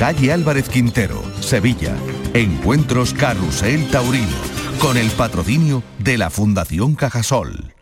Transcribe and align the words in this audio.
Calle 0.00 0.32
Álvarez 0.32 0.70
Quintero, 0.70 1.22
Sevilla. 1.40 1.94
Encuentros 2.32 3.12
Carrusel 3.12 3.86
Taurino, 3.90 4.34
con 4.78 4.96
el 4.96 5.10
patrocinio 5.10 5.82
de 5.98 6.16
la 6.16 6.30
Fundación 6.30 6.94
Cajasol. 6.94 7.74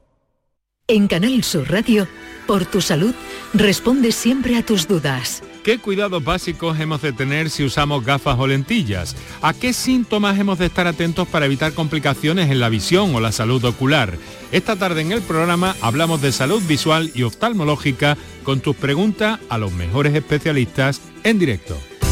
En 0.89 1.07
Canal 1.07 1.45
Sur 1.45 1.71
Radio, 1.71 2.09
por 2.49 2.67
tu 2.67 2.81
salud, 2.81 3.15
responde 3.55 4.11
siempre 4.11 4.57
a 4.57 4.67
tus 4.67 4.89
dudas. 4.89 5.45
¿Qué 5.62 5.79
cuidados 5.79 6.25
básicos 6.25 6.81
hemos 6.81 7.03
de 7.03 7.12
tener 7.12 7.51
si 7.51 7.62
usamos 7.62 8.05
gafas 8.05 8.37
o 8.37 8.48
lentillas? 8.48 9.15
¿A 9.41 9.55
qué 9.55 9.73
síntomas 9.73 10.41
hemos 10.41 10.59
de 10.59 10.67
estar 10.67 10.89
atentos 10.89 11.29
para 11.29 11.47
evitar 11.47 11.73
complicaciones 11.73 12.51
en 12.51 12.59
la 12.59 12.69
visión 12.69 13.15
o 13.15 13.21
la 13.21 13.31
salud 13.31 13.65
ocular? 13.65 14.19
Esta 14.51 14.75
tarde 14.75 15.03
en 15.03 15.12
el 15.12 15.23
programa 15.23 15.77
hablamos 15.83 16.21
de 16.21 16.33
salud 16.33 16.61
visual 16.67 17.12
y 17.15 17.23
oftalmológica 17.23 18.19
con 18.43 18.59
tus 18.59 18.75
preguntas 18.75 19.39
a 19.48 19.57
los 19.57 19.71
mejores 19.71 20.17
especialistas 20.17 21.01
en 21.23 21.39
directo. 21.39 21.79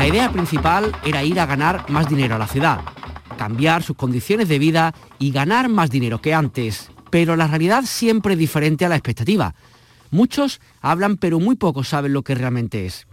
La 0.00 0.08
idea 0.08 0.32
principal 0.32 0.96
era 1.04 1.22
ir 1.24 1.38
a 1.38 1.44
ganar 1.44 1.90
más 1.90 2.08
dinero 2.08 2.34
a 2.34 2.38
la 2.38 2.46
ciudad, 2.46 2.80
cambiar 3.36 3.82
sus 3.82 3.98
condiciones 3.98 4.48
de 4.48 4.58
vida 4.58 4.94
y 5.18 5.30
ganar 5.30 5.68
más 5.68 5.90
dinero 5.90 6.22
que 6.22 6.32
antes. 6.32 6.90
Pero 7.10 7.36
la 7.36 7.46
realidad 7.46 7.84
siempre 7.84 8.32
es 8.32 8.38
diferente 8.38 8.86
a 8.86 8.88
la 8.88 8.96
expectativa. 8.96 9.54
Muchos 10.10 10.62
hablan 10.80 11.18
pero 11.18 11.38
muy 11.38 11.54
pocos 11.54 11.88
saben 11.88 12.14
lo 12.14 12.22
que 12.22 12.34
realmente 12.34 12.86
es. 12.86 13.06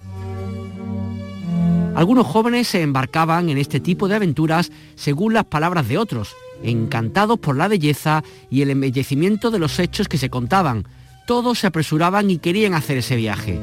Algunos 1.94 2.26
jóvenes 2.26 2.70
se 2.70 2.82
embarcaban 2.82 3.50
en 3.50 3.58
este 3.58 3.82
tipo 3.82 4.08
de 4.08 4.16
aventuras 4.16 4.72
según 4.96 5.34
las 5.34 5.44
palabras 5.44 5.90
de 5.90 5.98
otros, 5.98 6.38
encantados 6.64 7.38
por 7.38 7.58
la 7.58 7.68
belleza 7.68 8.24
y 8.50 8.62
el 8.62 8.70
embellecimiento 8.70 9.52
de 9.52 9.60
los 9.60 9.78
hechos 9.80 10.08
que 10.08 10.18
se 10.18 10.30
contaban. 10.30 10.88
Todos 11.26 11.60
se 11.60 11.68
apresuraban 11.68 12.32
y 12.32 12.38
querían 12.38 12.76
hacer 12.76 13.00
ese 13.00 13.18
viaje. 13.18 13.60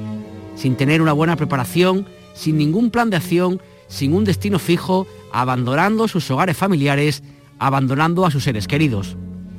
Sin 0.57 0.77
tener 0.77 1.01
una 1.01 1.15
buena 1.15 1.37
preparación, 1.37 2.07
sin 2.35 2.59
ningún 2.59 2.91
plan 2.91 3.11
de 3.11 3.17
acción, 3.17 3.61
sin 3.89 4.13
un 4.13 4.25
destino 4.25 4.59
fijo, 4.59 5.07
abandonando 5.33 6.09
sus 6.09 6.31
hogares 6.31 6.57
familiares, 6.57 7.23
abandonando 7.59 8.27
a 8.27 8.31
sus 8.31 8.45
seres 8.45 8.69
queridos. 8.69 9.17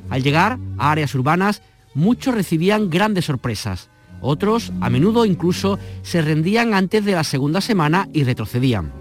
Al 0.09 0.21
llegar 0.21 0.59
a 0.77 0.91
áreas 0.91 1.15
urbanas, 1.15 1.61
muchos 1.93 2.35
recibían 2.35 2.89
grandes 2.89 3.25
sorpresas. 3.25 3.89
Otros, 4.21 4.71
a 4.81 4.89
menudo 4.89 5.25
incluso, 5.25 5.79
se 6.03 6.21
rendían 6.21 6.73
antes 6.73 7.03
de 7.05 7.13
la 7.13 7.23
segunda 7.23 7.61
semana 7.61 8.07
y 8.13 8.23
retrocedían. 8.23 8.91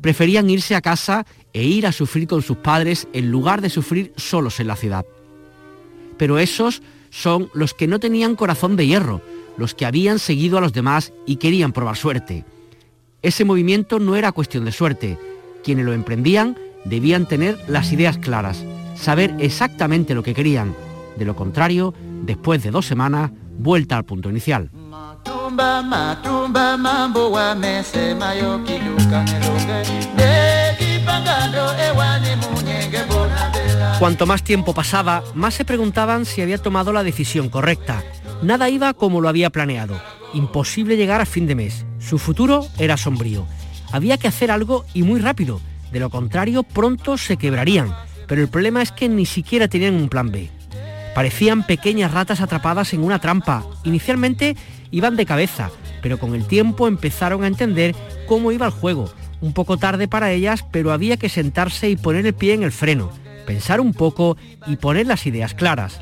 Preferían 0.00 0.50
irse 0.50 0.74
a 0.74 0.80
casa 0.80 1.26
e 1.52 1.62
ir 1.62 1.86
a 1.86 1.92
sufrir 1.92 2.26
con 2.26 2.42
sus 2.42 2.56
padres 2.56 3.06
en 3.12 3.30
lugar 3.30 3.60
de 3.60 3.70
sufrir 3.70 4.12
solos 4.16 4.58
en 4.58 4.66
la 4.66 4.76
ciudad. 4.76 5.06
Pero 6.16 6.38
esos 6.38 6.82
son 7.10 7.50
los 7.54 7.74
que 7.74 7.86
no 7.86 8.00
tenían 8.00 8.36
corazón 8.36 8.76
de 8.76 8.86
hierro, 8.86 9.20
los 9.56 9.74
que 9.74 9.86
habían 9.86 10.18
seguido 10.18 10.58
a 10.58 10.60
los 10.60 10.72
demás 10.72 11.12
y 11.26 11.36
querían 11.36 11.72
probar 11.72 11.96
suerte. 11.96 12.44
Ese 13.22 13.44
movimiento 13.44 13.98
no 13.98 14.16
era 14.16 14.32
cuestión 14.32 14.64
de 14.64 14.72
suerte. 14.72 15.18
Quienes 15.62 15.84
lo 15.84 15.92
emprendían 15.92 16.56
debían 16.84 17.26
tener 17.26 17.58
las 17.68 17.92
ideas 17.92 18.18
claras, 18.18 18.64
saber 18.96 19.34
exactamente 19.38 20.14
lo 20.14 20.22
que 20.22 20.34
querían. 20.34 20.74
De 21.16 21.24
lo 21.24 21.36
contrario, 21.36 21.94
después 22.24 22.62
de 22.62 22.70
dos 22.70 22.86
semanas, 22.86 23.30
vuelta 23.58 23.96
al 23.96 24.04
punto 24.04 24.30
inicial. 24.30 24.70
Cuanto 34.02 34.26
más 34.26 34.42
tiempo 34.42 34.74
pasaba, 34.74 35.22
más 35.36 35.54
se 35.54 35.64
preguntaban 35.64 36.26
si 36.26 36.42
había 36.42 36.58
tomado 36.58 36.92
la 36.92 37.04
decisión 37.04 37.48
correcta. 37.48 38.02
Nada 38.42 38.68
iba 38.68 38.94
como 38.94 39.20
lo 39.20 39.28
había 39.28 39.48
planeado. 39.50 39.96
Imposible 40.34 40.96
llegar 40.96 41.20
a 41.20 41.24
fin 41.24 41.46
de 41.46 41.54
mes. 41.54 41.86
Su 42.00 42.18
futuro 42.18 42.66
era 42.78 42.96
sombrío. 42.96 43.46
Había 43.92 44.18
que 44.18 44.26
hacer 44.26 44.50
algo 44.50 44.84
y 44.92 45.04
muy 45.04 45.20
rápido. 45.20 45.60
De 45.92 46.00
lo 46.00 46.10
contrario, 46.10 46.64
pronto 46.64 47.16
se 47.16 47.36
quebrarían. 47.36 47.94
Pero 48.26 48.42
el 48.42 48.48
problema 48.48 48.82
es 48.82 48.90
que 48.90 49.08
ni 49.08 49.24
siquiera 49.24 49.68
tenían 49.68 49.94
un 49.94 50.08
plan 50.08 50.32
B. 50.32 50.50
Parecían 51.14 51.64
pequeñas 51.64 52.10
ratas 52.10 52.40
atrapadas 52.40 52.92
en 52.94 53.04
una 53.04 53.20
trampa. 53.20 53.64
Inicialmente 53.84 54.56
iban 54.90 55.14
de 55.14 55.26
cabeza, 55.26 55.70
pero 56.02 56.18
con 56.18 56.34
el 56.34 56.48
tiempo 56.48 56.88
empezaron 56.88 57.44
a 57.44 57.46
entender 57.46 57.94
cómo 58.26 58.50
iba 58.50 58.66
el 58.66 58.72
juego. 58.72 59.12
Un 59.40 59.52
poco 59.52 59.76
tarde 59.76 60.08
para 60.08 60.32
ellas, 60.32 60.64
pero 60.72 60.90
había 60.90 61.18
que 61.18 61.28
sentarse 61.28 61.88
y 61.88 61.94
poner 61.94 62.26
el 62.26 62.34
pie 62.34 62.54
en 62.54 62.64
el 62.64 62.72
freno, 62.72 63.12
pensar 63.42 63.80
un 63.80 63.92
poco 63.92 64.36
y 64.66 64.76
poner 64.76 65.06
las 65.06 65.26
ideas 65.26 65.54
claras. 65.54 66.00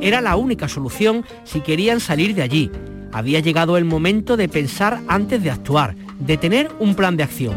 Era 0.00 0.20
la 0.20 0.36
única 0.36 0.68
solución 0.68 1.24
si 1.44 1.60
querían 1.60 2.00
salir 2.00 2.34
de 2.34 2.42
allí. 2.42 2.70
Había 3.12 3.40
llegado 3.40 3.76
el 3.76 3.84
momento 3.84 4.36
de 4.36 4.48
pensar 4.48 5.00
antes 5.08 5.42
de 5.42 5.50
actuar, 5.50 5.96
de 6.18 6.36
tener 6.36 6.70
un 6.78 6.94
plan 6.94 7.16
de 7.16 7.24
acción. 7.24 7.56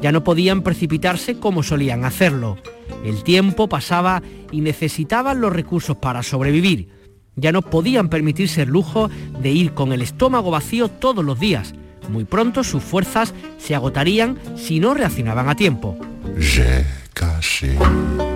Ya 0.00 0.12
no 0.12 0.24
podían 0.24 0.62
precipitarse 0.62 1.38
como 1.38 1.62
solían 1.62 2.04
hacerlo. 2.04 2.56
El 3.04 3.22
tiempo 3.24 3.68
pasaba 3.68 4.22
y 4.50 4.60
necesitaban 4.60 5.40
los 5.40 5.52
recursos 5.52 5.96
para 5.96 6.22
sobrevivir. 6.22 6.88
Ya 7.36 7.52
no 7.52 7.62
podían 7.62 8.08
permitirse 8.08 8.62
el 8.62 8.68
lujo 8.68 9.10
de 9.40 9.50
ir 9.50 9.72
con 9.72 9.92
el 9.92 10.02
estómago 10.02 10.50
vacío 10.50 10.88
todos 10.88 11.24
los 11.24 11.40
días. 11.40 11.74
Muy 12.10 12.24
pronto 12.24 12.64
sus 12.64 12.82
fuerzas 12.82 13.32
se 13.58 13.74
agotarían 13.74 14.38
si 14.56 14.80
no 14.80 14.94
reaccionaban 14.94 15.48
a 15.48 15.54
tiempo. 15.54 15.96
Jeca 16.36 17.40
cheia. 17.40 18.31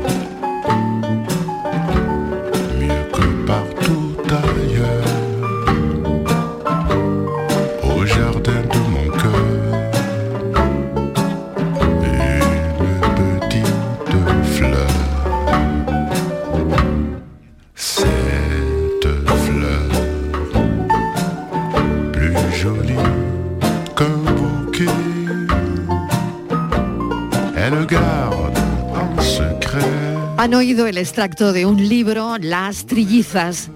Han 30.47 30.55
oído 30.55 30.87
el 30.87 30.97
extracto 30.97 31.53
de 31.53 31.67
un 31.67 31.89
libro, 31.89 32.39
Las 32.39 32.87
Trillizas, 32.87 33.69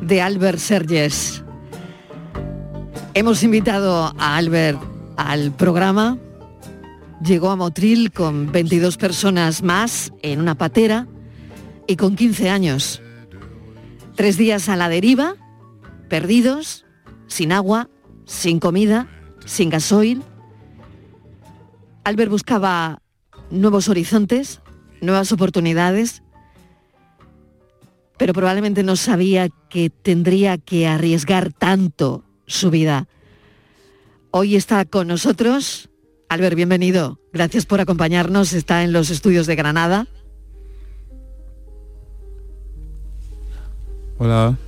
de 0.00 0.20
Albert 0.20 0.58
Serges. 0.58 1.44
Hemos 3.14 3.44
invitado 3.44 4.12
a 4.18 4.36
Albert 4.36 4.80
al 5.16 5.52
programa. 5.52 6.18
Llegó 7.22 7.52
a 7.52 7.56
Motril 7.56 8.10
con 8.10 8.50
22 8.50 8.96
personas 8.96 9.62
más 9.62 10.12
en 10.22 10.40
una 10.40 10.56
patera 10.56 11.06
y 11.86 11.94
con 11.94 12.16
15 12.16 12.50
años. 12.50 13.00
Tres 14.16 14.36
días 14.36 14.68
a 14.68 14.74
la 14.74 14.88
deriva, 14.88 15.36
perdidos, 16.08 16.84
sin 17.28 17.52
agua, 17.52 17.90
sin 18.24 18.58
comida, 18.58 19.06
sin 19.46 19.70
gasoil. 19.70 20.24
Albert 22.02 22.32
buscaba 22.32 23.02
nuevos 23.52 23.88
horizontes, 23.88 24.60
nuevas 25.00 25.32
oportunidades, 25.32 26.22
pero 28.16 28.32
probablemente 28.32 28.82
no 28.82 28.96
sabía 28.96 29.48
que 29.68 29.90
tendría 29.90 30.58
que 30.58 30.86
arriesgar 30.86 31.52
tanto 31.52 32.24
su 32.46 32.70
vida. 32.70 33.08
Hoy 34.30 34.56
está 34.56 34.84
con 34.84 35.08
nosotros 35.08 35.88
Albert, 36.28 36.56
bienvenido. 36.56 37.18
Gracias 37.32 37.64
por 37.64 37.80
acompañarnos. 37.80 38.52
Está 38.52 38.84
en 38.84 38.92
los 38.92 39.08
estudios 39.08 39.46
de 39.46 39.56
Granada. 39.56 40.06
Hola. 44.18 44.58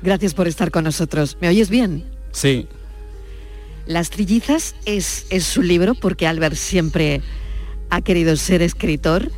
Gracias 0.00 0.32
por 0.32 0.48
estar 0.48 0.70
con 0.70 0.84
nosotros. 0.84 1.36
¿Me 1.42 1.48
oyes 1.48 1.68
bien? 1.68 2.04
Sí. 2.32 2.66
Las 3.86 4.08
trillizas 4.08 4.74
es, 4.86 5.26
es 5.28 5.44
su 5.44 5.60
libro 5.60 5.94
porque 5.94 6.26
Albert 6.26 6.56
siempre 6.56 7.20
ha 7.90 8.00
querido 8.00 8.36
ser 8.36 8.62
escritor. 8.62 9.30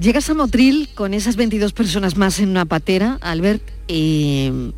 Llegas 0.00 0.30
a 0.30 0.34
Motril 0.34 0.88
con 0.94 1.14
esas 1.14 1.36
22 1.36 1.72
personas 1.72 2.16
más 2.16 2.38
en 2.38 2.50
una 2.50 2.64
patera, 2.64 3.18
Albert, 3.20 3.62
y 3.88 4.72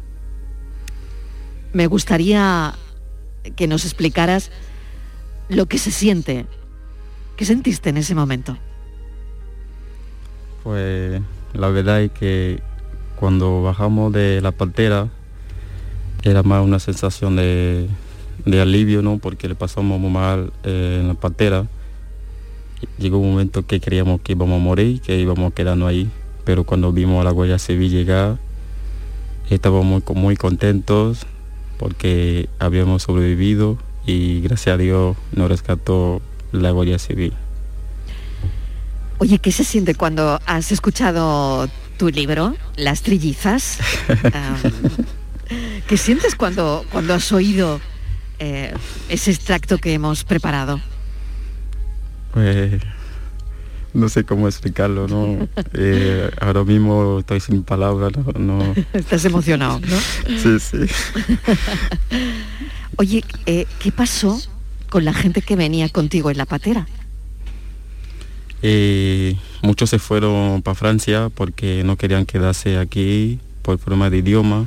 me 1.73 1.87
gustaría 1.87 2.75
que 3.57 3.67
nos 3.67 3.85
explicaras 3.85 4.51
lo 5.49 5.67
que 5.67 5.79
se 5.79 5.91
siente. 5.91 6.47
¿Qué 7.37 7.45
sentiste 7.45 7.91
en 7.91 7.97
ese 7.97 8.15
momento? 8.15 8.57
Pues 10.63 11.21
la 11.53 11.69
verdad 11.69 12.03
es 12.03 12.13
que 12.13 12.63
cuando 13.17 13.63
bajamos 13.63 14.13
de 14.13 14.41
la 14.41 14.53
partera 14.53 15.09
era 16.23 16.43
más 16.43 16.65
una 16.65 16.79
sensación 16.79 17.37
de, 17.37 17.89
alivio, 18.61 19.03
¿no? 19.03 19.19
Porque 19.19 19.49
le 19.49 19.55
pasamos 19.55 19.99
muy 20.01 20.11
mal 20.11 20.53
eh, 20.65 20.99
en 21.01 21.09
la 21.09 21.15
partera. 21.15 21.67
Llegó 22.99 23.19
un 23.19 23.31
momento 23.31 23.67
que 23.67 23.81
creíamos 23.81 24.21
que 24.21 24.33
íbamos 24.33 24.61
a 24.61 24.63
morir, 24.63 25.01
que 25.01 25.19
íbamos 25.19 25.53
quedando 25.53 25.87
ahí, 25.87 26.11
pero 26.45 26.65
cuando 26.65 26.93
vimos 26.93 27.21
a 27.21 27.25
la 27.25 27.31
Guardia 27.31 27.59
Civil 27.59 27.91
llegar, 27.91 28.39
estábamos 29.49 30.03
muy, 30.07 30.17
muy 30.17 30.37
contentos 30.37 31.27
porque 31.79 32.49
habíamos 32.59 33.03
sobrevivido 33.03 33.79
y 34.07 34.41
gracias 34.43 34.75
a 34.75 34.77
Dios 34.77 35.17
nos 35.33 35.49
rescató 35.49 36.21
la 36.53 36.71
Guardia 36.71 36.99
Civil. 36.99 37.33
Oye, 39.19 39.39
¿qué 39.39 39.53
se 39.53 39.65
siente 39.65 39.95
cuando 39.95 40.41
has 40.47 40.73
escuchado 40.73 41.69
tu 41.99 42.09
libro, 42.09 42.55
Las 42.77 43.03
Trillizas? 43.03 43.79
¿Qué 45.87 45.97
sientes 45.97 46.35
cuando, 46.35 46.87
cuando 46.91 47.15
has 47.15 47.31
oído 47.33 47.81
eh, 48.39 48.73
ese 49.09 49.31
extracto 49.31 49.79
que 49.79 49.93
hemos 49.93 50.25
preparado? 50.25 50.81
Pues 52.33 52.81
no 53.93 54.09
sé 54.09 54.25
cómo 54.25 54.47
explicarlo, 54.47 55.09
¿no? 55.09 55.49
Eh, 55.75 56.31
ahora 56.41 56.65
mismo 56.65 57.21
estoy 57.21 57.41
sin 57.41 57.63
palabras, 57.63 58.13
no, 58.39 58.75
Estás 58.93 59.25
emocionado, 59.25 59.81
¿no? 59.81 59.97
Sí, 60.39 60.61
sí. 60.61 60.79
Oye, 62.97 63.25
eh, 63.47 63.67
¿qué 63.81 63.91
pasó 63.91 64.41
con 64.89 65.05
la 65.05 65.13
gente 65.13 65.43
que 65.43 65.57
venía 65.57 65.89
contigo 65.89 66.31
en 66.31 66.39
la 66.39 66.47
patera? 66.47 66.87
Eh, 68.63 69.37
muchos 69.63 69.91
se 69.91 69.99
fueron 69.99 70.63
para 70.63 70.75
Francia 70.75 71.31
porque 71.35 71.83
no 71.85 71.97
querían 71.97 72.27
quedarse 72.27 72.79
aquí 72.79 73.41
por 73.63 73.79
problema 73.79 74.11
de 74.11 74.19
idioma, 74.19 74.67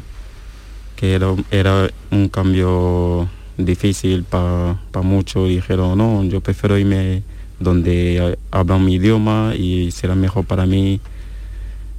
que 0.96 1.14
era, 1.14 1.28
era 1.52 1.90
un 2.12 2.28
cambio 2.28 3.30
difícil 3.58 4.24
para 4.24 4.78
muchos 5.04 5.50
y 5.50 5.56
dijeron, 5.56 5.98
no, 5.98 6.24
yo 6.24 6.42
prefiero 6.42 6.78
irme 6.78 7.24
donde 7.64 8.38
hablan 8.52 8.86
mi 8.86 8.96
idioma 8.96 9.54
y 9.56 9.92
será 9.92 10.16
mejor 10.16 10.46
para 10.46 10.66
mí 10.66 11.00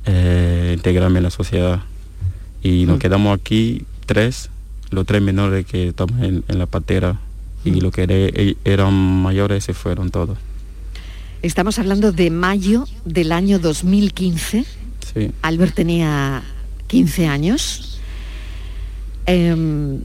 eh, 0.07 0.73
integrarme 0.75 1.19
en 1.19 1.25
la 1.25 1.31
sociedad. 1.31 1.81
Y 2.63 2.85
nos 2.87 2.97
mm. 2.97 3.01
quedamos 3.01 3.39
aquí 3.39 3.85
tres 4.07 4.51
los 4.91 5.07
tres 5.07 5.21
menores 5.21 5.67
que 5.67 5.89
estaban 5.89 6.23
en, 6.23 6.59
la 6.59 6.67
patera 6.67 7.19
y 7.65 7.73
mm. 7.73 7.79
lo 7.79 7.91
que 7.91 8.07
e, 8.09 8.57
eran 8.65 8.95
mayores 8.95 9.65
se 9.65 9.75
fueron 9.75 10.11
todos. 10.11 10.39
Estamos 11.43 11.79
hablando 11.79 12.13
de 12.13 12.31
mayo 12.31 12.87
del 13.05 13.33
año 13.33 13.59
2015. 13.59 14.65
Sí. 15.15 15.31
Albert 15.43 15.75
tenía 15.75 16.43
15 16.87 17.27
años. 17.27 18.01
Em, 19.27 20.01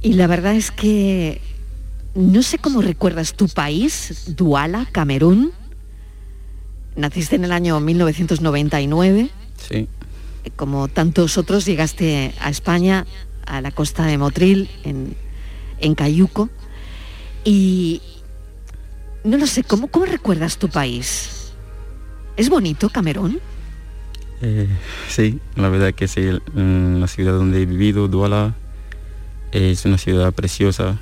y 0.00 0.14
la 0.14 0.26
verdad 0.26 0.54
es 0.54 0.70
que 0.70 1.40
no 2.14 2.42
sé 2.42 2.58
cómo 2.58 2.80
recuerdas 2.80 3.34
tu 3.34 3.48
país, 3.48 4.24
Duala, 4.36 4.86
Camerún. 4.90 5.52
Naciste 6.96 7.36
en 7.36 7.44
el 7.44 7.52
año 7.52 7.80
1999. 7.80 9.30
Sí. 9.56 9.88
Como 10.56 10.88
tantos 10.88 11.38
otros, 11.38 11.64
llegaste 11.64 12.34
a 12.40 12.50
España 12.50 13.06
a 13.46 13.60
la 13.60 13.72
costa 13.72 14.06
de 14.06 14.16
Motril, 14.16 14.70
en, 14.84 15.16
en 15.80 15.94
Cayuco. 15.94 16.50
Y 17.44 18.00
no 19.24 19.36
lo 19.36 19.46
sé, 19.46 19.64
¿cómo, 19.64 19.88
¿cómo 19.88 20.06
recuerdas 20.06 20.58
tu 20.58 20.68
país? 20.68 21.52
¿Es 22.36 22.48
bonito 22.48 22.90
Camerún? 22.90 23.40
Eh, 24.40 24.68
sí, 25.08 25.40
la 25.56 25.68
verdad 25.68 25.94
que 25.94 26.06
sí, 26.06 26.30
la 26.54 27.06
ciudad 27.08 27.32
donde 27.32 27.62
he 27.62 27.66
vivido, 27.66 28.06
Duala, 28.06 28.54
es 29.52 29.84
una 29.84 29.98
ciudad 29.98 30.32
preciosa 30.32 30.98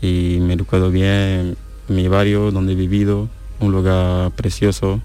y 0.00 0.38
me 0.40 0.56
recuerdo 0.56 0.90
bien 0.90 1.56
mi 1.88 2.08
barrio 2.08 2.50
donde 2.50 2.72
he 2.72 2.76
vivido, 2.76 3.28
un 3.60 3.72
lugar 3.72 4.30
precioso 4.32 5.00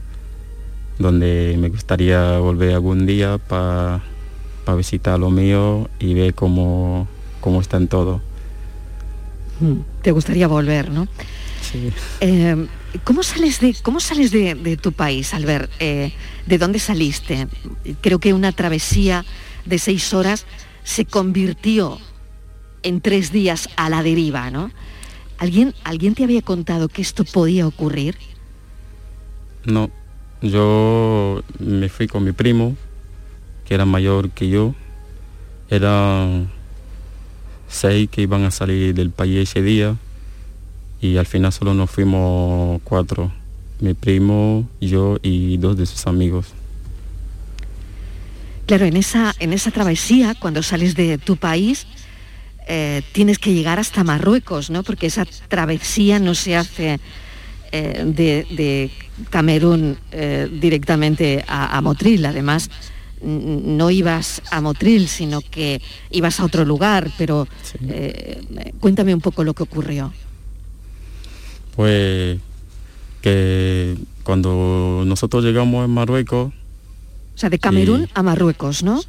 donde 0.99 1.55
me 1.59 1.69
gustaría 1.69 2.37
volver 2.37 2.73
algún 2.73 3.05
día 3.05 3.37
para 3.37 4.01
para 4.63 4.75
visitar 4.75 5.19
lo 5.19 5.29
mío 5.29 5.89
y 5.99 6.13
ver 6.13 6.33
cómo, 6.33 7.07
cómo 7.39 7.61
está 7.61 7.77
en 7.77 7.87
todo. 7.87 8.21
Mm, 9.59 9.79
te 10.01 10.11
gustaría 10.11 10.47
volver, 10.47 10.89
¿no? 10.89 11.07
Sí. 11.61 11.91
Eh, 12.19 12.67
¿Cómo 13.03 13.23
sales 13.23 13.59
de, 13.59 13.75
cómo 13.81 13.99
sales 13.99 14.31
de, 14.31 14.77
tu 14.81 14.91
país, 14.91 15.33
Albert? 15.33 15.71
Eh, 15.79 16.11
¿De 16.45 16.57
dónde 16.57 16.79
saliste? 16.79 17.47
Creo 18.01 18.19
que 18.19 18.33
una 18.33 18.51
travesía 18.51 19.23
de 19.65 19.79
seis 19.79 20.13
horas 20.13 20.45
se 20.83 21.05
convirtió 21.05 21.99
en 22.83 23.01
tres 23.01 23.31
días 23.31 23.69
a 23.75 23.89
la 23.89 24.03
deriva, 24.03 24.49
¿no? 24.51 24.71
¿Alguien, 25.37 25.73
¿Alguien 25.83 26.13
te 26.15 26.23
había 26.23 26.41
contado 26.41 26.87
que 26.87 27.01
esto 27.01 27.25
podía 27.25 27.67
ocurrir? 27.67 28.15
No, 29.65 29.89
yo 30.41 31.43
me 31.59 31.89
fui 31.89 32.07
con 32.07 32.23
mi 32.23 32.31
primo 32.31 32.75
era 33.73 33.85
mayor 33.85 34.29
que 34.31 34.49
yo. 34.49 34.75
Eran 35.69 36.49
seis 37.69 38.09
que 38.09 38.21
iban 38.21 38.43
a 38.43 38.51
salir 38.51 38.93
del 38.93 39.11
país 39.11 39.49
ese 39.49 39.61
día 39.61 39.95
y 40.99 41.17
al 41.17 41.25
final 41.25 41.53
solo 41.53 41.73
nos 41.73 41.89
fuimos 41.89 42.81
cuatro, 42.83 43.31
mi 43.79 43.93
primo, 43.93 44.67
yo 44.81 45.17
y 45.23 45.57
dos 45.57 45.77
de 45.77 45.85
sus 45.85 46.05
amigos. 46.05 46.47
Claro, 48.67 48.85
en 48.85 48.97
esa, 48.97 49.33
en 49.39 49.53
esa 49.53 49.71
travesía, 49.71 50.35
cuando 50.35 50.61
sales 50.61 50.95
de 50.95 51.17
tu 51.17 51.37
país, 51.37 51.87
eh, 52.67 53.01
tienes 53.11 53.39
que 53.39 53.53
llegar 53.53 53.79
hasta 53.79 54.03
Marruecos, 54.03 54.69
¿no? 54.69 54.83
Porque 54.83 55.07
esa 55.07 55.25
travesía 55.47 56.19
no 56.19 56.35
se 56.35 56.55
hace 56.55 56.99
eh, 57.71 58.03
de, 58.05 58.91
Camerún 59.29 59.97
eh, 60.11 60.47
directamente 60.51 61.43
a, 61.47 61.77
a 61.77 61.81
Motril. 61.81 62.25
Además, 62.25 62.69
no 63.21 63.91
ibas 63.91 64.41
a 64.51 64.61
Motril, 64.61 65.07
sino 65.07 65.41
que 65.41 65.81
ibas 66.09 66.39
a 66.39 66.45
otro 66.45 66.65
lugar, 66.65 67.11
pero 67.17 67.47
cuéntame 68.79 69.13
un 69.13 69.21
poco 69.21 69.43
lo 69.43 69.53
que 69.53 69.63
ocurrió. 69.63 70.11
Pues 71.75 72.39
que 73.21 73.95
cuando 74.23 75.03
nosotros 75.05 75.43
llegamos 75.43 75.85
en 75.85 75.91
Marruecos... 75.91 76.51
O 77.35 77.37
sea, 77.37 77.51
de 77.51 77.59
Camerún 77.59 78.09
a 78.15 78.23
Marruecos, 78.23 78.81
¿no? 78.81 79.01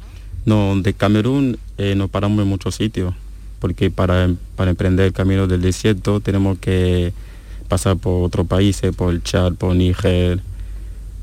No, 0.45 0.79
de 0.79 0.93
Camerún 0.93 1.57
nos 1.95 2.09
paramos 2.11 2.43
en 2.43 2.47
muchos 2.47 2.75
sitios, 2.75 3.15
porque 3.63 3.89
para, 3.89 4.29
para 4.57 4.71
emprender 4.71 5.05
el 5.05 5.13
camino 5.13 5.47
del 5.47 5.61
desierto 5.61 6.19
tenemos 6.19 6.59
que 6.59 7.13
pasar 7.69 7.95
por 7.95 8.21
otros 8.25 8.45
países, 8.45 8.93
por 8.93 9.13
el 9.13 9.23
Chad, 9.23 9.53
por 9.53 9.73
Níger 9.73 10.41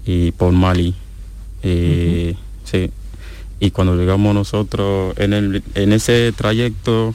y 0.06 0.30
por 0.32 0.50
Mali. 0.50 0.94
Eh, 1.62 2.34
Sí. 2.64 2.90
Y 3.58 3.72
cuando 3.72 3.94
llegamos 3.94 4.34
nosotros 4.34 5.12
en, 5.18 5.34
el, 5.34 5.62
en 5.74 5.92
ese 5.92 6.32
trayecto 6.32 7.14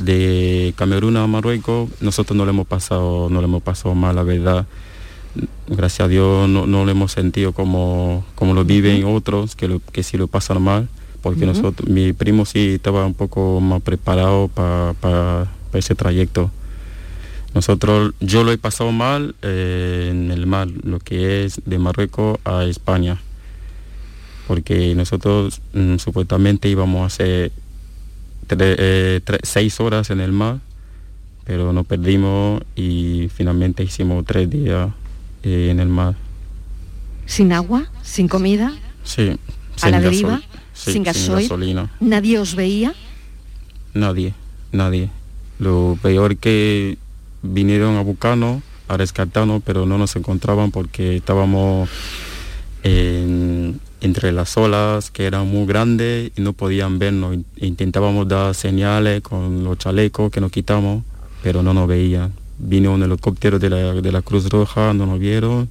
de 0.00 0.74
Camerún 0.74 1.16
a 1.16 1.28
Marruecos, 1.28 1.88
nosotros 2.00 2.36
no 2.36 2.44
le 2.44 2.50
hemos 2.50 2.66
pasado, 2.66 3.28
no 3.30 3.40
le 3.40 3.44
hemos 3.44 3.62
pasado 3.62 3.94
mal, 3.94 4.16
la 4.16 4.24
verdad. 4.24 4.66
Gracias 5.68 6.06
a 6.06 6.08
Dios 6.08 6.48
no, 6.48 6.66
no 6.66 6.84
lo 6.84 6.90
hemos 6.90 7.12
sentido 7.12 7.52
como, 7.52 8.24
como 8.34 8.52
lo 8.52 8.64
viven 8.64 9.04
otros, 9.04 9.54
que, 9.54 9.68
lo, 9.68 9.80
que 9.92 10.02
sí 10.02 10.16
lo 10.16 10.26
pasan 10.26 10.60
mal, 10.60 10.88
porque 11.26 11.46
nosotros, 11.46 11.88
mi 11.88 12.12
primo 12.12 12.44
sí 12.44 12.74
estaba 12.74 13.04
un 13.04 13.14
poco 13.14 13.60
más 13.60 13.82
preparado 13.82 14.48
para 14.48 15.46
ese 15.72 15.94
trayecto. 15.94 16.50
Nosotros, 17.52 18.14
yo 18.20 18.44
lo 18.44 18.52
he 18.52 18.58
pasado 18.58 18.92
mal 18.92 19.34
eh, 19.42 20.08
en 20.10 20.30
el 20.30 20.46
mar, 20.46 20.68
lo 20.84 21.00
que 21.00 21.44
es 21.44 21.60
de 21.64 21.78
Marruecos 21.78 22.38
a 22.44 22.64
España 22.64 23.18
porque 24.46 24.94
nosotros 24.94 25.60
mm, 25.72 25.96
supuestamente 25.96 26.68
íbamos 26.68 27.02
a 27.02 27.06
hacer 27.06 27.52
eh, 28.48 29.20
seis 29.42 29.80
horas 29.80 30.10
en 30.10 30.20
el 30.20 30.32
mar, 30.32 30.60
pero 31.44 31.72
nos 31.72 31.86
perdimos 31.86 32.62
y 32.76 33.28
finalmente 33.34 33.82
hicimos 33.82 34.24
tres 34.24 34.48
días 34.48 34.90
eh, 35.42 35.68
en 35.70 35.80
el 35.80 35.88
mar. 35.88 36.14
¿Sin 37.26 37.52
agua? 37.52 37.86
¿Sin 38.02 38.28
comida? 38.28 38.72
Sí. 39.02 39.36
¿A 39.82 39.90
la 39.90 40.00
deriva? 40.00 40.40
¿Sin, 40.92 41.02
gasolina? 41.02 41.90
¿Nadie 42.00 42.38
os 42.38 42.54
veía? 42.54 42.94
Nadie, 43.94 44.34
nadie. 44.72 45.10
Lo 45.58 45.98
peor 46.00 46.36
que 46.36 46.98
vinieron 47.42 47.96
a 47.96 48.02
buscarnos, 48.02 48.62
a 48.88 48.96
rescatarnos, 48.96 49.62
pero 49.64 49.86
no 49.86 49.98
nos 49.98 50.14
encontraban 50.16 50.70
porque 50.70 51.16
estábamos 51.16 51.88
entre 52.82 54.30
las 54.30 54.56
olas 54.56 55.10
que 55.10 55.26
eran 55.26 55.48
muy 55.48 55.66
grandes 55.66 56.30
y 56.36 56.40
no 56.40 56.52
podían 56.52 56.98
vernos. 56.98 57.36
Intentábamos 57.56 58.28
dar 58.28 58.54
señales 58.54 59.22
con 59.22 59.64
los 59.64 59.78
chalecos 59.78 60.30
que 60.30 60.40
nos 60.40 60.52
quitamos, 60.52 61.02
pero 61.42 61.62
no 61.62 61.74
nos 61.74 61.88
veían. 61.88 62.32
Vino 62.58 62.92
un 62.92 63.02
helicóptero 63.02 63.58
de 63.58 63.70
la, 63.70 63.92
de 63.94 64.12
la 64.12 64.22
Cruz 64.22 64.48
Roja, 64.48 64.94
no 64.94 65.06
nos 65.06 65.18
vieron. 65.18 65.68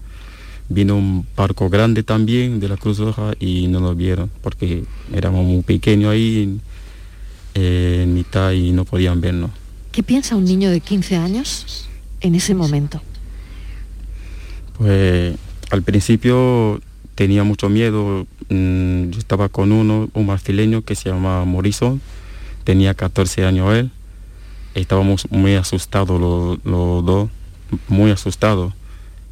Vino 0.68 0.96
un 0.96 1.26
barco 1.36 1.70
grande 1.70 2.04
también 2.04 2.60
de 2.60 2.68
la 2.68 2.78
Cruz 2.78 2.98
Roja 2.98 3.34
y 3.40 3.68
no 3.68 3.80
nos 3.80 3.96
vieron 3.96 4.32
porque 4.42 4.84
éramos 5.14 5.46
muy 5.46 5.62
pequeños 5.62 6.12
ahí 6.12 6.60
en 7.54 8.14
mitad 8.14 8.52
y 8.52 8.72
no 8.72 8.86
podían 8.86 9.22
vernos. 9.22 9.52
¿Qué 9.92 10.04
piensa 10.04 10.36
un 10.36 10.44
niño 10.44 10.70
de 10.72 10.82
15 10.82 11.16
años 11.16 11.88
en 12.20 12.36
ese 12.36 12.54
momento? 12.54 13.02
Pues 14.78 15.36
al 15.72 15.84
principio 15.84 16.82
tenía 17.16 17.44
mucho 17.44 17.70
miedo. 17.70 18.28
Mm, 18.50 19.10
yo 19.10 19.20
estaba 19.20 19.50
con 19.50 19.72
uno, 19.72 20.10
un 20.14 20.26
marfileño 20.26 20.84
que 20.84 20.96
se 20.96 21.10
llama 21.10 21.46
Morrison, 21.46 22.02
tenía 22.64 22.94
14 22.94 23.46
años 23.46 23.74
él. 23.74 23.92
Estábamos 24.74 25.32
muy 25.32 25.56
asustados 25.56 26.20
los, 26.20 27.06
dos, 27.06 27.30
muy 27.88 28.12
asustados. 28.12 28.74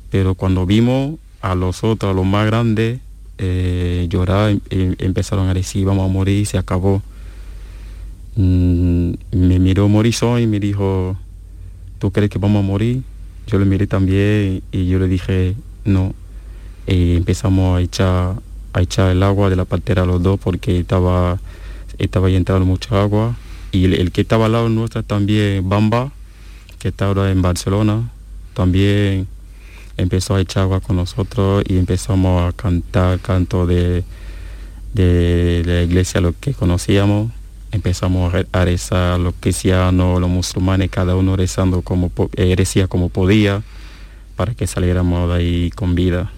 Pero 0.10 0.36
cuando 0.36 0.66
vimos 0.66 1.20
a 1.44 1.56
los 1.56 1.84
otros, 1.84 2.12
a 2.12 2.16
los 2.16 2.26
más 2.26 2.46
grandes, 2.46 3.02
eh, 3.38 4.08
llorar, 4.10 4.52
em, 4.52 4.60
em, 4.70 4.96
empezaron 4.98 5.50
a 5.50 5.54
decir, 5.54 5.86
vamos 5.86 6.10
a 6.10 6.12
morir, 6.12 6.46
se 6.48 6.58
acabó. 6.58 7.02
Mm, 8.38 9.14
me 9.32 9.60
miró 9.60 9.90
Morrison 9.90 10.42
y 10.42 10.48
me 10.48 10.60
dijo, 10.62 11.18
¿tú 12.00 12.12
crees 12.12 12.32
que 12.32 12.40
vamos 12.40 12.64
a 12.64 12.66
morir? 12.66 13.04
Yo 13.48 13.60
le 13.60 13.66
miré 13.66 13.88
también 13.88 14.64
y 14.72 14.88
yo 14.88 15.00
le 15.00 15.08
dije, 15.10 15.56
no, 15.84 16.14
y 16.88 17.18
empezamos 17.18 17.78
a 17.78 17.82
echar, 17.82 18.36
a 18.72 18.82
echar 18.82 19.12
el 19.12 19.22
agua 19.22 19.50
de 19.50 19.58
la 19.58 19.66
partera 19.66 20.04
a 20.04 20.06
los 20.06 20.24
dos 20.24 20.40
porque 20.40 20.80
estaba, 20.80 21.40
estaba 21.98 22.30
entrando 22.30 22.66
mucha 22.66 23.02
agua. 23.02 23.36
Y 23.74 23.84
el, 23.86 24.12
que 24.14 24.22
estaba 24.22 24.46
al 24.46 24.54
lado 24.54 24.70
nuestra 24.70 25.04
también, 25.04 25.68
Bamba, 25.68 26.14
que 26.80 26.88
está 26.88 27.08
ahora 27.08 27.32
en 27.32 27.42
Barcelona, 27.42 28.12
también 28.54 29.28
empezó 29.98 30.36
a 30.36 30.42
echar 30.42 30.64
agua 30.64 30.80
con 30.80 30.96
nosotros 30.96 31.64
y 31.68 31.78
empezamos 31.78 32.42
a 32.42 32.56
cantar 32.56 33.20
canto 33.20 33.66
de, 33.66 34.04
de, 34.94 35.64
la 35.66 35.82
iglesia, 35.82 36.22
lo 36.22 36.34
que 36.40 36.54
conocíamos. 36.54 37.32
Empezamos 37.72 38.34
a 38.52 38.66
rezar 38.66 39.20
los 39.20 39.34
cristianos, 39.40 40.20
los 40.22 40.30
musulmanes, 40.30 40.92
cada 40.92 41.16
uno 41.16 41.36
rezando 41.36 41.82
como, 41.82 42.12
eh, 42.36 42.88
como 42.88 43.10
podía 43.10 43.64
para 44.36 44.54
que 44.54 44.68
saliéramos 44.68 45.30
de 45.30 45.36
ahí 45.36 45.70
con 45.72 45.96
vida. 45.96 46.32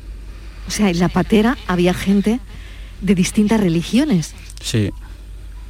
O 0.68 0.72
sea, 0.72 0.90
en 0.90 1.00
la 1.00 1.10
patera 1.10 1.58
había 1.68 1.94
gente 1.94 2.40
de 3.02 3.16
distintas 3.16 3.60
religiones. 3.60 4.34
Sí. 4.62 4.92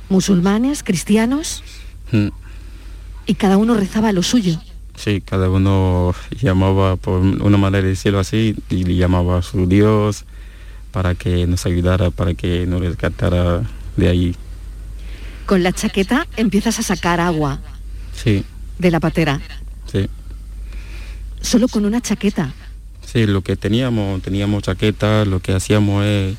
Musulmanes, 0.10 0.84
cristianos. 0.84 1.64
Mm. 2.12 2.28
Y 3.26 3.34
cada 3.36 3.58
uno 3.58 3.74
rezaba 3.74 4.12
lo 4.12 4.22
suyo. 4.22 4.62
Sí, 4.96 5.22
cada 5.22 5.50
uno 5.50 6.16
llamaba 6.42 6.96
por 6.96 7.20
una 7.20 7.58
manera 7.58 7.84
de 7.84 7.90
decirlo 7.90 8.20
así 8.20 8.56
y 8.70 8.84
le 8.84 8.96
llamaba 8.96 9.40
a 9.40 9.42
su 9.42 9.68
Dios 9.68 10.26
para 10.92 11.16
que 11.16 11.46
nos 11.48 11.66
ayudara, 11.66 12.12
para 12.12 12.34
que 12.34 12.66
nos 12.66 12.82
rescatara 12.82 13.64
de 13.98 14.10
ahí. 14.10 14.36
Con 15.46 15.62
la 15.62 15.74
chaqueta 15.74 16.28
empiezas 16.38 16.80
a 16.80 16.84
sacar 16.84 17.20
agua. 17.20 17.60
Sí. 18.14 18.44
De 18.80 18.92
la 18.92 19.00
patera. 19.00 19.42
Sí. 19.92 20.08
Solo 21.42 21.68
con 21.68 21.86
una 21.86 22.02
chaqueta. 22.02 22.54
Sí, 23.06 23.28
lo 23.28 23.42
que 23.42 23.56
teníamos, 23.56 24.22
teníamos 24.22 24.64
chaquetas, 24.64 25.28
lo 25.28 25.40
que 25.40 25.54
hacíamos 25.54 26.06
es 26.06 26.36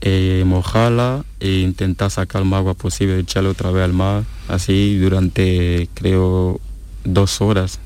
eh, 0.00 0.42
mojarla 0.46 1.24
e 1.40 1.60
intentar 1.60 2.10
sacar 2.10 2.42
el 2.42 2.48
más 2.48 2.58
agua 2.58 2.74
posible, 2.74 3.18
echarle 3.18 3.50
otra 3.50 3.70
vez 3.70 3.84
al 3.84 3.92
mar, 3.92 4.24
así 4.48 4.98
durante 4.98 5.88
creo 5.94 6.60
dos 7.06 7.40
horas 7.40 7.78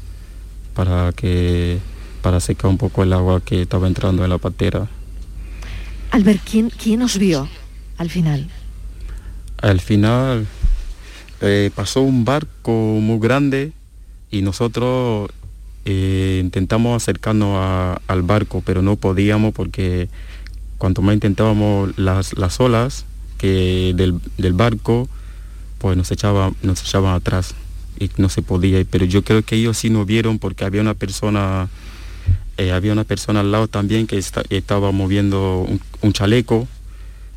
para 0.74 1.12
que 1.12 1.78
para 2.22 2.40
secar 2.40 2.70
un 2.70 2.78
poco 2.78 3.02
el 3.02 3.12
agua 3.12 3.40
que 3.40 3.62
estaba 3.62 3.86
entrando 3.86 4.24
en 4.24 4.30
la 4.30 4.38
patera. 4.38 4.88
Albert, 6.10 6.40
¿quién, 6.44 6.70
quién 6.70 7.02
os 7.02 7.18
vio 7.18 7.48
al 7.96 8.10
final? 8.10 8.48
Al 9.62 9.80
final 9.80 10.46
eh, 11.40 11.70
pasó 11.74 12.02
un 12.02 12.24
barco 12.24 12.72
muy 12.72 13.18
grande 13.18 13.72
y 14.30 14.42
nosotros 14.42 15.30
eh, 15.84 16.40
intentamos 16.42 17.02
acercarnos 17.02 17.98
al 18.06 18.22
barco, 18.22 18.62
pero 18.64 18.82
no 18.82 18.96
podíamos 18.96 19.54
porque 19.54 20.08
cuanto 20.78 21.02
más 21.02 21.14
intentábamos 21.14 21.96
las, 21.98 22.36
las 22.36 22.60
olas 22.60 23.04
que 23.38 23.94
del, 23.94 24.52
barco, 24.52 25.08
pues 25.78 25.96
nos 25.96 26.10
echaban, 26.10 26.54
nos 26.62 26.82
echaban 26.82 27.14
atrás 27.14 27.54
y 28.00 28.10
no 28.16 28.28
se 28.28 28.42
podía. 28.42 28.82
Pero 28.90 29.04
yo 29.04 29.22
creo 29.22 29.42
que 29.42 29.54
ellos 29.54 29.78
sí 29.78 29.90
nos 29.90 30.06
vieron 30.06 30.40
porque 30.40 30.64
había 30.64 30.80
una 30.80 30.94
persona, 30.94 31.68
eh, 32.56 32.72
había 32.72 32.92
una 32.92 33.04
persona 33.04 33.40
al 33.40 33.52
lado 33.52 33.68
también 33.68 34.08
que 34.08 34.18
estaba 34.18 34.90
moviendo 34.90 35.66
un, 36.00 36.12
chaleco 36.12 36.66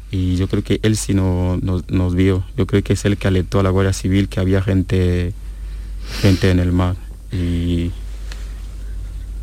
y 0.10 0.38
yo 0.38 0.48
creo 0.48 0.63
que 0.63 0.79
él 0.82 0.96
sí 0.98 1.13
no, 1.13 1.60
nos 1.62 2.15
vio. 2.15 2.43
Yo 2.58 2.65
creo 2.65 2.82
que 2.82 2.93
es 2.93 3.05
el 3.05 3.17
que 3.17 3.27
alertó 3.27 3.60
a 3.60 3.63
la 3.63 3.70
Guardia 3.70 3.93
Civil 3.93 4.29
que 4.29 4.39
había 4.39 4.62
gente, 4.62 5.34
gente 6.22 6.50
en 6.50 6.60
el 6.60 6.72
mar. 6.72 6.96
Y 7.32 7.91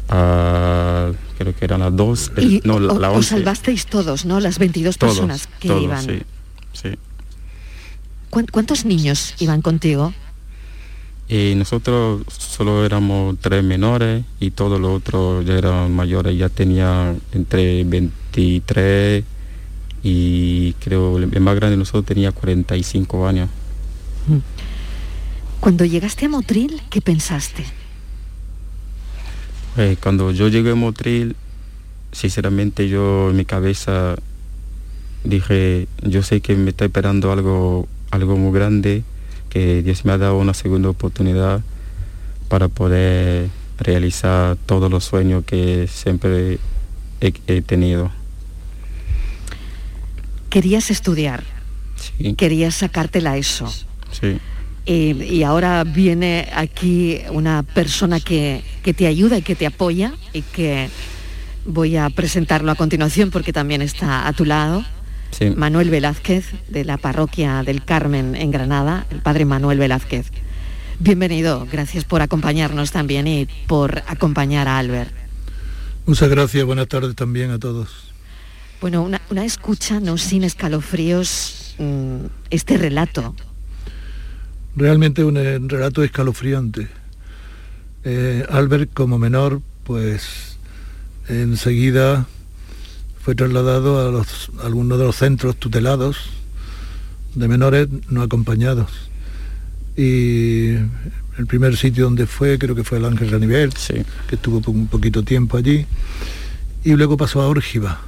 creo 0.09 1.57
que 1.57 1.65
eran 1.65 1.81
las 1.81 1.95
dos, 1.95 2.33
no, 2.65 2.81
la, 2.81 3.11
Os 3.11 3.27
salvasteis 3.27 3.87
todos, 3.87 4.25
¿no? 4.25 4.41
Las 4.41 4.59
22 4.59 4.97
personas 4.97 5.49
que 5.61 5.69
iban. 5.69 6.05
Sí, 6.05 6.23
sí. 6.73 6.89
¿Cuántos 8.31 8.85
niños 8.85 9.35
iban 9.41 9.61
contigo? 9.61 10.15
Y 11.31 11.55
nosotros 11.55 12.23
solo 12.29 12.85
éramos 12.85 13.37
tres 13.41 13.63
menores 13.63 14.25
y 14.41 14.51
todos 14.51 14.81
los 14.81 14.91
otros 14.91 15.47
ya 15.47 15.57
eran 15.57 15.95
mayores, 15.95 16.37
ya 16.37 16.49
tenían 16.49 17.21
entre 17.31 17.85
23 17.85 19.23
y 20.03 20.73
creo 20.75 21.19
el 21.19 21.41
más 21.41 21.55
grande 21.55 21.77
de 21.77 21.77
nosotros 21.77 22.05
tenía 22.05 22.33
45 22.33 23.29
años. 23.29 23.49
Mm. 24.27 24.39
Cuando 25.61 25.85
llegaste 25.85 26.27
a 26.27 26.29
Motril, 26.31 26.83
¿qué 26.91 27.01
pensaste? 27.01 27.65
Eh, 29.77 29.97
cuando 30.03 30.33
yo 30.33 30.49
llegué 30.49 30.73
a 30.73 30.75
Motril, 30.75 31.37
sinceramente 32.11 32.89
yo 32.89 33.31
en 33.31 33.37
mi 33.37 33.45
cabeza 33.45 34.17
dije, 35.23 35.87
yo 36.03 36.25
sé 36.25 36.41
que 36.41 36.57
me 36.57 36.71
está 36.71 36.87
esperando 36.87 37.31
algo, 37.31 37.87
algo 38.11 38.37
muy 38.37 38.53
grande, 38.53 39.05
que 39.51 39.83
Dios 39.83 40.05
me 40.05 40.13
ha 40.13 40.19
dado 40.19 40.39
una 40.39 40.55
segunda 40.55 40.89
oportunidad 40.89 41.61
para 42.49 42.69
poder 42.69 43.49
realizar 43.79 44.57
todos 44.67 44.91
los 44.91 45.05
sueños 45.05 45.45
que 45.45 45.87
siempre 45.87 46.59
he, 47.21 47.61
tenido. 47.63 48.11
Querías 50.49 50.91
estudiar, 50.91 51.45
sí. 51.97 52.35
querías 52.35 52.75
sacarte 52.75 53.21
la 53.21 53.37
ESO. 53.37 53.71
Sí 54.11 54.39
y 54.87 55.43
ahora 55.43 55.85
viene 55.85 56.49
aquí 56.55 57.21
una 57.31 57.63
persona 57.63 58.19
que, 58.19 58.63
te 58.83 59.07
ayuda 59.07 59.39
y 59.39 59.43
que 59.43 59.55
te 59.55 59.67
apoya 59.67 60.15
y 60.33 60.43
que 60.43 60.89
voy 61.65 61.97
a 61.97 62.11
presentarlo 62.11 62.73
a 62.73 62.75
continuación 62.75 63.31
porque 63.31 63.53
también 63.53 63.83
está 63.83 64.27
a 64.27 64.33
tu 64.33 64.45
lado. 64.45 64.85
Manuel 65.57 65.91
Velázquez, 65.91 66.47
de 66.69 66.85
la 66.85 66.99
parroquia 66.99 67.63
del 67.63 67.85
Carmen 67.85 68.35
en 68.35 68.51
Granada, 68.51 69.07
el 69.11 69.21
padre 69.21 69.45
Manuel 69.45 69.79
Velázquez. 69.79 70.27
Bienvenido, 70.99 71.67
gracias 71.71 72.05
por 72.05 72.21
acompañarnos 72.21 72.93
también 72.93 73.27
y 73.27 73.49
por 73.67 74.03
acompañar 74.07 74.69
a 74.69 74.79
Albert. 74.79 75.13
Muchas 76.07 76.29
gracias, 76.29 76.65
buenas 76.65 76.89
tardes 76.89 77.15
también 77.15 77.51
a 77.51 77.59
todos. 77.59 78.13
Bueno, 78.81 79.03
una, 79.03 79.45
escucha, 79.45 80.01
no 80.01 80.19
sin 80.19 80.45
escalofríos, 80.45 81.75
mm, 81.79 82.27
este 82.51 82.79
relato 82.79 83.35
Realmente 84.77 85.25
un 85.25 85.37
eh, 85.37 85.59
relato 85.59 86.05
escalofriante. 86.05 86.89
Eh, 88.05 88.47
Albert 88.49 88.93
como 88.95 89.19
menor, 89.19 89.61
pues 89.85 90.57
enseguida 91.29 92.27
fue 93.23 93.35
trasladado 93.35 94.09
a, 94.09 94.11
los, 94.11 94.51
algunos 94.63 94.99
de 94.99 95.05
los 95.05 95.17
centros 95.17 95.57
tutelados 95.57 96.31
de 97.35 97.49
menores 97.49 97.89
no 98.09 98.23
acompañados. 98.23 98.91
y 99.97 100.77
el 101.39 101.47
primer 101.47 101.77
sitio 101.77 102.05
donde 102.05 102.27
fue 102.27 102.59
creo 102.59 102.75
que 102.75 102.85
fue 102.85 102.99
el 102.99 103.05
Ángel 103.07 103.31
Ranivel, 103.31 103.73
que 104.29 104.35
estuvo 104.35 104.61
un 104.71 104.89
poquito 104.89 105.23
tiempo 105.23 105.57
allí, 105.57 105.87
y 106.85 106.93
luego 106.93 107.17
pasó 107.17 107.41
a 107.41 107.49
Órgiva. 107.49 108.01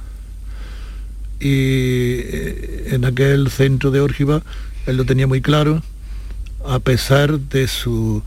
Y 1.39 1.49
eh, 1.49 2.89
en 2.91 3.05
aquel 3.05 3.49
centro 3.49 3.89
de 3.91 4.01
Órgiva 4.01 4.43
él 4.85 4.97
lo 4.97 5.05
tenía 5.05 5.25
muy 5.25 5.41
claro, 5.41 5.81
a 6.65 6.79
pesar 6.79 7.39
de 7.39 7.67
su 7.67 8.21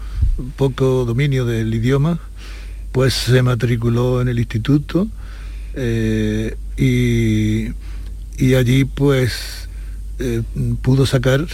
poco 0.57 1.05
dominio 1.05 1.45
del 1.45 1.73
idioma, 1.75 2.19
pues 2.93 3.15
se 3.15 3.43
matriculó 3.43 4.21
en 4.21 4.29
el 4.29 4.39
instituto 4.39 5.09
eh, 5.77 6.57
y, 6.77 8.55
allí 8.55 8.85
pues 8.85 9.69
eh, 10.19 10.43
pudo 10.83 11.07
sacar 11.07 11.47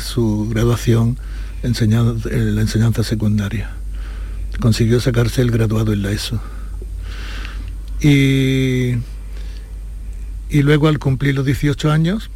su 0.00 0.48
graduación 0.48 1.18
en 1.62 2.54
la 2.54 2.62
enseñanza 2.62 3.02
secundaria. 3.02 3.70
Consiguió 4.60 5.00
sacarse 5.00 5.42
el 5.42 5.50
graduado 5.50 5.92
en 5.92 6.02
la 6.02 6.12
ESO. 6.12 6.40
Y, 8.00 8.94
y 10.50 10.62
luego 10.62 10.88
al 10.88 10.98
cumplir 10.98 11.34
los 11.34 11.44
18 11.44 11.90
años 11.90 12.30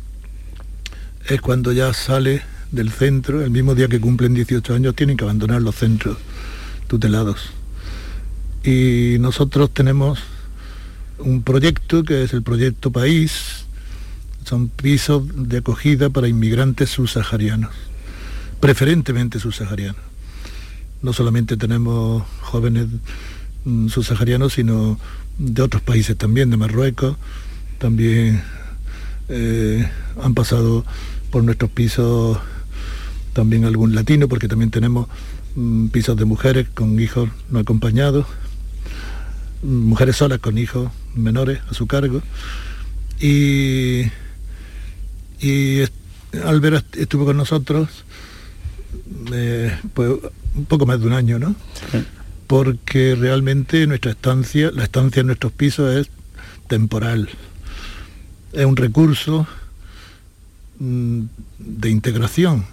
es 1.29 1.41
cuando 1.41 1.73
ya 1.73 1.93
sale 1.93 2.43
del 2.73 2.91
centro, 2.91 3.43
el 3.43 3.51
mismo 3.51 3.75
día 3.75 3.89
que 3.89 4.01
cumplen 4.01 4.35
18 4.35 4.75
años 4.75 4.95
tienen 4.95 5.17
que 5.17 5.25
abandonar 5.25 5.63
los 5.63 5.75
centros 5.77 6.19
tutelados. 6.87 7.51
Y 8.65 9.17
nosotros 9.21 9.71
tenemos 9.73 10.21
un 11.21 11.43
proyecto 11.43 12.03
que 12.03 12.25
es 12.25 12.33
el 12.33 12.43
proyecto 12.43 12.91
País, 12.91 13.65
son 14.45 14.69
pisos 14.69 15.23
de 15.49 15.59
acogida 15.59 16.11
para 16.11 16.29
inmigrantes 16.29 16.91
subsaharianos 16.91 17.71
preferentemente 18.61 19.41
subsaharianos. 19.41 20.03
No 21.03 21.13
solamente 21.13 21.57
tenemos 21.57 22.23
jóvenes 22.43 22.87
mm, 23.65 23.89
subsaharianos, 23.89 24.53
sino 24.53 25.01
de 25.39 25.63
otros 25.63 25.83
países 25.83 26.17
también, 26.17 26.51
de 26.51 26.59
Marruecos, 26.59 27.17
también 27.79 28.43
eh, 29.29 29.89
han 30.23 30.35
pasado 30.35 30.85
por 31.31 31.43
nuestros 31.43 31.71
pisos 31.71 32.39
también 33.33 33.65
algún 33.65 33.95
latino, 33.95 34.29
porque 34.29 34.49
también 34.49 34.71
tenemos 34.71 35.09
mm, 35.55 35.87
pisos 35.89 36.17
de 36.17 36.27
mujeres 36.27 36.69
con 36.75 37.01
hijos 37.01 37.31
no 37.49 37.61
acompañados, 37.61 38.27
mujeres 39.63 40.17
solas 40.17 40.39
con 40.39 40.59
hijos 40.59 40.91
menores 41.15 41.61
a 41.71 41.75
su 41.75 41.87
cargo. 41.87 42.23
Y, 43.21 44.05
y 45.41 45.83
Albert 46.45 46.97
estuvo 46.97 47.25
con 47.25 47.37
nosotros 47.37 48.05
eh, 49.33 49.77
pues 49.95 50.11
un 50.55 50.65
poco 50.65 50.87
más 50.87 51.01
de 51.01 51.07
un 51.07 51.13
año, 51.13 51.39
¿no? 51.39 51.55
Porque 52.47 53.15
realmente 53.15 53.87
nuestra 53.87 54.13
estancia, 54.13 54.71
la 54.73 54.85
estancia 54.85 55.21
en 55.21 55.27
nuestros 55.27 55.53
pisos 55.53 55.95
es 55.95 56.11
temporal. 56.69 57.29
Es 58.53 58.65
un 58.65 58.77
recurso 58.77 59.47
mm, 60.79 61.23
de 61.59 61.91
integración 61.91 62.67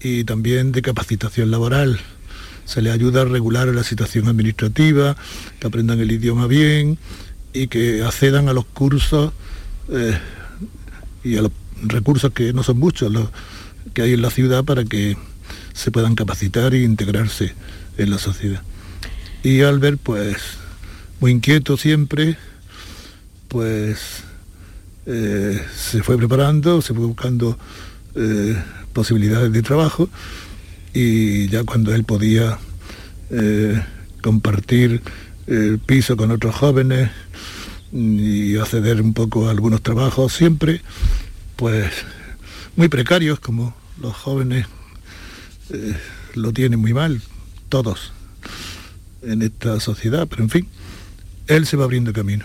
y 0.00 0.24
también 0.24 0.72
de 0.72 0.82
capacitación 0.82 1.50
laboral. 1.50 2.00
Se 2.64 2.82
les 2.82 2.92
ayuda 2.92 3.22
a 3.22 3.24
regular 3.24 3.68
la 3.68 3.84
situación 3.84 4.28
administrativa, 4.28 5.16
que 5.58 5.66
aprendan 5.66 6.00
el 6.00 6.12
idioma 6.12 6.46
bien 6.46 6.98
y 7.52 7.68
que 7.68 8.02
accedan 8.02 8.48
a 8.48 8.52
los 8.52 8.64
cursos 8.64 9.32
eh, 9.88 10.18
y 11.24 11.36
a 11.36 11.42
los 11.42 11.52
recursos 11.82 12.32
que 12.32 12.52
no 12.52 12.62
son 12.62 12.78
muchos, 12.78 13.12
los 13.12 13.28
que 13.94 14.02
hay 14.02 14.12
en 14.14 14.22
la 14.22 14.30
ciudad 14.30 14.64
para 14.64 14.84
que 14.84 15.16
se 15.74 15.90
puedan 15.90 16.14
capacitar 16.14 16.74
e 16.74 16.82
integrarse 16.82 17.54
en 17.98 18.10
la 18.10 18.18
sociedad. 18.18 18.62
Y 19.42 19.62
Albert, 19.62 20.00
pues, 20.02 20.36
muy 21.20 21.32
inquieto 21.32 21.76
siempre, 21.76 22.36
pues 23.48 24.22
eh, 25.06 25.60
se 25.74 26.02
fue 26.02 26.16
preparando, 26.16 26.80
se 26.80 26.94
fue 26.94 27.06
buscando 27.06 27.58
eh, 28.14 28.56
posibilidades 28.92 29.52
de 29.52 29.62
trabajo 29.62 30.08
y 30.94 31.48
ya 31.48 31.64
cuando 31.64 31.94
él 31.94 32.04
podía 32.04 32.58
eh, 33.30 33.82
compartir 34.20 35.02
el 35.46 35.78
piso 35.78 36.16
con 36.16 36.30
otros 36.30 36.54
jóvenes 36.54 37.10
y 37.92 38.56
acceder 38.56 39.00
un 39.02 39.12
poco 39.12 39.48
a 39.48 39.50
algunos 39.50 39.82
trabajos 39.82 40.32
siempre, 40.32 40.80
pues 41.56 41.92
muy 42.76 42.88
precarios 42.88 43.40
como 43.40 43.74
los 44.00 44.14
jóvenes 44.14 44.66
eh, 45.70 45.94
lo 46.34 46.52
tienen 46.52 46.80
muy 46.80 46.94
mal, 46.94 47.20
todos, 47.68 48.12
en 49.22 49.42
esta 49.42 49.78
sociedad, 49.80 50.26
pero 50.28 50.42
en 50.42 50.50
fin, 50.50 50.68
él 51.46 51.66
se 51.66 51.76
va 51.76 51.84
abriendo 51.84 52.12
camino. 52.12 52.44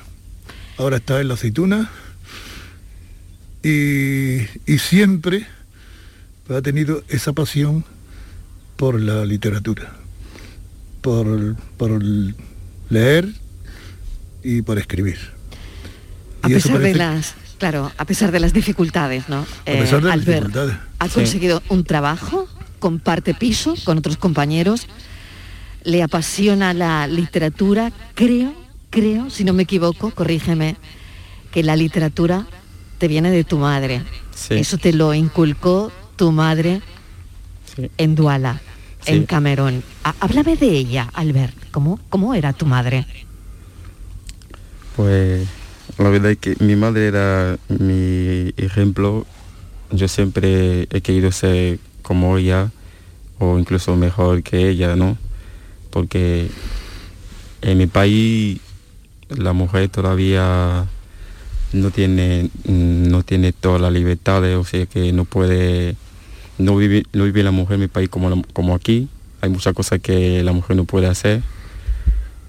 Ahora 0.78 0.98
está 0.98 1.22
en 1.22 1.30
la 1.30 1.34
aceituna 1.36 1.90
y, 3.64 4.46
siempre 4.78 5.48
ha 6.50 6.62
tenido 6.62 7.04
esa 7.10 7.34
pasión 7.34 7.84
por 8.78 9.02
la 9.02 9.26
literatura, 9.26 9.92
por, 11.02 11.56
por 11.78 12.02
leer 12.90 13.28
y 14.44 14.62
por 14.62 14.78
escribir. 14.78 15.18
A 16.44 16.48
pesar 16.48 16.80
de 16.80 16.96
las 16.96 17.36
Claro, 17.58 17.92
a 17.98 18.06
pesar 18.06 18.32
de 18.32 18.40
las 18.40 18.54
dificultades, 18.54 19.30
¿no? 19.30 19.40
A 19.40 19.66
pesar 19.66 20.02
de 20.02 20.10
las 20.10 20.18
eh, 20.18 20.32
dificultades. 20.32 20.76
¿Ha 21.00 21.10
conseguido 21.10 21.64
un 21.70 21.84
trabajo? 21.84 22.48
¿Comparte 22.78 23.34
piso 23.34 23.74
con 23.84 23.98
otros 23.98 24.18
compañeros? 24.18 24.88
¿Le 25.84 26.04
apasiona 26.04 26.76
la 26.76 27.08
literatura? 27.08 27.92
Creo, 28.14 28.54
creo, 28.92 29.32
si 29.32 29.44
no 29.44 29.54
me 29.54 29.64
equivoco, 29.64 30.12
corrígeme, 30.12 30.76
que 31.52 31.64
la 31.64 31.76
literatura 31.76 32.46
te 33.00 33.08
viene 33.08 33.32
de 33.32 33.44
tu 33.44 33.58
madre. 33.58 34.04
Eso 34.52 34.78
te 34.78 34.94
lo 34.94 35.16
inculcó 35.16 35.92
tu 36.16 36.32
madre 36.32 36.82
en 37.98 38.16
Duala, 38.16 38.62
en 39.06 39.26
Camerón. 39.26 39.84
Háblame 40.04 40.56
de 40.56 40.70
ella, 40.70 41.10
Albert. 41.14 41.56
¿Cómo, 41.72 42.00
¿Cómo 42.10 42.34
era 42.34 42.54
tu 42.54 42.66
madre? 42.66 43.06
Pues 44.96 45.48
la 45.98 46.10
verdad 46.10 46.32
es 46.32 46.38
que 46.38 46.56
mi 46.60 46.76
madre 46.76 47.08
era 47.08 47.58
mi 47.70 48.54
ejemplo. 48.58 49.26
Yo 49.92 50.08
siempre 50.08 50.88
he 50.92 51.02
querido 51.02 51.32
ser 51.32 51.80
como 52.02 52.38
ella 52.38 52.72
o 53.40 53.58
incluso 53.60 53.96
mejor 53.96 54.44
que 54.44 54.70
ella, 54.70 54.96
¿no? 54.96 55.18
Porque 55.92 56.50
en 57.62 57.78
mi 57.78 57.88
país 57.88 58.60
la 59.30 59.54
mujer 59.54 59.90
todavía 59.90 60.86
no 61.74 61.92
tiene 61.92 62.50
no 62.66 63.24
tiene 63.24 63.52
toda 63.54 63.80
la 63.80 63.92
libertad, 63.92 64.44
o 64.58 64.64
sea 64.64 64.86
que 64.86 65.12
no 65.12 65.26
puede 65.26 65.96
no 66.58 66.76
vive, 66.76 67.06
no 67.14 67.24
vive 67.26 67.44
la 67.44 67.52
mujer 67.52 67.76
en 67.76 67.82
mi 67.82 67.88
país 67.88 68.10
como, 68.10 68.44
como 68.54 68.76
aquí. 68.76 69.08
Hay 69.42 69.50
muchas 69.50 69.74
cosas 69.74 70.00
que 70.00 70.44
la 70.44 70.52
mujer 70.52 70.76
no 70.76 70.86
puede 70.86 71.08
hacer 71.08 71.42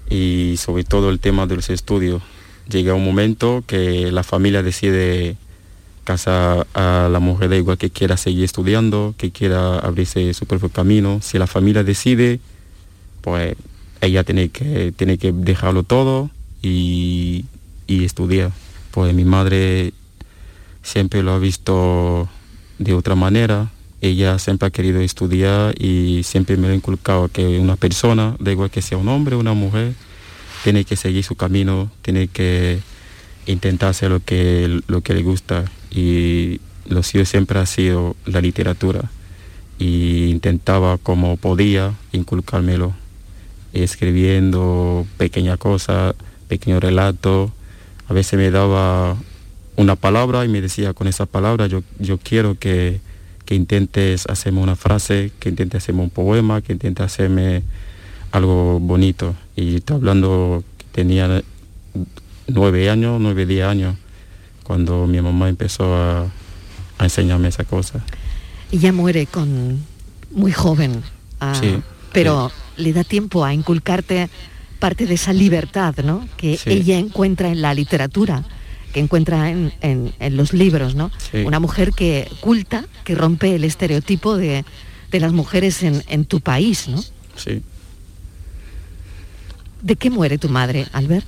y 0.09 0.55
sobre 0.57 0.83
todo 0.83 1.09
el 1.09 1.19
tema 1.19 1.45
de 1.45 1.55
los 1.55 1.69
estudios 1.69 2.21
llega 2.67 2.93
un 2.93 3.05
momento 3.05 3.63
que 3.65 4.11
la 4.11 4.23
familia 4.23 4.63
decide 4.63 5.37
casar 6.03 6.65
a 6.73 7.07
la 7.11 7.19
mujer 7.19 7.49
da 7.49 7.55
igual 7.55 7.77
que 7.77 7.91
quiera 7.91 8.17
seguir 8.17 8.43
estudiando, 8.43 9.13
que 9.17 9.29
quiera 9.29 9.77
abrirse 9.77 10.33
su 10.33 10.47
propio 10.47 10.69
camino. 10.69 11.19
Si 11.21 11.37
la 11.37 11.45
familia 11.45 11.83
decide, 11.83 12.39
pues 13.21 13.55
ella 14.01 14.23
tiene 14.23 14.49
que, 14.49 14.91
tiene 14.95 15.19
que 15.19 15.31
dejarlo 15.31 15.83
todo 15.83 16.31
y, 16.63 17.45
y 17.85 18.05
estudiar. 18.05 18.51
Pues 18.89 19.13
mi 19.13 19.23
madre 19.23 19.93
siempre 20.81 21.21
lo 21.21 21.33
ha 21.33 21.39
visto 21.39 22.27
de 22.79 22.93
otra 22.93 23.13
manera. 23.13 23.69
Ella 24.01 24.39
siempre 24.39 24.67
ha 24.67 24.71
querido 24.71 25.01
estudiar 25.01 25.75
y 25.81 26.23
siempre 26.23 26.55
me 26.57 26.69
ha 26.69 26.73
inculcado 26.73 27.27
que 27.27 27.59
una 27.59 27.75
persona, 27.75 28.35
da 28.39 28.51
igual 28.51 28.69
que 28.69 28.81
sea 28.81 28.97
un 28.97 29.07
hombre 29.09 29.35
o 29.35 29.39
una 29.39 29.53
mujer, 29.53 29.93
tiene 30.63 30.85
que 30.85 30.95
seguir 30.95 31.23
su 31.23 31.35
camino, 31.35 31.91
tiene 32.01 32.27
que 32.27 32.79
intentar 33.45 33.89
hacer 33.89 34.11
lo 34.11 34.19
que, 34.19 34.81
lo 34.87 35.01
que 35.01 35.13
le 35.13 35.23
gusta 35.23 35.65
y 35.91 36.61
lo 36.87 37.03
suyo 37.03 37.25
siempre 37.25 37.59
ha 37.59 37.65
sido 37.65 38.15
la 38.25 38.41
literatura 38.41 39.11
y 39.77 40.29
intentaba 40.29 40.97
como 40.97 41.37
podía 41.37 41.93
inculcármelo 42.11 42.93
escribiendo 43.73 45.05
pequeñas 45.17 45.57
cosas, 45.57 46.15
pequeños 46.47 46.81
relatos. 46.81 47.51
A 48.07 48.13
veces 48.13 48.37
me 48.39 48.49
daba 48.51 49.15
una 49.75 49.95
palabra 49.95 50.43
y 50.43 50.47
me 50.47 50.61
decía 50.61 50.93
con 50.93 51.07
esa 51.07 51.25
palabra 51.25 51.67
yo, 51.67 51.83
yo 51.99 52.17
quiero 52.17 52.57
que, 52.57 52.99
que 53.49 53.55
intentes 53.55 54.27
hacerme 54.27 54.61
una 54.61 54.75
frase, 54.75 55.31
que 55.39 55.49
intentes 55.49 55.81
hacerme 55.81 56.03
un 56.03 56.11
poema, 56.11 56.61
que 56.61 56.71
intentes 56.71 57.03
hacerme 57.03 57.63
algo 58.31 58.79
bonito. 58.79 59.33
Y 59.55 59.77
está 59.77 59.95
hablando 59.95 60.63
que 60.77 60.85
tenía 60.91 61.41
nueve 62.47 62.91
años, 62.91 63.19
nueve, 63.19 63.47
diez 63.47 63.65
años, 63.65 63.95
cuando 64.61 65.07
mi 65.07 65.19
mamá 65.19 65.49
empezó 65.49 65.95
a, 65.95 66.27
enseñarme 66.99 67.47
esa 67.47 67.63
cosa. 67.63 68.05
Y 68.69 68.77
ya 68.77 68.93
muere 68.93 69.25
con, 69.25 69.83
muy 70.29 70.51
joven, 70.51 71.01
ah, 71.39 71.59
pero 72.13 72.51
le 72.77 72.93
da 72.93 73.03
tiempo 73.03 73.43
a 73.43 73.51
inculcarte 73.51 74.29
parte 74.77 75.07
de 75.07 75.15
esa 75.15 75.33
libertad 75.33 75.95
¿no? 76.03 76.29
que 76.37 76.59
ella 76.65 76.99
encuentra 76.99 77.49
en 77.49 77.63
la 77.63 77.73
literatura, 77.73 78.43
que 78.93 78.99
encuentra 78.99 79.49
en, 79.49 80.13
los 80.31 80.53
libros, 80.53 80.95
¿no? 80.95 81.11
Una 81.45 81.59
mujer 81.59 81.91
que 81.93 82.29
culta, 82.39 82.85
que 83.03 83.15
rompe 83.15 83.55
el 83.55 83.63
estereotipo 83.63 84.37
de, 84.37 84.65
las 85.11 85.31
mujeres 85.31 85.83
en, 85.83 86.25
tu 86.25 86.41
país, 86.41 86.87
¿no? 86.87 87.01
Sí. 87.35 87.61
¿De 89.81 89.95
qué 89.95 90.09
muere 90.09 90.37
tu 90.37 90.49
madre, 90.49 90.87
Albert? 90.91 91.25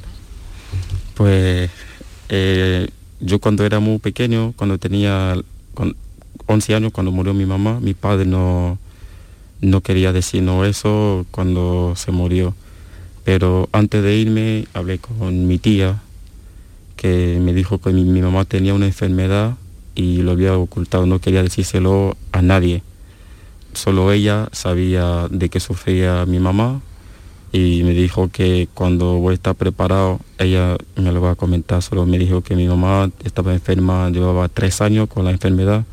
Pues 1.16 1.70
eh, 2.30 2.88
yo 3.20 3.40
cuando 3.40 3.66
era 3.66 3.80
muy 3.80 4.00
pequeño, 4.00 4.54
cuando 4.56 4.78
tenía 4.78 5.36
11 6.48 6.76
años, 6.76 6.92
cuando 6.92 7.12
murió 7.12 7.34
mi 7.34 7.46
mamá, 7.46 7.80
mi 7.80 7.94
padre 7.94 8.26
no, 8.26 8.78
no 9.62 9.82
quería 9.82 10.12
decirnos 10.12 10.68
eso 10.68 11.26
cuando 11.32 11.94
se 11.96 12.12
murió. 12.12 12.56
Pero 13.24 13.70
antes 13.72 14.04
de 14.04 14.16
irme 14.16 14.68
hablé 14.74 14.98
con 14.98 15.48
mi 15.48 15.60
tía, 15.60 16.02
que 17.02 17.40
me 17.42 17.52
dijo 17.52 17.80
que 17.80 17.92
mi, 17.92 18.22
mamá 18.22 18.46
tenía 18.46 18.76
una 18.76 18.86
enfermedad 18.86 19.56
y 19.96 20.22
lo 20.22 20.34
había 20.34 20.56
ocultado, 20.56 21.08
no 21.08 21.18
quería 21.18 21.42
decírselo 21.42 22.16
a 22.32 22.44
nadie. 22.44 22.84
Solo 23.74 24.12
ella 24.12 24.50
sabía 24.52 25.28
de 25.32 25.50
qué 25.50 25.60
sufría 25.60 26.28
mi 26.28 26.38
mamá 26.38 26.80
y 27.52 27.82
me 27.86 27.96
dijo 27.96 28.30
que 28.30 28.70
cuando 28.76 29.16
voy 29.16 29.32
a 29.32 29.34
estar 29.34 29.56
preparado, 29.56 30.20
ella 30.38 30.78
me 30.96 31.12
lo 31.12 31.22
va 31.22 31.32
a 31.32 31.36
comentar. 31.36 31.82
Solo 31.82 32.06
me 32.06 32.20
dijo 32.20 32.42
que 32.42 32.56
mi 32.56 32.68
mamá 32.68 33.10
estaba 33.24 33.52
enferma, 33.52 34.12
llevaba 34.12 34.48
tres 34.48 34.80
años 34.80 35.10
con 35.10 35.26
la 35.26 35.32
enfermedad 35.32 35.84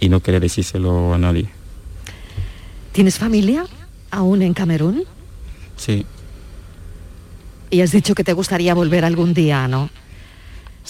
y 0.00 0.08
no 0.08 0.20
quería 0.20 0.40
decírselo 0.40 1.12
a 1.12 1.18
nadie. 1.18 1.50
¿Tienes 2.92 3.18
familia 3.18 3.66
aún 4.10 4.40
en 4.40 4.54
Camerún? 4.54 5.04
Sí. 5.76 6.06
Y 7.68 7.82
has 7.82 7.92
dicho 7.92 8.14
que 8.14 8.24
te 8.24 8.32
gustaría 8.32 8.72
volver 8.72 9.04
algún 9.04 9.34
día, 9.34 9.68
¿no? 9.68 9.90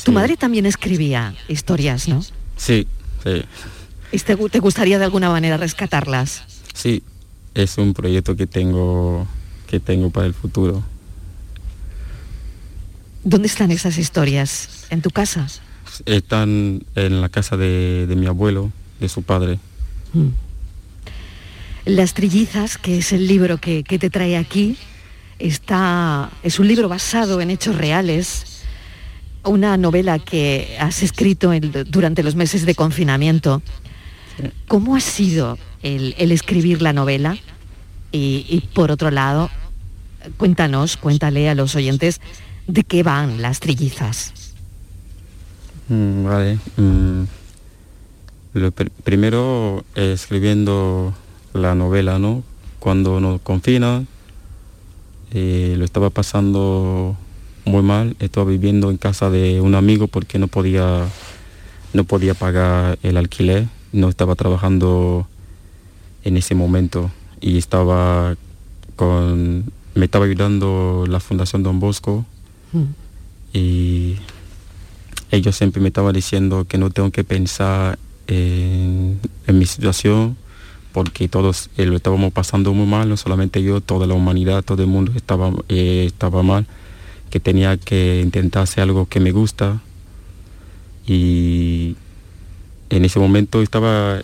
Tu 0.04 0.12
madre 0.12 0.36
también 0.36 0.66
escribía 0.66 1.34
historias, 1.48 2.08
¿no? 2.08 2.22
Sí, 2.56 2.86
sí. 3.24 3.42
¿Y 4.12 4.18
te, 4.18 4.36
te, 4.36 4.58
gustaría 4.60 4.98
de 4.98 5.04
alguna 5.04 5.30
manera 5.30 5.56
rescatarlas? 5.56 6.44
Sí, 6.74 7.02
es 7.54 7.78
un 7.78 7.94
proyecto 7.94 8.36
que 8.36 8.46
tengo, 8.46 9.26
que 9.66 9.80
tengo 9.80 10.10
para 10.10 10.26
el 10.26 10.34
futuro. 10.34 10.84
¿Dónde 13.24 13.48
están 13.48 13.72
esas 13.72 13.98
historias? 13.98 14.86
¿En 14.90 15.02
tu 15.02 15.10
casa? 15.10 15.48
Están 16.04 16.84
en 16.94 17.20
la 17.20 17.28
casa 17.28 17.56
de, 17.56 18.06
mi 18.16 18.26
abuelo, 18.26 18.70
de 19.00 19.08
su 19.08 19.22
padre. 19.22 19.58
Mm. 20.12 20.28
Las 21.86 22.14
Trillizas, 22.14 22.78
que 22.78 22.98
es 22.98 23.12
el 23.12 23.26
libro 23.26 23.58
que, 23.58 23.82
que 23.82 23.98
te 23.98 24.10
trae 24.10 24.36
aquí, 24.36 24.76
está, 25.38 26.30
es 26.42 26.58
un 26.58 26.68
libro 26.68 26.88
basado 26.88 27.40
en 27.40 27.50
hechos 27.50 27.76
reales, 27.76 28.55
una 29.46 29.76
novela 29.76 30.18
que 30.18 30.76
has 30.80 31.02
escrito 31.02 31.52
durante 31.86 32.22
los 32.22 32.34
meses 32.34 32.66
de 32.66 32.74
confinamiento. 32.74 33.62
¿Cómo 34.68 34.96
ha 34.96 35.00
sido 35.00 35.58
el, 35.82 36.14
escribir 36.18 36.82
la 36.82 36.92
novela? 36.92 37.38
Y, 38.12 38.62
por 38.74 38.90
otro 38.90 39.10
lado, 39.10 39.50
cuéntanos, 40.38 40.96
cuéntale 40.96 41.48
a 41.50 41.54
los 41.54 41.74
oyentes 41.74 42.20
de 42.66 42.82
qué 42.82 43.02
van 43.02 43.42
las 43.42 43.60
trillizas. 43.60 44.32
Mm, 45.88 46.24
vale. 46.24 46.58
Mm, 46.76 47.24
lo 48.54 48.72
primero, 48.72 49.84
escribiendo 49.94 51.14
la 51.52 51.74
novela, 51.74 52.18
¿no? 52.18 52.42
Cuando 52.78 53.20
nos 53.20 53.40
confinan, 53.42 54.06
eh, 55.32 55.74
lo 55.76 55.84
estaba 55.84 56.08
pasando 56.08 57.16
muy 57.66 57.82
mal, 57.82 58.16
estaba 58.20 58.46
viviendo 58.46 58.90
en 58.90 58.96
casa 58.96 59.28
de 59.28 59.60
un 59.60 59.74
amigo 59.74 60.06
porque 60.06 60.38
no 60.38 60.48
podía, 60.48 61.04
no 61.92 62.04
podía 62.04 62.32
pagar 62.34 62.98
el 63.02 63.16
alquiler, 63.16 63.66
no 63.92 64.08
estaba 64.08 64.34
trabajando 64.34 65.26
en 66.24 66.36
ese 66.36 66.54
momento 66.54 67.10
y 67.40 67.58
estaba 67.58 68.36
con, 68.94 69.70
me 69.94 70.06
estaba 70.06 70.24
ayudando 70.24 71.04
la 71.08 71.20
Fundación 71.20 71.62
Don 71.62 71.78
Bosco. 71.80 72.24
Mm. 72.72 72.84
y 73.52 74.16
ellos 75.30 75.54
siempre 75.54 75.80
me 75.80 75.88
estaban 75.88 76.12
diciendo 76.12 76.66
que 76.68 76.78
no 76.78 76.90
tengo 76.90 77.10
que 77.10 77.22
pensar 77.22 77.98
en 78.26 79.20
mi 79.46 79.66
situación, 79.66 80.36
porque 80.96 81.28
todos 81.28 81.68
eh, 81.76 81.84
lo 81.84 81.96
estábamos 81.96 82.32
pasando 82.32 82.72
muy 82.72 82.86
mal, 82.86 83.06
no 83.06 83.18
solamente 83.18 83.62
yo, 83.62 83.82
toda 83.82 84.06
la 84.06 84.14
humanidad, 84.14 84.64
todo 84.64 84.82
el 84.82 84.88
mundo 84.88 85.12
estaba, 85.14 85.52
eh, 85.68 86.04
estaba 86.06 86.42
mal, 86.42 86.66
que 87.30 87.40
tenía 87.40 87.76
que 87.76 88.20
intentar 88.20 88.62
hacer 88.62 88.82
algo 88.82 89.06
que 89.06 89.20
me 89.20 89.32
gusta. 89.32 89.80
Y 91.06 91.96
en 92.90 93.04
ese 93.04 93.18
momento 93.18 93.62
estaba 93.62 94.22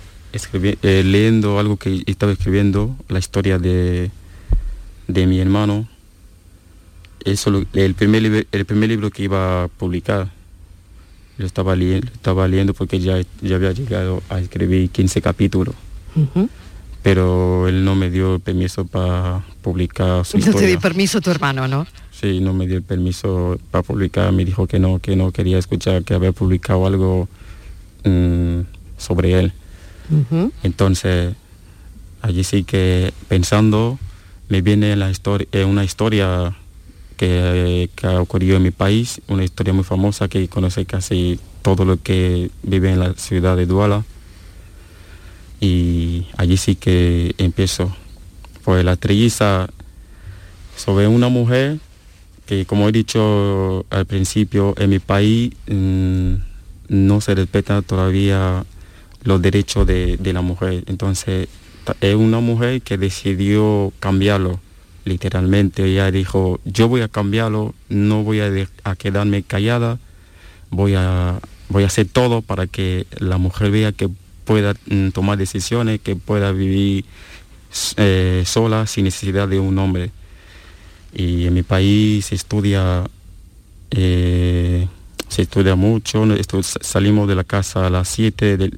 eh, 0.52 1.02
leyendo 1.04 1.58
algo 1.58 1.76
que 1.76 2.02
estaba 2.06 2.32
escribiendo, 2.32 2.96
la 3.08 3.18
historia 3.18 3.58
de, 3.58 4.10
de 5.08 5.26
mi 5.26 5.40
hermano. 5.40 5.88
Eso, 7.24 7.64
el, 7.72 7.94
primer, 7.94 8.46
el 8.50 8.64
primer 8.64 8.88
libro 8.88 9.10
que 9.10 9.22
iba 9.22 9.64
a 9.64 9.68
publicar, 9.68 10.30
lo 11.38 11.46
estaba 11.46 11.76
leyendo, 11.76 12.10
estaba 12.12 12.48
leyendo 12.48 12.74
porque 12.74 12.98
ya, 12.98 13.20
ya 13.40 13.56
había 13.56 13.72
llegado 13.72 14.22
a 14.28 14.40
escribir 14.40 14.90
15 14.90 15.22
capítulos 15.22 15.74
pero 17.02 17.66
él 17.68 17.84
no 17.84 17.94
me 17.94 18.10
dio 18.10 18.38
permiso 18.38 18.86
para 18.86 19.44
publicar 19.60 20.24
su 20.24 20.38
No 20.38 20.52
te 20.52 20.66
dio 20.66 20.80
permiso 20.80 21.20
tu 21.20 21.30
hermano, 21.30 21.66
¿no? 21.66 21.86
Sí, 22.22 22.38
no 22.38 22.54
me 22.54 22.68
dio 22.68 22.76
el 22.76 22.84
permiso 22.84 23.58
para 23.72 23.82
publicar, 23.82 24.30
me 24.30 24.44
dijo 24.44 24.68
que 24.68 24.78
no, 24.78 25.00
que 25.00 25.16
no 25.16 25.32
quería 25.32 25.58
escuchar 25.58 26.04
que 26.04 26.14
había 26.14 26.30
publicado 26.30 26.86
algo 26.86 27.28
mm, 28.04 28.60
sobre 28.96 29.40
él. 29.40 29.52
Entonces, 30.62 31.34
allí 32.20 32.44
sí 32.44 32.62
que 32.62 33.12
pensando, 33.26 33.98
me 34.48 34.62
viene 34.62 34.94
la 34.94 35.10
historia, 35.10 35.48
eh, 35.50 35.64
una 35.64 35.82
historia 35.82 36.54
que, 37.16 37.90
que, 37.96 38.06
ha 38.06 38.20
ocurrido 38.20 38.56
en 38.56 38.62
mi 38.62 38.70
país, 38.70 39.20
una 39.26 39.42
historia 39.42 39.72
muy 39.72 39.84
famosa 39.84 40.28
que 40.28 40.46
conoce 40.46 40.84
casi 40.84 41.40
todo 41.62 41.84
lo 41.84 42.00
que 42.00 42.50
vive 42.62 42.92
en 42.92 43.00
la 43.00 43.14
ciudad 43.14 43.56
de 43.56 43.66
Duala 43.66 44.04
y 45.58 46.28
allí 46.36 46.56
sí 46.56 46.76
que 46.76 47.34
empiezo. 47.38 47.96
Pues 48.62 48.84
la 48.84 48.94
trilliza 48.94 49.68
sobre 50.76 51.08
una 51.08 51.28
mujer 51.28 51.80
como 52.66 52.88
he 52.88 52.92
dicho 52.92 53.84
al 53.90 54.06
principio, 54.06 54.74
en 54.78 54.90
mi 54.90 54.98
país 54.98 55.52
mm, 55.68 56.34
no 56.88 57.20
se 57.20 57.34
respetan 57.34 57.82
todavía 57.82 58.64
los 59.24 59.40
derechos 59.40 59.86
de, 59.86 60.18
la 60.22 60.42
mujer. 60.42 60.84
Entonces 60.86 61.48
es 62.00 62.14
una 62.14 62.40
mujer 62.40 62.82
que 62.82 62.98
decidió 62.98 63.92
cambiarlo 64.00 64.60
literalmente. 65.04 65.84
Ella 65.84 66.10
dijo, 66.10 66.60
yo 66.64 66.88
voy 66.88 67.00
a 67.00 67.08
cambiarlo, 67.08 67.74
no 67.88 68.22
voy 68.22 68.40
a, 68.40 68.50
a 68.84 68.96
quedarme 68.96 69.42
callada, 69.42 69.98
voy 70.70 70.94
a, 70.94 71.40
voy 71.68 71.84
a 71.84 71.86
hacer 71.86 72.06
todo 72.06 72.42
para 72.42 72.66
que 72.66 73.06
la 73.18 73.38
mujer 73.38 73.70
vea 73.70 73.92
que 73.92 74.08
pueda 74.44 74.74
mm, 74.86 75.08
tomar 75.10 75.38
decisiones, 75.38 76.00
que 76.00 76.16
pueda 76.16 76.52
vivir 76.52 77.04
eh, 77.96 78.42
sola 78.46 78.86
sin 78.86 79.04
necesidad 79.04 79.48
de 79.48 79.58
un 79.58 79.78
hombre. 79.78 80.10
Y 81.14 81.46
en 81.46 81.54
mi 81.54 81.62
país 81.62 82.26
se 82.26 82.34
estudia, 82.34 83.04
eh, 83.90 84.88
se 85.28 85.42
estudia 85.42 85.74
mucho, 85.74 86.24
salimos 86.80 87.28
de 87.28 87.34
la 87.34 87.44
casa 87.44 87.86
a 87.86 87.90
las 87.90 88.08
7 88.08 88.70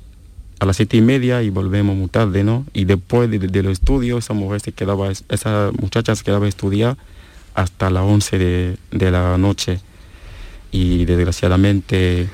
a 0.60 0.66
las 0.66 0.76
siete 0.76 0.96
y 0.96 1.00
media 1.00 1.42
y 1.42 1.50
volvemos 1.50 1.96
muy 1.96 2.08
tarde, 2.08 2.44
¿no? 2.44 2.64
Y 2.72 2.84
después 2.84 3.28
de, 3.28 3.62
los 3.62 3.72
estudios, 3.72 4.24
esa 4.24 4.34
mujer 4.34 4.60
se 4.60 4.72
quedaba, 4.72 5.10
esa 5.10 5.70
muchacha 5.78 6.14
se 6.14 6.24
quedaba 6.24 6.46
a 6.46 6.48
estudiar 6.48 6.96
hasta 7.54 7.90
las 7.90 8.04
11 8.04 8.38
de, 8.38 8.76
de 8.92 9.10
la 9.10 9.36
noche. 9.36 9.80
Y 10.70 11.04
desgraciadamente 11.04 12.28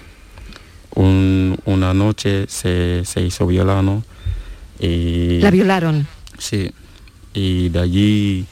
una 0.95 1.95
noche 1.95 2.47
se, 2.49 3.05
hizo 3.17 3.47
violano. 3.47 4.05
Y, 4.79 5.41
¿La 5.41 5.51
violaron? 5.51 6.07
Sí, 6.39 6.73
y 7.35 7.69
de 7.69 7.79
allí 7.79 8.47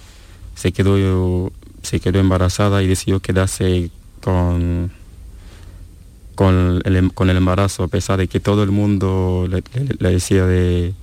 se 0.58 0.72
quedó, 0.72 1.52
se 1.82 2.00
quedó 2.00 2.18
embarazada 2.18 2.82
y 2.82 2.88
decidió 2.88 3.20
quedarse 3.20 3.92
con, 4.20 4.90
con, 6.34 6.82
el, 6.84 7.12
con 7.14 7.30
el 7.30 7.36
embarazo, 7.36 7.84
a 7.84 7.88
pesar 7.88 8.18
de 8.18 8.26
que 8.26 8.40
todo 8.40 8.64
el 8.64 8.72
mundo 8.72 9.48
le, 9.48 9.62
decía 10.10 10.46
de, 10.46 10.94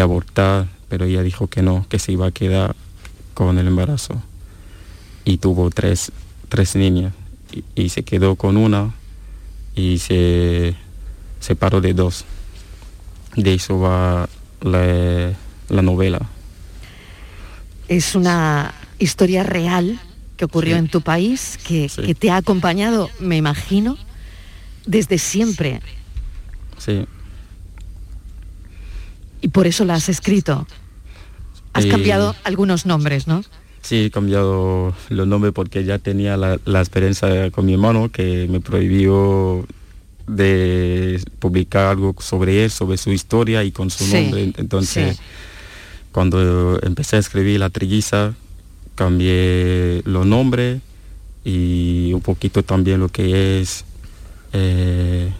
abortar, 0.00 0.68
pero 0.88 1.06
ella 1.06 1.24
dijo 1.24 1.48
que 1.48 1.60
no, 1.60 1.86
que 1.88 1.98
se 1.98 2.12
iba 2.12 2.28
a 2.28 2.30
quedar 2.30 2.76
con 3.34 3.58
el 3.58 3.66
embarazo. 3.66 4.22
Y 5.24 5.38
tuvo 5.38 5.70
tres, 5.70 6.12
tres 6.48 6.76
niñas 6.76 7.14
y 7.74 7.88
se 7.88 8.04
quedó 8.04 8.36
con 8.36 8.56
una 8.56 8.94
y 9.74 9.98
se 9.98 10.76
separó 11.40 11.80
de 11.80 11.94
dos. 11.94 12.26
De 13.34 13.54
eso 13.54 13.80
va 13.80 14.28
la, 14.60 15.32
la 15.68 15.82
novela. 15.82 16.30
Es 17.92 18.14
una 18.14 18.72
historia 18.98 19.42
real 19.42 20.00
que 20.38 20.46
ocurrió 20.46 20.76
en 20.76 20.88
tu 20.88 21.02
país, 21.02 21.58
que, 21.66 21.90
que 21.94 22.14
te 22.14 22.30
ha 22.30 22.36
acompañado, 22.36 23.10
me 23.20 23.36
imagino, 23.36 23.98
desde 24.86 25.18
siempre. 25.18 25.80
Sí. 26.78 27.04
Y 29.42 29.48
por 29.48 29.66
eso 29.66 29.84
la 29.84 29.94
has 29.94 30.08
escrito. 30.08 30.66
Has 31.74 31.84
Eh, 31.84 31.88
cambiado 31.88 32.34
algunos 32.44 32.86
nombres, 32.86 33.26
¿no? 33.26 33.44
Sí, 33.82 34.04
he 34.06 34.10
cambiado 34.10 34.94
los 35.10 35.26
nombres 35.26 35.52
porque 35.52 35.84
ya 35.84 35.98
tenía 35.98 36.36
la, 36.36 36.58
la 36.64 36.80
experiencia 36.80 37.50
con 37.50 37.66
mi 37.66 37.72
hermano 37.74 38.10
que 38.10 38.46
me 38.48 38.60
prohibió 38.60 39.66
de 40.26 41.20
publicar 41.40 41.88
algo 41.88 42.14
sobre 42.20 42.64
él, 42.64 42.70
sobre 42.70 42.96
su 42.96 43.10
historia 43.10 43.64
y 43.64 43.72
con 43.72 43.90
su 43.90 44.04
Sí, 44.04 44.14
nombre. 44.14 44.52
Entonces. 44.56 45.18
Cuando 46.12 46.78
empecé 46.82 47.16
a 47.16 47.18
escribir 47.18 47.58
La 47.58 47.70
Trilliza, 47.70 48.34
cambié 48.94 50.02
los 50.04 50.26
nombres 50.26 50.80
y 51.44 52.12
un 52.12 52.20
poquito 52.20 52.62
también 52.62 53.00
lo 53.00 53.08
que 53.08 53.60
es 53.60 53.84
eh, 54.52 55.32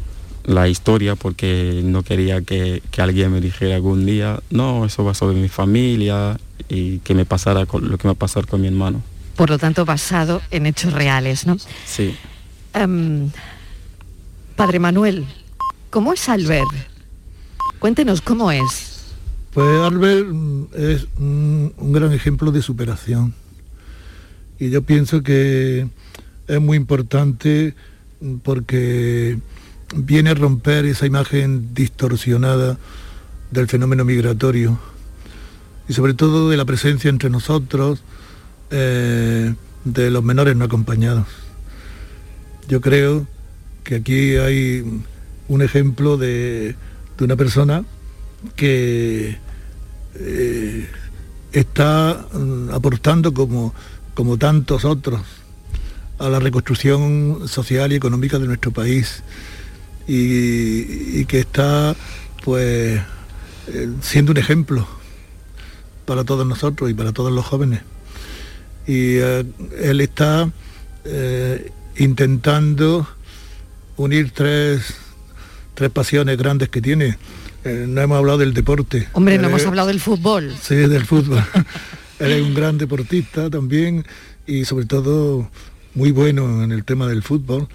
la 0.44 0.68
historia 0.68 1.14
porque 1.14 1.80
no 1.85 2.02
quería 2.02 2.40
que, 2.42 2.82
que 2.90 3.02
alguien 3.02 3.32
me 3.32 3.40
dijera 3.40 3.76
algún 3.76 4.06
día, 4.06 4.40
no, 4.50 4.85
eso 4.85 5.04
va 5.04 5.14
sobre 5.14 5.37
mi 5.37 5.48
familia 5.48 6.38
y 6.68 6.98
que 7.00 7.14
me 7.14 7.24
pasara 7.24 7.66
con, 7.66 7.90
lo 7.90 7.98
que 7.98 8.08
me 8.08 8.14
va 8.14 8.16
a 8.16 8.18
pasar 8.18 8.46
con 8.46 8.61
mi 8.61 8.68
hermano. 8.68 9.02
Por 9.37 9.50
lo 9.50 9.58
tanto, 9.58 9.85
basado 9.85 10.42
en 10.50 10.66
hechos 10.66 10.92
reales, 10.92 11.46
¿no? 11.46 11.56
Sí. 11.85 12.16
Em, 12.74 13.30
Padre 14.56 14.78
Manuel, 14.78 15.26
¿cómo 15.90 16.12
es 16.12 16.28
Albert? 16.28 16.68
Cuéntenos 17.78 18.20
cómo 18.20 18.50
es. 18.50 18.91
Pues 19.53 19.83
Albert 19.83 20.29
mm, 20.29 20.65
es 20.75 21.07
un, 21.19 21.75
gran 21.93 22.12
ejemplo 22.12 22.53
de 22.53 22.62
superación. 22.62 23.35
Y 24.59 24.71
yo 24.71 24.83
pienso 24.83 25.23
que 25.23 25.87
es 26.49 26.61
muy 26.61 26.79
importante 26.79 27.75
mm, 28.21 28.37
porque 28.37 29.38
viene 29.95 30.31
a 30.31 30.35
romper 30.35 30.87
esa 30.87 31.05
imagen 31.05 31.75
distorsionada 31.75 32.79
del 33.51 33.69
fenómeno 33.69 34.07
migratorio 34.07 34.79
y 35.87 35.93
sobre 35.93 36.15
todo 36.15 36.49
de 36.49 36.57
la 36.57 36.65
presencia 36.65 37.11
entre 37.11 37.29
nosotros 37.29 38.03
eh, 38.71 39.55
de 39.85 40.11
los 40.11 40.25
menores 40.25 40.57
no 40.57 40.65
acompañados. 40.65 41.27
Yo 42.69 42.81
creo 42.81 43.27
que 43.85 43.97
aquí 43.97 44.37
hay 44.37 45.03
un 45.49 45.61
ejemplo 45.61 46.17
de, 46.17 46.75
de 47.19 47.25
una 47.25 47.37
persona 47.37 47.85
que 48.57 49.38
eh, 50.14 50.88
está 51.52 52.26
mm, 52.33 52.70
aportando 52.70 53.33
como, 53.33 53.74
como 54.14 54.38
tantos 54.38 54.85
otros 54.85 55.20
a 56.18 56.28
la 56.28 56.38
reconstrucción 56.38 57.48
social 57.48 57.92
y 57.92 57.96
económica 57.96 58.38
de 58.38 58.46
nuestro 58.46 58.70
país 58.70 59.22
y, 60.07 61.24
que 61.26 61.40
está 61.40 61.96
pues 62.44 63.00
eh, 63.68 63.90
siendo 64.00 64.33
un 64.33 64.38
ejemplo 64.38 64.87
para 66.05 66.24
todos 66.24 66.46
nosotros 66.46 66.90
y 66.90 66.94
para 66.94 67.12
todos 67.12 67.33
los 67.33 67.44
jóvenes. 67.44 67.81
Y 68.87 69.16
eh, 69.16 69.44
él 69.81 70.00
está 70.00 70.50
intentando 71.96 73.09
unir 73.96 74.31
tres, 74.31 74.94
tres 75.74 75.90
pasiones 75.90 76.37
grandes 76.38 76.68
que 76.68 76.81
tiene. 76.81 77.16
Eh, 77.64 77.87
no 77.88 78.01
hemos 78.01 78.18
hablado 78.18 78.38
del 78.38 78.55
deporte. 78.55 79.09
Hombre, 79.12 79.38
no 79.38 79.48
hemos 79.48 79.61
es- 79.62 79.66
hablado 79.66 79.88
del 79.88 80.01
fútbol. 80.01 80.53
Sí, 80.61 80.75
del 80.75 81.05
fútbol. 81.05 81.44
Él 82.18 82.33
es 82.33 82.42
un 82.42 82.55
gran 82.55 82.79
deportista 82.79 83.51
también 83.51 84.05
y 84.46 84.64
sobre 84.64 84.87
todo 84.87 85.51
muy 85.94 86.11
bueno 86.11 86.62
en 86.64 86.72
el 86.72 86.85
tema 86.85 87.07
del 87.07 87.22
fútbol. 87.22 87.68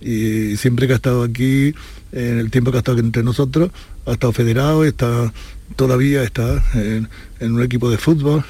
Y 0.00 0.56
siempre 0.56 0.86
que 0.86 0.94
ha 0.94 0.96
estado 0.96 1.22
aquí, 1.22 1.74
en 2.12 2.38
el 2.38 2.50
tiempo 2.50 2.70
que 2.70 2.78
ha 2.78 2.80
estado 2.80 2.98
entre 2.98 3.22
nosotros, 3.22 3.70
ha 4.06 4.12
estado 4.12 4.32
federado, 4.32 4.84
está 4.84 5.32
todavía 5.76 6.22
está 6.24 6.62
en, 6.74 7.08
en 7.38 7.52
un 7.52 7.62
equipo 7.62 7.90
de 7.90 7.98
fútbol. 7.98 8.44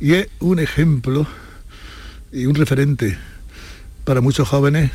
Y 0.00 0.14
es 0.14 0.28
un 0.40 0.58
ejemplo 0.58 1.26
y 2.32 2.46
un 2.46 2.54
referente 2.54 3.16
para 4.04 4.20
muchos 4.20 4.48
jóvenes 4.48 4.90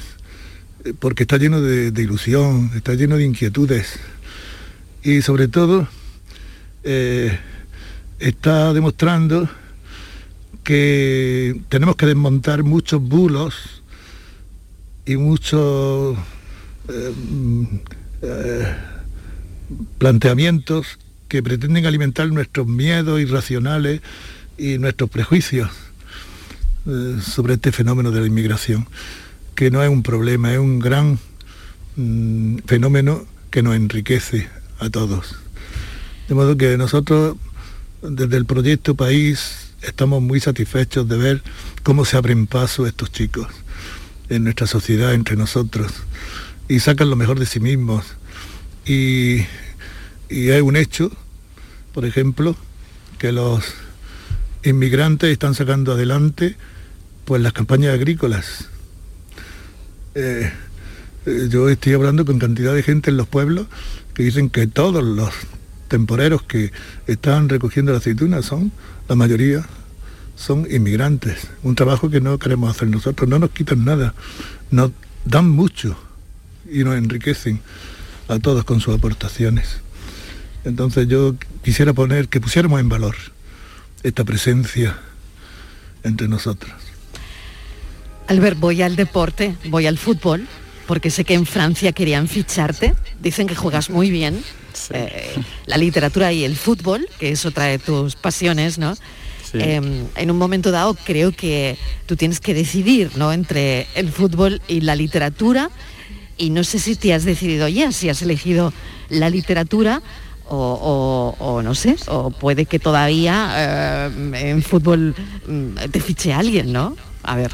eh, 0.84 0.94
porque 0.98 1.24
está 1.24 1.38
lleno 1.38 1.62
de, 1.62 1.92
de 1.92 2.02
ilusión, 2.04 2.72
está 2.76 2.94
lleno 2.96 3.16
de 3.18 3.24
inquietudes 3.26 4.00
y 5.08 5.22
sobre 5.22 5.48
todo 5.48 5.88
eh, 6.84 7.40
está 8.20 8.74
demostrando 8.74 9.50
que 10.66 11.62
tenemos 11.70 11.96
que 11.96 12.08
desmontar 12.08 12.64
muchos 12.64 13.02
bulos 13.02 13.82
y 15.06 15.16
muchos 15.16 16.18
eh, 16.90 17.14
mm, 17.16 17.64
eh, 18.22 18.76
planteamientos 19.98 21.00
que 21.30 21.42
pretenden 21.42 21.86
alimentar 21.86 22.28
nuestros 22.28 22.68
miedos 22.68 23.22
irracionales 23.22 24.02
y 24.58 24.78
nuestros 24.78 25.10
prejuicios 25.10 25.70
sobre 27.22 27.54
este 27.54 27.72
fenómeno 27.72 28.12
de 28.12 28.22
la 28.22 28.28
inmigración, 28.28 28.88
que 29.56 29.72
no 29.72 29.84
es 29.84 29.90
un 29.90 30.04
problema, 30.04 30.54
es 30.54 30.60
un 30.60 30.80
gran 30.80 31.18
mm, 31.96 32.58
fenómeno 32.66 33.26
que 33.52 33.62
nos 33.62 33.76
enriquece 33.76 34.50
a 34.80 34.90
todos. 34.90 35.36
De 36.28 36.36
modo 36.36 36.58
que 36.58 36.78
nosotros, 36.78 37.38
desde 38.02 38.38
el 38.38 38.46
proyecto 38.46 38.96
País, 38.96 39.74
estamos 39.82 40.22
muy 40.22 40.40
satisfechos 40.40 41.08
de 41.08 41.18
ver 41.18 41.44
cómo 41.84 42.06
se 42.06 42.18
abren 42.18 42.48
paso 42.48 42.86
estos 42.86 43.12
chicos 43.12 43.48
en 44.30 44.44
nuestra 44.44 44.68
sociedad, 44.68 45.14
entre 45.14 45.38
nosotros, 45.38 45.92
y 46.68 46.80
sacan 46.80 47.10
lo 47.10 47.16
mejor 47.16 47.40
de 47.40 47.46
sí 47.46 47.60
mismos. 47.60 48.06
Y, 48.86 49.46
y 50.30 50.50
es 50.50 50.62
un 50.62 50.76
hecho, 50.76 51.12
por 51.94 52.06
ejemplo, 52.06 52.56
que 53.18 53.32
los 53.32 53.64
inmigrantes 54.64 55.32
están 55.32 55.56
sacando 55.56 55.94
adelante 55.94 56.56
pues 57.26 57.42
las 57.42 57.54
campañas 57.54 57.94
agrícolas. 57.94 58.70
Eh, 60.16 60.52
eh, 61.26 61.48
yo 61.50 61.70
estoy 61.70 61.94
hablando 61.94 62.26
con 62.26 62.40
cantidad 62.40 62.74
de 62.74 62.84
gente 62.84 63.10
en 63.10 63.18
los 63.18 63.28
pueblos 63.28 63.68
que 64.18 64.24
dicen 64.24 64.50
que 64.50 64.66
todos 64.66 65.04
los 65.04 65.32
temporeros 65.90 66.42
que 66.42 66.72
están 67.06 67.50
recogiendo 67.50 67.92
la 67.92 68.00
aceituna 68.00 68.42
son, 68.42 68.72
la 69.08 69.14
mayoría, 69.14 69.64
son 70.36 70.66
inmigrantes. 70.72 71.48
Un 71.62 71.76
trabajo 71.76 72.10
que 72.10 72.20
no 72.20 72.40
queremos 72.40 72.76
hacer 72.76 72.88
nosotros, 72.88 73.30
no 73.30 73.38
nos 73.38 73.52
quitan 73.52 73.86
nada, 73.86 74.16
nos 74.72 74.90
dan 75.24 75.48
mucho 75.48 75.96
y 76.68 76.84
nos 76.84 76.96
enriquecen 76.96 77.62
a 78.28 78.40
todos 78.40 78.64
con 78.64 78.80
sus 78.80 78.96
aportaciones. 78.96 79.82
Entonces 80.66 81.08
yo 81.08 81.36
quisiera 81.64 81.94
poner, 81.94 82.28
que 82.28 82.42
pusiéramos 82.42 82.80
en 82.80 82.90
valor 82.90 83.16
esta 84.02 84.24
presencia 84.24 84.98
entre 86.02 86.28
nosotros. 86.28 86.72
Albert, 88.26 88.58
voy 88.60 88.82
al 88.82 88.96
deporte, 88.96 89.56
voy 89.70 89.86
al 89.86 90.00
fútbol, 90.00 90.48
porque 90.88 91.10
sé 91.12 91.24
que 91.26 91.34
en 91.34 91.46
Francia 91.46 91.92
querían 91.92 92.28
ficharte. 92.28 92.96
Dicen 93.22 93.46
que 93.48 93.56
juegas 93.56 93.90
muy 93.90 94.10
bien. 94.10 94.44
Eh, 94.92 95.36
la 95.66 95.78
literatura 95.78 96.32
y 96.32 96.44
el 96.44 96.56
fútbol, 96.56 97.08
que 97.20 97.32
es 97.32 97.46
otra 97.46 97.66
de 97.66 97.80
tus 97.80 98.16
pasiones, 98.16 98.78
¿no? 98.78 98.96
Sí. 98.96 99.58
Eh, 99.60 99.82
en 100.16 100.32
un 100.32 100.38
momento 100.38 100.72
dado 100.72 100.94
creo 100.94 101.32
que 101.32 101.78
tú 102.06 102.16
tienes 102.16 102.40
que 102.40 102.54
decidir, 102.54 103.12
¿no? 103.16 103.34
Entre 103.34 103.88
el 103.96 104.12
fútbol 104.12 104.62
y 104.68 104.82
la 104.82 104.96
literatura. 104.96 105.70
Y 106.38 106.52
no 106.52 106.64
sé 106.64 106.78
si 106.80 106.96
te 106.96 107.14
has 107.14 107.26
decidido 107.26 107.68
ya, 107.68 107.92
si 107.92 108.10
has 108.10 108.22
elegido 108.22 108.72
la 109.10 109.30
literatura 109.30 110.02
o, 110.50 111.36
o- 111.40 111.44
o 111.44 111.62
no 111.64 111.74
sé, 111.74 111.96
o 112.08 112.30
puede 112.30 112.66
que 112.66 112.78
todavía 112.78 114.10
eh, 114.38 114.52
en 114.52 114.62
fútbol 114.62 115.16
mm, 115.48 115.90
te 115.92 116.00
fiche 116.00 116.34
alguien, 116.34 116.72
¿no? 116.72 116.96
A 117.24 117.36
ver. 117.36 117.52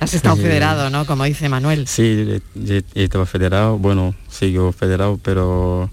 Has 0.00 0.14
estado 0.14 0.36
Eh, 0.36 0.42
federado, 0.42 0.90
¿no? 0.90 1.04
Como 1.06 1.24
dice 1.24 1.48
Manuel. 1.48 1.86
Sí, 1.88 2.40
estaba 2.94 3.26
federado, 3.26 3.78
bueno, 3.78 4.14
sigo 4.30 4.72
federado, 4.72 5.18
pero... 5.22 5.90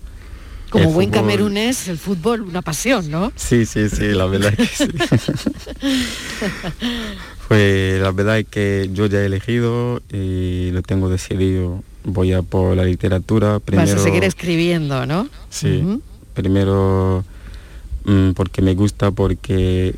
Como 0.69 0.91
buen 0.91 1.09
fútbol- 1.09 1.13
camerunés, 1.13 1.87
el 1.87 1.97
fútbol, 1.97 2.41
una 2.41 2.61
pasión, 2.61 3.09
¿no? 3.09 3.31
Sí, 3.35 3.65
sí, 3.65 3.87
sí, 3.89 4.07
la 4.09 4.25
verdad 4.25 4.53
es 4.57 4.69
que 4.69 4.75
sí. 4.75 4.91
pues 7.47 8.01
la 8.01 8.11
verdad 8.11 8.39
es 8.39 8.47
que 8.47 8.89
yo 8.93 9.05
ya 9.05 9.19
he 9.21 9.25
elegido 9.25 10.01
y 10.11 10.71
lo 10.71 10.81
tengo 10.81 11.09
decidido. 11.09 11.83
Voy 12.03 12.33
a 12.33 12.41
por 12.41 12.75
la 12.75 12.83
literatura. 12.83 13.59
Primero, 13.59 13.89
Vas 13.91 13.99
a 13.99 14.03
seguir 14.03 14.23
escribiendo, 14.23 15.05
¿no? 15.05 15.27
Sí, 15.49 15.83
primero 16.33 17.23
mm, 18.05 18.31
porque 18.31 18.61
me 18.61 18.75
gusta, 18.75 19.11
porque 19.11 19.95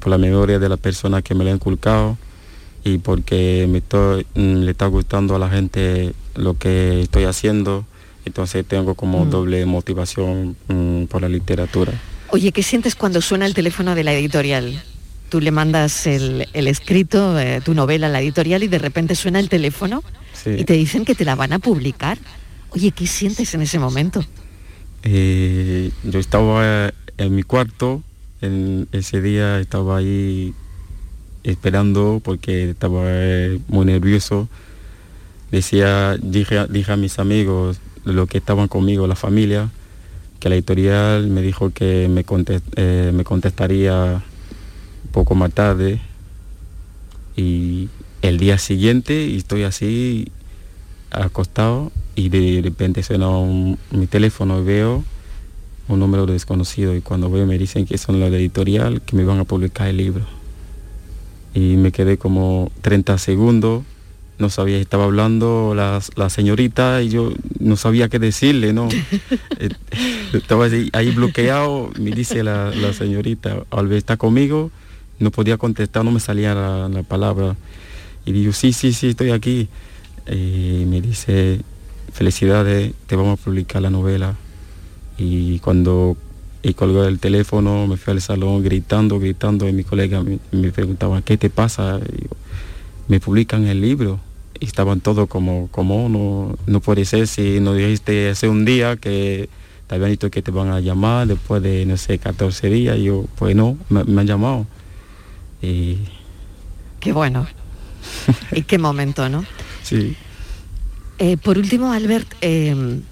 por 0.00 0.08
la 0.10 0.18
memoria 0.18 0.58
de 0.58 0.68
la 0.68 0.76
persona 0.76 1.22
que 1.22 1.34
me 1.34 1.44
lo 1.44 1.50
ha 1.50 1.54
inculcado 1.54 2.18
y 2.86 2.98
porque 2.98 3.66
me 3.68 3.78
estoy- 3.78 4.26
mm, 4.36 4.58
le 4.64 4.70
está 4.70 4.86
gustando 4.86 5.34
a 5.34 5.40
la 5.40 5.48
gente 5.50 6.12
lo 6.36 6.56
que 6.56 7.00
estoy 7.02 7.24
haciendo. 7.24 7.84
Entonces 8.24 8.64
tengo 8.64 8.94
como 8.94 9.24
Mm. 9.24 9.30
doble 9.30 9.66
motivación 9.66 10.56
mm, 10.68 11.04
por 11.06 11.20
la 11.22 11.28
literatura. 11.28 11.92
Oye, 12.30 12.52
¿qué 12.52 12.62
sientes 12.62 12.94
cuando 12.94 13.20
suena 13.20 13.44
el 13.46 13.54
teléfono 13.54 13.94
de 13.96 14.04
la 14.04 14.12
editorial? 14.14 14.80
Tú 15.30 15.40
le 15.40 15.50
mandas 15.50 16.06
el, 16.06 16.46
escrito, 16.54 17.36
eh, 17.40 17.60
tu 17.64 17.74
novela 17.74 18.06
a 18.06 18.10
la 18.10 18.20
editorial 18.20 18.62
y 18.62 18.68
de 18.68 18.78
repente 18.78 19.16
suena 19.16 19.40
el 19.40 19.48
teléfono 19.48 20.04
y 20.46 20.62
te 20.64 20.74
dicen 20.74 21.04
que 21.04 21.16
te 21.16 21.24
la 21.24 21.34
van 21.34 21.52
a 21.52 21.58
publicar. 21.58 22.18
Oye, 22.70 22.92
¿qué 22.92 23.08
sientes 23.08 23.52
en 23.54 23.62
ese 23.62 23.80
momento? 23.80 24.24
Eh, 25.02 25.90
yo 26.04 26.18
estaba 26.20 26.92
en 27.18 27.34
mi 27.34 27.42
cuarto, 27.42 28.02
en 28.40 28.86
ese 28.92 29.20
día 29.20 29.58
estaba 29.58 29.96
ahí 29.98 30.54
esperando 31.46 32.20
porque 32.22 32.70
estaba 32.70 33.02
eh, 33.04 33.60
muy 33.68 33.86
nervioso. 33.86 34.48
Decía, 35.52 36.16
dije, 36.20 36.66
dije 36.68 36.92
a 36.92 36.96
mis 36.96 37.18
amigos, 37.18 37.78
los 38.04 38.28
que 38.28 38.38
estaban 38.38 38.66
conmigo, 38.68 39.06
la 39.06 39.14
familia, 39.14 39.70
que 40.40 40.48
la 40.48 40.56
editorial 40.56 41.28
me 41.28 41.42
dijo 41.42 41.70
que 41.70 42.08
me, 42.08 42.24
eh, 42.76 43.12
me 43.14 43.24
contestaría 43.24 44.22
poco 45.12 45.36
más 45.36 45.52
tarde. 45.52 46.00
Y 47.36 47.88
el 48.22 48.38
día 48.38 48.58
siguiente 48.58 49.36
estoy 49.36 49.62
así 49.62 50.32
acostado 51.12 51.92
y 52.16 52.28
de 52.28 52.60
repente 52.62 53.04
suena 53.04 53.28
mi 53.92 54.06
teléfono 54.08 54.60
y 54.60 54.64
veo 54.64 55.04
un 55.86 56.00
número 56.00 56.26
desconocido. 56.26 56.96
Y 56.96 57.02
cuando 57.02 57.30
veo 57.30 57.46
me 57.46 57.56
dicen 57.56 57.86
que 57.86 57.98
son 57.98 58.18
la 58.18 58.26
editorial 58.26 59.00
que 59.02 59.14
me 59.14 59.24
van 59.24 59.38
a 59.38 59.44
publicar 59.44 59.86
el 59.86 59.98
libro 59.98 60.35
y 61.56 61.76
me 61.76 61.90
quedé 61.90 62.18
como 62.18 62.70
30 62.82 63.18
segundos 63.18 63.82
no 64.38 64.50
sabía, 64.50 64.78
estaba 64.78 65.04
hablando 65.04 65.74
la, 65.74 66.30
señorita 66.30 67.02
y 67.02 67.08
yo 67.08 67.32
no 67.58 67.76
sabía 67.76 68.08
qué 68.08 68.18
decirle, 68.18 68.72
¿no? 68.72 68.88
Eh, 69.58 69.70
estaba 70.34 70.66
ahí, 70.92 71.10
bloqueado, 71.12 71.90
me 71.98 72.10
dice 72.10 72.42
la, 72.42 72.72
señorita, 72.92 73.64
al 73.70 73.88
ver 73.88 73.98
está 73.98 74.18
conmigo, 74.18 74.70
no 75.18 75.30
podía 75.30 75.56
contestar, 75.56 76.04
no 76.04 76.10
me 76.10 76.20
salía 76.20 76.54
la, 76.54 77.02
palabra. 77.08 77.56
Y 78.26 78.32
digo, 78.32 78.52
sí, 78.52 78.72
sí, 78.72 78.92
sí, 78.92 79.08
estoy 79.08 79.30
aquí. 79.30 79.68
Y 80.30 80.84
me 80.86 81.00
dice, 81.00 81.60
felicidades, 82.12 82.92
te 83.06 83.16
vamos 83.16 83.40
a 83.40 83.42
publicar 83.42 83.80
la 83.80 83.90
novela. 83.90 84.34
Y 85.16 85.58
cuando 85.60 86.16
he 86.62 86.74
colgado 86.74 87.08
el 87.08 87.18
teléfono, 87.18 87.86
me 87.86 87.96
fui 87.96 88.12
al 88.12 88.20
salón 88.20 88.62
gritando, 88.62 89.18
gritando, 89.18 89.68
y 89.68 89.72
mi 89.72 89.84
colega 89.84 90.22
me, 90.22 90.38
me 90.52 90.72
preguntaba, 90.72 91.22
¿qué 91.22 91.36
te 91.36 91.50
pasa? 91.50 92.00
me 93.08 93.20
publican 93.20 93.66
el 93.66 93.80
libro 93.80 94.18
y 94.58 94.66
estaban 94.66 95.00
todos 95.00 95.28
como, 95.28 95.68
como 95.70 96.08
no, 96.08 96.56
no 96.66 96.80
puede 96.80 97.04
ser 97.04 97.28
si 97.28 97.60
nos 97.60 97.76
dijiste 97.76 98.30
hace 98.30 98.48
un 98.48 98.64
día 98.64 98.96
que 98.96 99.48
te 99.86 99.94
habían 99.94 100.10
dicho 100.10 100.30
que 100.30 100.42
te 100.42 100.50
van 100.50 100.70
a 100.70 100.80
llamar 100.80 101.28
después 101.28 101.62
de, 101.62 101.86
no 101.86 101.96
sé, 101.96 102.18
14 102.18 102.68
días, 102.70 102.98
y 102.98 103.04
yo, 103.04 103.26
pues 103.36 103.54
no, 103.54 103.78
me, 103.88 104.00
han 104.00 104.26
llamado. 104.26 104.66
Y... 105.62 105.98
Qué 106.98 107.12
bueno. 107.12 107.46
y 108.50 108.62
qué 108.62 108.78
momento, 108.78 109.28
¿no? 109.28 109.44
Sí. 109.84 110.16
Eh, 111.20 111.36
por 111.36 111.58
último, 111.58 111.92
Albert, 111.92 112.26
em, 112.40 113.02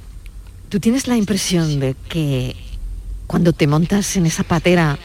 ¿tú 0.69 0.81
tienes 0.81 1.07
la 1.07 1.17
impresión 1.17 1.79
de 1.79 1.95
que 2.09 2.57
cuando 3.27 3.53
te 3.53 3.67
montas 3.67 4.17
en 4.17 4.27
esa 4.27 4.45
patera 4.45 4.99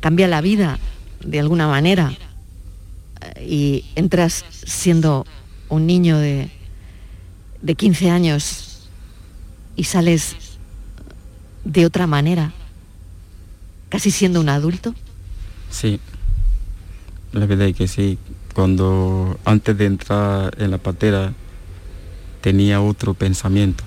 cambia 0.00 0.28
la 0.28 0.40
vida 0.40 0.78
de 1.20 1.40
alguna 1.40 1.66
manera? 1.66 2.16
y 3.40 3.84
entras 3.94 4.44
siendo 4.50 5.26
un 5.68 5.86
niño 5.86 6.18
de, 6.18 6.50
de 7.62 7.74
15 7.74 8.10
años 8.10 8.88
y 9.76 9.84
sales 9.84 10.36
de 11.64 11.86
otra 11.86 12.06
manera, 12.06 12.52
casi 13.88 14.10
siendo 14.10 14.40
un 14.40 14.48
adulto? 14.48 14.94
Sí, 15.70 16.00
la 17.32 17.46
verdad 17.46 17.68
es 17.68 17.76
que 17.76 17.88
sí. 17.88 18.18
Cuando 18.54 19.38
antes 19.44 19.76
de 19.76 19.86
entrar 19.86 20.54
en 20.58 20.70
la 20.70 20.78
patera 20.78 21.32
tenía 22.40 22.80
otro 22.80 23.14
pensamiento. 23.14 23.84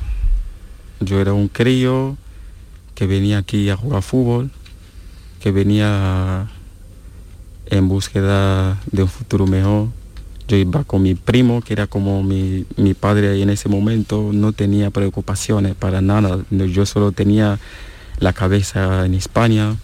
Yo 0.99 1.19
era 1.19 1.33
un 1.33 1.47
crío 1.47 2.15
que 2.95 3.07
venía 3.07 3.39
aquí 3.39 3.69
a 3.69 3.77
jugar 3.77 4.01
fútbol, 4.01 4.51
que 5.41 5.51
venía 5.51 6.49
en 7.65 7.87
búsqueda 7.87 8.79
de 8.91 9.03
un 9.03 9.09
futuro 9.09 9.47
mejor. 9.47 9.87
Yo 10.47 10.57
iba 10.57 10.83
con 10.83 11.01
mi 11.01 11.15
primo, 11.15 11.61
que 11.61 11.73
era 11.73 11.87
como 11.87 12.21
mi, 12.23 12.65
padre 12.99 13.37
y 13.37 13.41
en 13.41 13.49
ese 13.49 13.69
momento, 13.69 14.31
no 14.33 14.51
tenía 14.51 14.89
preocupaciones 14.89 15.75
para 15.75 16.01
nada. 16.01 16.43
Yo 16.49 16.85
solo 16.85 17.11
tenía 17.13 17.59
la 18.19 18.33
cabeza 18.33 19.05
en 19.05 19.13
España, 19.13 19.77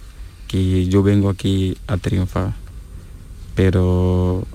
que 0.46 0.86
yo 0.86 1.02
vengo 1.02 1.30
aquí 1.30 1.76
a 1.86 1.96
triunfar. 1.96 2.52
Pero 3.54 4.46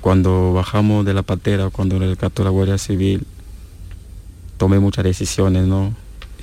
cuando 0.00 0.54
bajamos 0.54 1.04
de 1.04 1.14
la 1.14 1.22
patera, 1.22 1.68
cuando 1.68 1.98
rescató 1.98 2.42
la 2.42 2.50
Guardia 2.50 2.78
Civil, 2.78 3.26
tomé 4.56 4.78
muchas 4.78 5.04
decisiones, 5.04 5.66
¿no? 5.66 5.94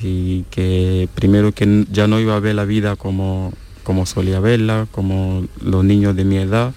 Y 0.02 0.44
que 0.50 1.10
primero 1.16 1.52
que 1.52 1.86
ya 1.92 2.08
no 2.08 2.20
iba 2.20 2.36
a 2.36 2.40
ver 2.40 2.56
la 2.56 2.66
vida 2.66 2.96
como 2.96 3.54
como 3.88 4.06
solía 4.06 4.42
verla, 4.42 4.86
como 4.92 5.46
los 5.62 5.86
niños 5.86 6.14
de 6.14 6.26
mi 6.26 6.36
edad. 6.36 6.74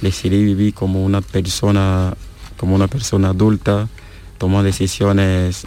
Decidí 0.00 0.44
vivir 0.44 0.72
como 0.74 1.04
una 1.04 1.22
persona, 1.22 2.14
como 2.56 2.76
una 2.76 2.86
persona 2.86 3.30
adulta, 3.30 3.88
tomar 4.38 4.62
decisiones, 4.62 5.66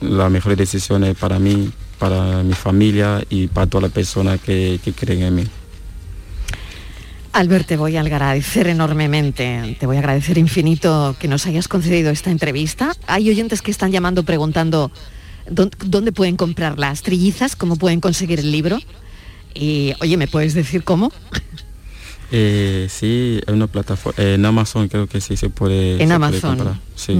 las 0.00 0.30
mejores 0.30 0.56
decisiones 0.56 1.14
para 1.18 1.38
mí, 1.38 1.70
para 1.98 2.42
mi 2.44 2.54
familia 2.54 3.22
y 3.28 3.48
para 3.48 3.66
todas 3.66 3.82
las 3.82 3.92
personas 3.92 4.40
que, 4.40 4.80
que 4.82 4.94
creen 4.94 5.22
en 5.24 5.34
mí. 5.34 5.44
Albert, 7.34 7.66
te 7.66 7.76
voy 7.76 7.98
a 7.98 8.00
agradecer 8.00 8.68
enormemente, 8.68 9.76
te 9.78 9.84
voy 9.84 9.96
a 9.96 9.98
agradecer 9.98 10.38
infinito 10.38 11.14
que 11.20 11.28
nos 11.28 11.44
hayas 11.44 11.68
concedido 11.68 12.10
esta 12.10 12.30
entrevista. 12.30 12.94
Hay 13.06 13.28
oyentes 13.28 13.60
que 13.60 13.70
están 13.70 13.92
llamando 13.92 14.22
preguntando 14.22 14.90
dónde 15.50 16.12
pueden 16.12 16.36
comprar 16.36 16.78
las 16.78 17.02
trillizas, 17.02 17.56
cómo 17.56 17.76
pueden 17.76 18.00
conseguir 18.00 18.40
el 18.40 18.52
libro. 18.52 18.78
Y 19.54 19.94
oye, 20.00 20.16
¿me 20.16 20.28
puedes 20.28 20.54
decir 20.54 20.84
cómo? 20.84 21.12
Eh, 22.30 22.88
sí, 22.90 23.40
en 23.46 23.54
una 23.54 23.68
plataforma, 23.68 24.22
en 24.22 24.44
Amazon 24.44 24.88
creo 24.88 25.06
que 25.06 25.18
sí 25.18 25.38
se 25.38 25.48
puede. 25.48 26.02
En 26.02 26.12
Amazon. 26.12 26.78
sí. 26.94 27.16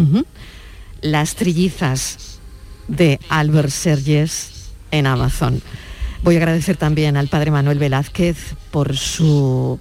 Las 1.00 1.34
trillizas 1.34 2.40
de 2.88 3.18
Albert 3.30 3.70
Serges 3.70 4.70
en 4.90 5.06
Amazon. 5.06 5.62
Voy 6.22 6.34
a 6.34 6.38
agradecer 6.38 6.76
también 6.76 7.16
al 7.16 7.28
padre 7.28 7.50
Manuel 7.50 7.78
Velázquez 7.78 8.54
por 8.70 8.96
su 8.96 9.78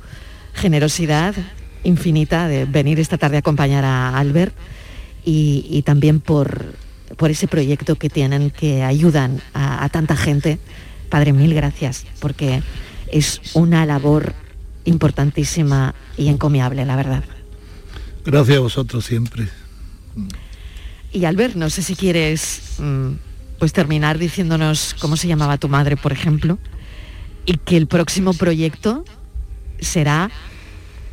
generosidad 0.53 1.35
infinita 1.83 2.47
de 2.47 2.65
venir 2.65 2.99
esta 2.99 3.17
tarde 3.17 3.37
a 3.37 3.39
acompañar 3.39 3.85
a 3.85 4.17
Albert 4.17 4.55
y, 5.29 5.81
también 5.81 6.21
por, 6.21 6.73
por 7.15 7.31
ese 7.31 7.47
proyecto 7.47 7.95
que 7.95 8.09
tienen 8.09 8.51
que 8.51 8.83
ayudan 8.83 9.41
a 9.53 9.87
tanta 9.89 10.15
gente 10.15 10.59
Padre, 11.09 11.33
mil 11.33 11.53
gracias, 11.53 12.05
porque 12.19 12.61
es 13.11 13.41
una 13.53 13.85
labor 13.85 14.33
importantísima 14.85 15.95
y 16.17 16.27
encomiable, 16.27 16.85
la 16.85 16.95
verdad. 16.95 17.23
Gracias 18.25 18.57
a 18.57 18.61
vosotros 18.61 19.05
siempre. 19.05 19.47
Y 21.13 21.25
Albert, 21.25 21.55
no 21.55 21.69
sé 21.69 21.81
si 21.81 21.95
quieres 21.95 22.75
mm, 22.79 23.11
pues 23.59 23.71
terminar 23.71 24.17
diciéndonos 24.17 24.95
cómo 24.99 25.15
se 25.15 25.27
llamaba 25.27 25.57
tu 25.57 25.69
madre, 25.69 25.95
por 25.95 26.11
ejemplo, 26.11 26.57
y 27.45 27.57
que 27.57 27.77
el 27.77 27.87
próximo 27.87 28.33
proyecto 28.33 29.05
será 29.79 30.29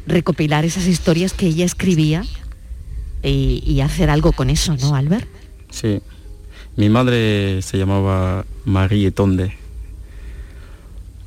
recopilar 0.06 0.64
esas 0.64 0.86
historias 0.86 1.32
que 1.32 1.46
ella 1.46 1.64
escribía 1.64 2.24
y, 3.22 3.62
y 3.64 3.80
hacer 3.80 4.10
algo 4.10 4.32
con 4.32 4.50
eso, 4.50 4.76
¿no, 4.76 4.96
Albert? 4.96 5.28
Sí. 5.74 6.00
Mi 6.76 6.88
madre 6.88 7.60
se 7.62 7.78
llamaba 7.78 8.44
Marie 8.64 9.10
Tonde 9.10 9.56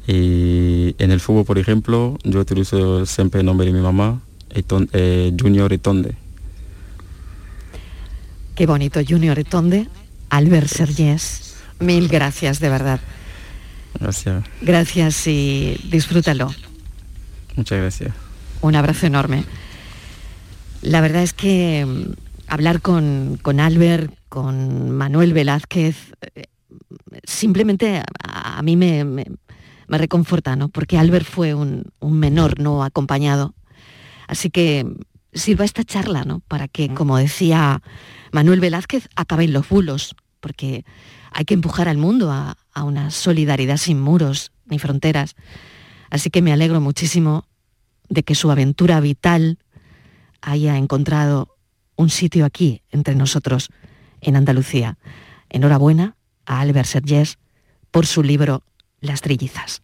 y 0.07 0.95
en 0.99 1.11
el 1.11 1.19
fútbol, 1.19 1.43
por 1.43 1.59
ejemplo, 1.59 2.17
yo 2.23 2.39
utilizo 2.39 3.05
siempre 3.05 3.41
el 3.41 3.45
nombre 3.45 3.67
de 3.67 3.73
mi 3.73 3.81
mamá, 3.81 4.21
eh, 4.49 5.33
Junior 5.37 5.71
Etonde. 5.73 6.15
Qué 8.55 8.65
bonito, 8.65 9.01
Junior 9.07 9.37
Etonde. 9.37 9.89
Albert 10.29 10.67
Sergés, 10.67 11.57
mil 11.79 12.07
gracias, 12.07 12.61
de 12.61 12.69
verdad. 12.69 13.01
Gracias. 13.99 14.45
Gracias 14.61 15.27
y 15.27 15.77
disfrútalo. 15.91 16.53
Muchas 17.57 17.79
gracias. 17.79 18.13
Un 18.61 18.75
abrazo 18.75 19.07
enorme. 19.07 19.43
La 20.81 21.01
verdad 21.01 21.23
es 21.23 21.33
que 21.33 21.85
mm, 21.85 22.13
hablar 22.47 22.81
con, 22.81 23.39
con 23.41 23.59
Albert, 23.59 24.13
con 24.29 24.91
Manuel 24.91 25.33
Velázquez, 25.33 26.13
eh, 26.35 26.43
simplemente 27.23 28.01
a, 28.23 28.61
mí 28.61 28.75
me, 28.75 29.03
me 29.87 29.97
reconforta, 29.97 30.55
¿no? 30.55 30.69
Porque 30.69 30.97
Albert 30.97 31.25
fue 31.25 31.53
un, 31.53 31.91
menor 32.01 32.59
no 32.59 32.83
acompañado. 32.83 33.55
Así 34.27 34.49
que 34.49 34.85
sirva 35.33 35.65
esta 35.65 35.83
charla, 35.83 36.23
¿no? 36.25 36.41
Para 36.41 36.67
que, 36.67 36.93
como 36.93 37.17
decía 37.17 37.81
Manuel 38.31 38.59
Velázquez, 38.59 39.07
acaben 39.15 39.53
los 39.53 39.67
bulos, 39.69 40.15
porque 40.39 40.85
hay 41.31 41.45
que 41.45 41.53
empujar 41.53 41.87
al 41.87 41.97
mundo 41.97 42.31
a, 42.31 42.57
a 42.73 42.83
una 42.83 43.11
solidaridad 43.11 43.77
sin 43.77 43.99
muros 43.99 44.51
ni 44.65 44.79
fronteras. 44.79 45.35
Así 46.09 46.29
que 46.29 46.41
me 46.41 46.53
alegro 46.53 46.81
muchísimo 46.81 47.45
de 48.09 48.23
que 48.23 48.35
su 48.35 48.51
aventura 48.51 48.99
vital 48.99 49.59
haya 50.41 50.77
encontrado 50.77 51.55
un 51.95 52.09
sitio 52.09 52.45
aquí 52.45 52.83
entre 52.91 53.15
nosotros, 53.15 53.69
en 54.21 54.35
Andalucía. 54.35 54.97
Enhorabuena 55.49 56.15
a 56.45 56.61
Albert 56.61 56.87
Sergés 56.87 57.37
por 57.91 58.05
su 58.05 58.23
libro 58.23 58.63
Las 58.99 59.21
Trillizas. 59.21 59.81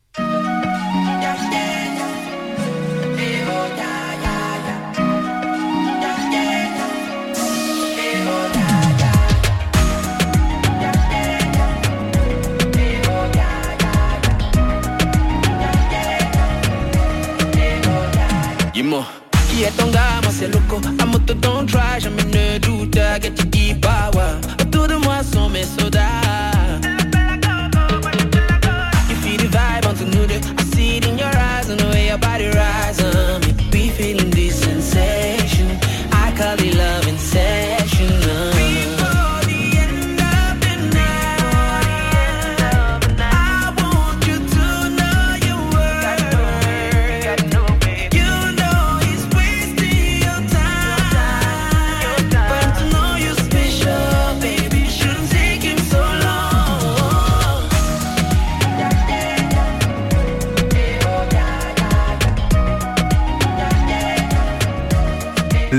Loco 20.47 20.79
don't 21.35 21.69
try, 21.69 21.99
Autour 25.35 25.89
de 25.89 26.22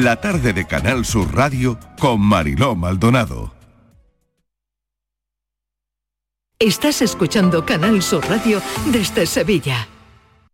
La 0.05 0.17
tarde 0.17 0.53
de 0.53 0.67
Canal 0.67 1.07
Sur 1.07 1.35
Radio 1.35 1.79
con 1.99 2.21
Mariló 2.21 2.77
Maldonado. 2.77 3.55
Estás 6.59 7.01
escuchando 7.01 7.65
Canal 7.65 8.03
Sur 8.03 8.23
Radio 8.29 8.61
desde 8.93 9.25
Sevilla. 9.25 9.89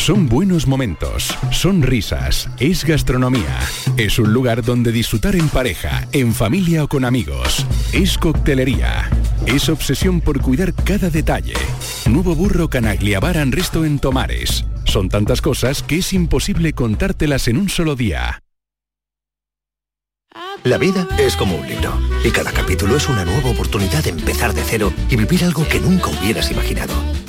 Son 0.00 0.30
buenos 0.30 0.66
momentos, 0.66 1.36
son 1.52 1.82
risas, 1.82 2.48
es 2.58 2.86
gastronomía, 2.86 3.60
es 3.98 4.18
un 4.18 4.32
lugar 4.32 4.64
donde 4.64 4.92
disfrutar 4.92 5.36
en 5.36 5.48
pareja, 5.50 6.08
en 6.12 6.34
familia 6.34 6.84
o 6.84 6.88
con 6.88 7.04
amigos, 7.04 7.66
es 7.92 8.16
coctelería, 8.16 9.10
es 9.44 9.68
obsesión 9.68 10.22
por 10.22 10.40
cuidar 10.40 10.72
cada 10.72 11.10
detalle. 11.10 11.52
Nuevo 12.08 12.34
burro 12.34 12.70
Canaglia 12.70 13.20
Bar 13.20 13.36
and 13.36 13.52
Resto 13.52 13.84
en 13.84 13.98
Tomares. 13.98 14.64
Son 14.84 15.10
tantas 15.10 15.42
cosas 15.42 15.82
que 15.82 15.98
es 15.98 16.14
imposible 16.14 16.72
contártelas 16.72 17.46
en 17.46 17.58
un 17.58 17.68
solo 17.68 17.94
día. 17.94 18.42
La 20.64 20.78
vida 20.78 21.06
es 21.18 21.36
como 21.36 21.56
un 21.56 21.68
libro 21.68 21.92
y 22.24 22.30
cada 22.30 22.52
capítulo 22.52 22.96
es 22.96 23.08
una 23.08 23.26
nueva 23.26 23.50
oportunidad 23.50 24.02
de 24.02 24.10
empezar 24.10 24.54
de 24.54 24.62
cero 24.64 24.92
y 25.10 25.16
vivir 25.16 25.44
algo 25.44 25.68
que 25.68 25.78
nunca 25.78 26.08
hubieras 26.08 26.50
imaginado. 26.50 26.94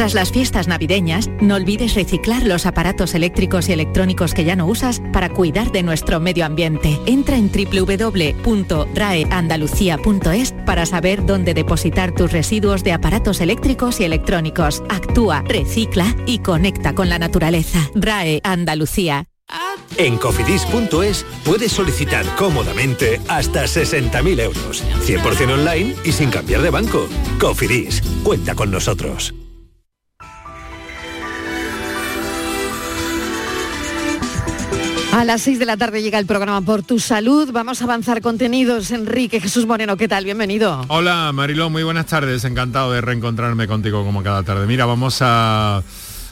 Tras 0.00 0.14
las 0.14 0.32
fiestas 0.32 0.66
navideñas, 0.66 1.28
no 1.42 1.56
olvides 1.56 1.94
reciclar 1.94 2.46
los 2.46 2.64
aparatos 2.64 3.14
eléctricos 3.14 3.68
y 3.68 3.74
electrónicos 3.74 4.32
que 4.32 4.44
ya 4.44 4.56
no 4.56 4.64
usas 4.64 5.02
para 5.12 5.28
cuidar 5.28 5.72
de 5.72 5.82
nuestro 5.82 6.20
medio 6.20 6.46
ambiente. 6.46 6.98
Entra 7.04 7.36
en 7.36 7.52
www.raeandalucía.es 7.52 10.52
para 10.64 10.86
saber 10.86 11.26
dónde 11.26 11.52
depositar 11.52 12.14
tus 12.14 12.32
residuos 12.32 12.82
de 12.82 12.94
aparatos 12.94 13.42
eléctricos 13.42 14.00
y 14.00 14.04
electrónicos. 14.04 14.82
Actúa, 14.88 15.42
recicla 15.42 16.16
y 16.24 16.38
conecta 16.38 16.94
con 16.94 17.10
la 17.10 17.18
naturaleza. 17.18 17.90
RAE 17.94 18.40
Andalucía. 18.42 19.26
En 19.98 20.16
cofidis.es 20.16 21.26
puedes 21.44 21.72
solicitar 21.72 22.24
cómodamente 22.36 23.20
hasta 23.28 23.64
60.000 23.64 24.40
euros. 24.40 24.82
100% 25.04 25.52
online 25.52 25.94
y 26.04 26.12
sin 26.12 26.30
cambiar 26.30 26.62
de 26.62 26.70
banco. 26.70 27.06
Cofidis, 27.38 28.02
cuenta 28.22 28.54
con 28.54 28.70
nosotros. 28.70 29.34
A 35.12 35.24
las 35.24 35.42
6 35.42 35.58
de 35.58 35.66
la 35.66 35.76
tarde 35.76 36.02
llega 36.02 36.20
el 36.20 36.26
programa 36.26 36.60
Por 36.60 36.82
tu 36.84 37.00
Salud. 37.00 37.50
Vamos 37.52 37.80
a 37.80 37.84
avanzar 37.84 38.20
contenidos. 38.20 38.92
Enrique 38.92 39.40
Jesús 39.40 39.66
Moreno, 39.66 39.96
¿qué 39.96 40.06
tal? 40.06 40.24
Bienvenido. 40.24 40.84
Hola 40.86 41.32
Mariló, 41.34 41.68
muy 41.68 41.82
buenas 41.82 42.06
tardes. 42.06 42.44
Encantado 42.44 42.92
de 42.92 43.00
reencontrarme 43.00 43.66
contigo 43.66 44.04
como 44.04 44.22
cada 44.22 44.44
tarde. 44.44 44.68
Mira, 44.68 44.86
vamos 44.86 45.18
a 45.20 45.82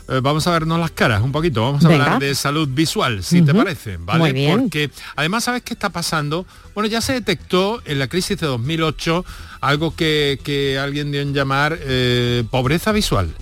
eh, 0.08 0.20
vamos 0.22 0.46
a 0.46 0.52
vernos 0.52 0.78
las 0.78 0.92
caras 0.92 1.22
un 1.22 1.32
poquito. 1.32 1.60
Vamos 1.62 1.84
a 1.84 1.88
Venga. 1.88 2.04
hablar 2.04 2.20
de 2.20 2.34
salud 2.36 2.68
visual, 2.68 3.24
si 3.24 3.42
te 3.42 3.52
parece, 3.52 3.96
¿vale? 3.98 4.20
Muy 4.20 4.32
bien. 4.32 4.60
Porque 4.60 4.90
además 5.16 5.44
sabes 5.44 5.62
qué 5.62 5.74
está 5.74 5.90
pasando. 5.90 6.46
Bueno, 6.74 6.88
ya 6.88 7.00
se 7.00 7.14
detectó 7.14 7.82
en 7.84 7.98
la 7.98 8.06
crisis 8.06 8.38
de 8.38 8.46
2008 8.46 9.24
algo 9.60 9.96
que, 9.96 10.38
que 10.44 10.78
alguien 10.78 11.10
dio 11.10 11.20
en 11.20 11.34
llamar 11.34 11.76
eh, 11.82 12.44
pobreza 12.48 12.92
visual 12.92 13.34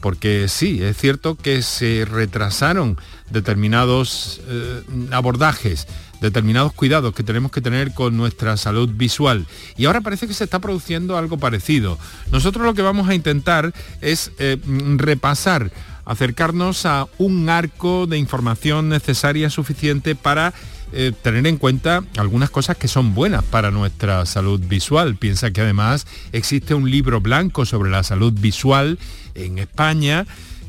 porque 0.00 0.46
sí, 0.48 0.82
es 0.82 0.96
cierto 0.96 1.36
que 1.36 1.62
se 1.62 2.04
retrasaron 2.04 2.98
determinados 3.30 4.40
eh, 4.48 4.82
abordajes, 5.10 5.86
determinados 6.20 6.72
cuidados 6.72 7.14
que 7.14 7.22
tenemos 7.22 7.52
que 7.52 7.60
tener 7.60 7.92
con 7.94 8.16
nuestra 8.16 8.56
salud 8.56 8.90
visual. 8.94 9.46
Y 9.76 9.84
ahora 9.84 10.00
parece 10.00 10.26
que 10.26 10.34
se 10.34 10.44
está 10.44 10.58
produciendo 10.58 11.16
algo 11.16 11.38
parecido. 11.38 11.98
Nosotros 12.32 12.64
lo 12.64 12.74
que 12.74 12.82
vamos 12.82 13.08
a 13.08 13.14
intentar 13.14 13.72
es 14.00 14.32
eh, 14.38 14.58
repasar, 14.96 15.70
acercarnos 16.04 16.86
a 16.86 17.06
un 17.18 17.48
arco 17.48 18.06
de 18.06 18.18
información 18.18 18.88
necesaria 18.88 19.50
suficiente 19.50 20.14
para 20.14 20.54
eh, 20.90 21.12
tener 21.22 21.46
en 21.46 21.58
cuenta 21.58 22.02
algunas 22.16 22.48
cosas 22.48 22.78
que 22.78 22.88
son 22.88 23.14
buenas 23.14 23.44
para 23.44 23.70
nuestra 23.70 24.24
salud 24.24 24.58
visual. 24.58 25.16
Piensa 25.16 25.50
que 25.50 25.60
además 25.60 26.06
existe 26.32 26.72
un 26.72 26.90
libro 26.90 27.20
blanco 27.20 27.66
sobre 27.66 27.90
la 27.90 28.02
salud 28.02 28.32
visual 28.32 28.98
en 29.38 29.58
España 29.58 30.26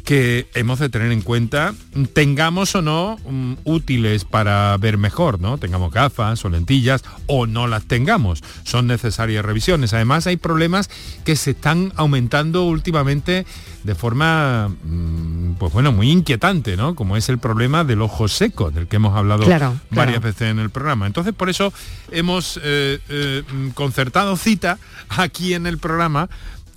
que 0.10 0.48
hemos 0.56 0.80
de 0.80 0.90
tener 0.90 1.12
en 1.12 1.22
cuenta, 1.22 1.76
tengamos 2.14 2.74
o 2.74 2.82
no 2.82 3.18
mm, 3.30 3.54
útiles 3.64 4.26
para 4.26 4.76
ver 4.78 4.98
mejor, 4.98 5.40
¿no? 5.40 5.60
Tengamos 5.60 5.94
gafas 5.94 6.44
o 6.46 6.50
lentillas 6.50 7.04
o 7.28 7.46
no 7.46 7.68
las 7.68 7.84
tengamos. 7.84 8.44
Son 8.64 8.88
necesarias 8.88 9.46
revisiones. 9.46 9.94
Además 9.94 10.26
hay 10.26 10.38
problemas 10.38 10.90
que 11.26 11.36
se 11.36 11.52
están 11.52 11.94
aumentando 11.96 12.64
últimamente 12.64 13.46
de 13.84 13.94
forma, 13.94 14.70
mm, 14.70 15.54
pues 15.60 15.72
bueno, 15.74 15.92
muy 15.92 16.10
inquietante, 16.10 16.76
¿no? 16.76 16.96
Como 16.96 17.16
es 17.16 17.30
el 17.30 17.38
problema 17.38 17.84
del 17.84 18.02
ojo 18.02 18.28
seco, 18.28 18.72
del 18.72 18.88
que 18.88 18.96
hemos 18.96 19.16
hablado 19.16 19.44
Claro, 19.44 19.80
varias 19.92 20.20
claro. 20.20 20.22
veces 20.22 20.50
en 20.50 20.58
el 20.58 20.72
programa. 20.72 21.06
Entonces, 21.06 21.36
por 21.36 21.52
eso 21.52 21.72
hemos 22.12 22.60
eh, 22.64 23.00
eh, 23.10 23.44
concertado 23.76 24.38
cita 24.38 24.80
aquí 25.08 25.54
en 25.54 25.68
el 25.68 25.78
programa 25.78 26.30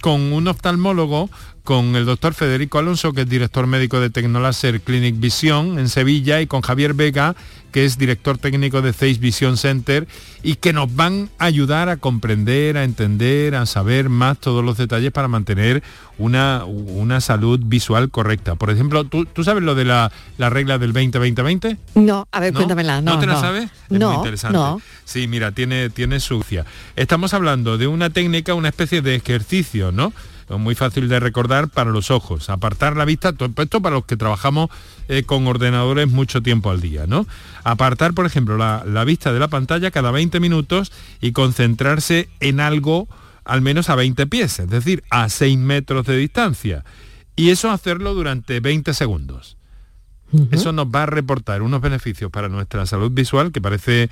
con 0.02 0.20
un 0.32 0.48
oftalmólogo 0.48 1.30
con 1.64 1.94
el 1.94 2.04
doctor 2.04 2.34
Federico 2.34 2.78
Alonso, 2.78 3.12
que 3.12 3.22
es 3.22 3.28
director 3.28 3.66
médico 3.66 4.00
de 4.00 4.10
Tecnolaser 4.10 4.80
Clinic 4.80 5.18
Visión 5.20 5.78
en 5.78 5.88
Sevilla, 5.88 6.40
y 6.40 6.46
con 6.46 6.60
Javier 6.60 6.94
Vega, 6.94 7.36
que 7.70 7.84
es 7.84 7.98
director 7.98 8.36
técnico 8.36 8.82
de 8.82 8.92
Zeiss 8.92 9.18
Vision 9.18 9.56
Center, 9.56 10.06
y 10.42 10.56
que 10.56 10.72
nos 10.72 10.94
van 10.94 11.30
a 11.38 11.46
ayudar 11.46 11.88
a 11.88 11.96
comprender, 11.96 12.76
a 12.76 12.84
entender, 12.84 13.54
a 13.54 13.64
saber 13.66 14.08
más 14.08 14.38
todos 14.38 14.64
los 14.64 14.76
detalles 14.76 15.12
para 15.12 15.28
mantener 15.28 15.82
una, 16.18 16.64
una 16.64 17.20
salud 17.20 17.60
visual 17.64 18.10
correcta. 18.10 18.56
Por 18.56 18.70
ejemplo, 18.70 19.04
¿tú, 19.04 19.24
tú 19.24 19.44
sabes 19.44 19.62
lo 19.62 19.74
de 19.74 19.84
la, 19.84 20.12
la 20.38 20.50
regla 20.50 20.78
del 20.78 20.92
20-20-20? 20.92 21.78
No, 21.94 22.26
a 22.30 22.40
ver, 22.40 22.52
¿No? 22.52 22.58
cuéntamela. 22.58 23.00
No, 23.00 23.14
¿No 23.14 23.20
te 23.20 23.26
la 23.26 23.40
sabes? 23.40 23.70
Es 23.88 23.98
no, 23.98 24.08
muy 24.08 24.16
interesante. 24.18 24.58
no. 24.58 24.82
Sí, 25.04 25.26
mira, 25.28 25.52
tiene, 25.52 25.90
tiene 25.90 26.20
sucia. 26.20 26.66
Estamos 26.96 27.34
hablando 27.34 27.78
de 27.78 27.86
una 27.86 28.10
técnica, 28.10 28.54
una 28.54 28.68
especie 28.68 29.00
de 29.00 29.14
ejercicio, 29.14 29.92
¿no? 29.92 30.12
Muy 30.58 30.74
fácil 30.74 31.08
de 31.08 31.20
recordar 31.20 31.68
para 31.68 31.90
los 31.90 32.10
ojos. 32.10 32.50
Apartar 32.50 32.96
la 32.96 33.04
vista, 33.04 33.32
to- 33.32 33.50
esto 33.56 33.80
para 33.82 33.96
los 33.96 34.04
que 34.06 34.16
trabajamos 34.16 34.70
eh, 35.08 35.22
con 35.24 35.46
ordenadores 35.46 36.08
mucho 36.10 36.42
tiempo 36.42 36.70
al 36.70 36.80
día, 36.80 37.06
¿no? 37.06 37.26
Apartar, 37.64 38.14
por 38.14 38.26
ejemplo, 38.26 38.56
la, 38.56 38.84
la 38.86 39.04
vista 39.04 39.32
de 39.32 39.38
la 39.40 39.48
pantalla 39.48 39.90
cada 39.90 40.10
20 40.10 40.40
minutos 40.40 40.92
y 41.20 41.32
concentrarse 41.32 42.28
en 42.40 42.60
algo 42.60 43.08
al 43.44 43.60
menos 43.60 43.90
a 43.90 43.96
20 43.96 44.26
pies, 44.28 44.60
es 44.60 44.70
decir, 44.70 45.02
a 45.10 45.28
6 45.28 45.58
metros 45.58 46.06
de 46.06 46.16
distancia. 46.16 46.84
Y 47.34 47.50
eso 47.50 47.70
hacerlo 47.70 48.14
durante 48.14 48.60
20 48.60 48.94
segundos. 48.94 49.56
Eso 50.50 50.72
nos 50.72 50.86
va 50.86 51.02
a 51.02 51.06
reportar 51.06 51.60
unos 51.60 51.82
beneficios 51.82 52.30
para 52.30 52.48
nuestra 52.48 52.86
salud 52.86 53.10
visual 53.10 53.52
que 53.52 53.60
parece 53.60 54.08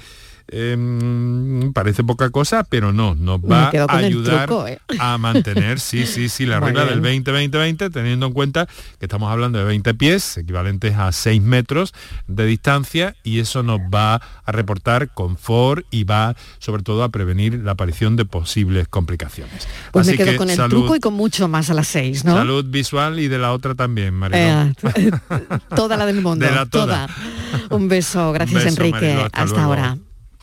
em, 0.51 1.73
parece 1.73 2.05
poca 2.05 2.31
cosa, 2.31 2.65
pero 2.65 2.93
no, 2.93 3.15
nos 3.15 3.41
va 3.41 3.71
a 3.71 3.97
ayudar 3.97 4.47
truco, 4.47 4.67
¿eh? 4.67 4.81
a 4.99 5.19
mantener, 5.19 5.81
sí, 5.81 6.07
sí, 6.07 6.29
sí, 6.29 6.47
la 6.47 6.61
regla 6.61 6.85
del 6.85 7.01
bien. 7.01 7.25
20-20-20, 7.25 7.93
teniendo 7.93 8.27
en 8.27 8.33
cuenta 8.33 8.67
que 8.99 9.07
estamos 9.07 9.31
hablando 9.31 9.59
de 9.59 9.65
20 9.65 9.95
pies, 9.95 10.37
equivalentes 10.37 10.97
a 10.97 11.13
6 11.13 11.41
metros 11.43 11.95
de 12.27 12.47
distancia, 12.47 13.15
y 13.23 13.39
eso 13.39 13.63
nos 13.63 13.81
va 13.81 14.21
a 14.45 14.53
reportar 14.53 15.09
confort 15.11 15.87
y 15.91 16.05
va 16.05 16.35
sobre 16.59 16.83
todo 16.83 17.05
a 17.05 17.09
prevenir 17.09 17.55
la 17.55 17.73
aparición 17.73 18.17
de 18.17 18.25
posibles 18.25 18.89
complicaciones. 18.89 19.69
Pues 19.93 20.09
Así 20.09 20.17
me 20.17 20.25
quedo 20.25 20.33
que 20.33 20.37
con 20.37 20.51
el 20.51 20.57
salud, 20.57 20.79
truco 20.79 20.97
y 20.97 21.01
con 21.01 21.15
mucho 21.15 21.49
más 21.49 21.71
a 21.71 21.75
las 21.75 21.89
seis, 21.89 22.25
¿no? 22.25 22.35
salud 22.35 22.65
visual 22.65 23.19
y 23.19 23.29
de 23.29 23.39
la 23.39 23.53
otra 23.53 23.75
también, 23.75 24.15
Mariló. 24.15 24.73
Eh, 24.95 25.11
toda 25.77 25.97
la 25.97 26.07
del 26.07 26.21
mundo. 26.21 26.45
De 26.45 26.53
la 26.53 26.67
toda. 26.67 27.09
Un 27.71 27.89
beso, 27.89 28.33
gracias 28.33 28.65
beso, 28.65 28.83
Enrique. 28.83 29.29
Hasta 29.33 29.65
ahora. 29.65 29.99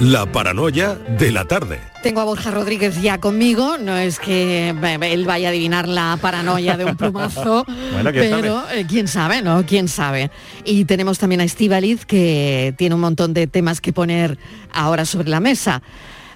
La 0.00 0.26
paranoia 0.26 0.94
de 0.94 1.32
la 1.32 1.44
tarde. 1.46 1.80
Tengo 2.04 2.20
a 2.20 2.24
Borja 2.24 2.52
Rodríguez 2.52 3.02
ya 3.02 3.18
conmigo, 3.18 3.78
no 3.78 3.96
es 3.96 4.20
que 4.20 4.68
eh, 4.68 4.98
él 5.02 5.24
vaya 5.24 5.48
a 5.48 5.50
adivinar 5.50 5.88
la 5.88 6.16
paranoia 6.22 6.76
de 6.76 6.84
un 6.84 6.96
plumazo, 6.96 7.66
Bueno, 7.92 8.12
quién 8.12 8.30
pero 8.30 8.62
eh, 8.70 8.86
quién 8.88 9.08
sabe, 9.08 9.42
¿no? 9.42 9.66
Quién 9.66 9.88
sabe. 9.88 10.30
Y 10.64 10.84
tenemos 10.84 11.18
también 11.18 11.40
a 11.40 11.44
Estíbaliz 11.44 12.06
que 12.06 12.74
tiene 12.78 12.94
un 12.94 13.00
montón 13.00 13.34
de 13.34 13.48
temas 13.48 13.80
que 13.80 13.92
poner 13.92 14.38
ahora 14.72 15.04
sobre 15.04 15.30
la 15.30 15.40
mesa. 15.40 15.82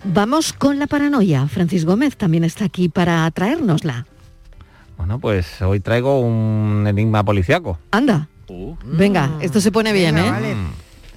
Vamos 0.03 0.53
con 0.53 0.81
la 0.81 0.89
paranoia. 0.89 1.47
Francis 1.47 1.85
Gómez 1.85 2.17
también 2.17 2.43
está 2.43 2.65
aquí 2.65 2.89
para 2.89 3.31
traérnosla. 3.31 4.07
Bueno, 4.97 5.21
pues 5.21 5.63
hoy 5.63 5.79
traigo 5.79 6.21
un 6.21 6.85
enigma 6.89 7.25
policiaco. 7.25 7.79
Anda. 7.93 8.29
Venga, 8.85 9.31
esto 9.41 9.61
se 9.61 9.71
pone 9.71 9.93
bien, 9.93 10.17
Venga, 10.17 10.27
¿eh? 10.27 10.31
vale. 10.33 10.57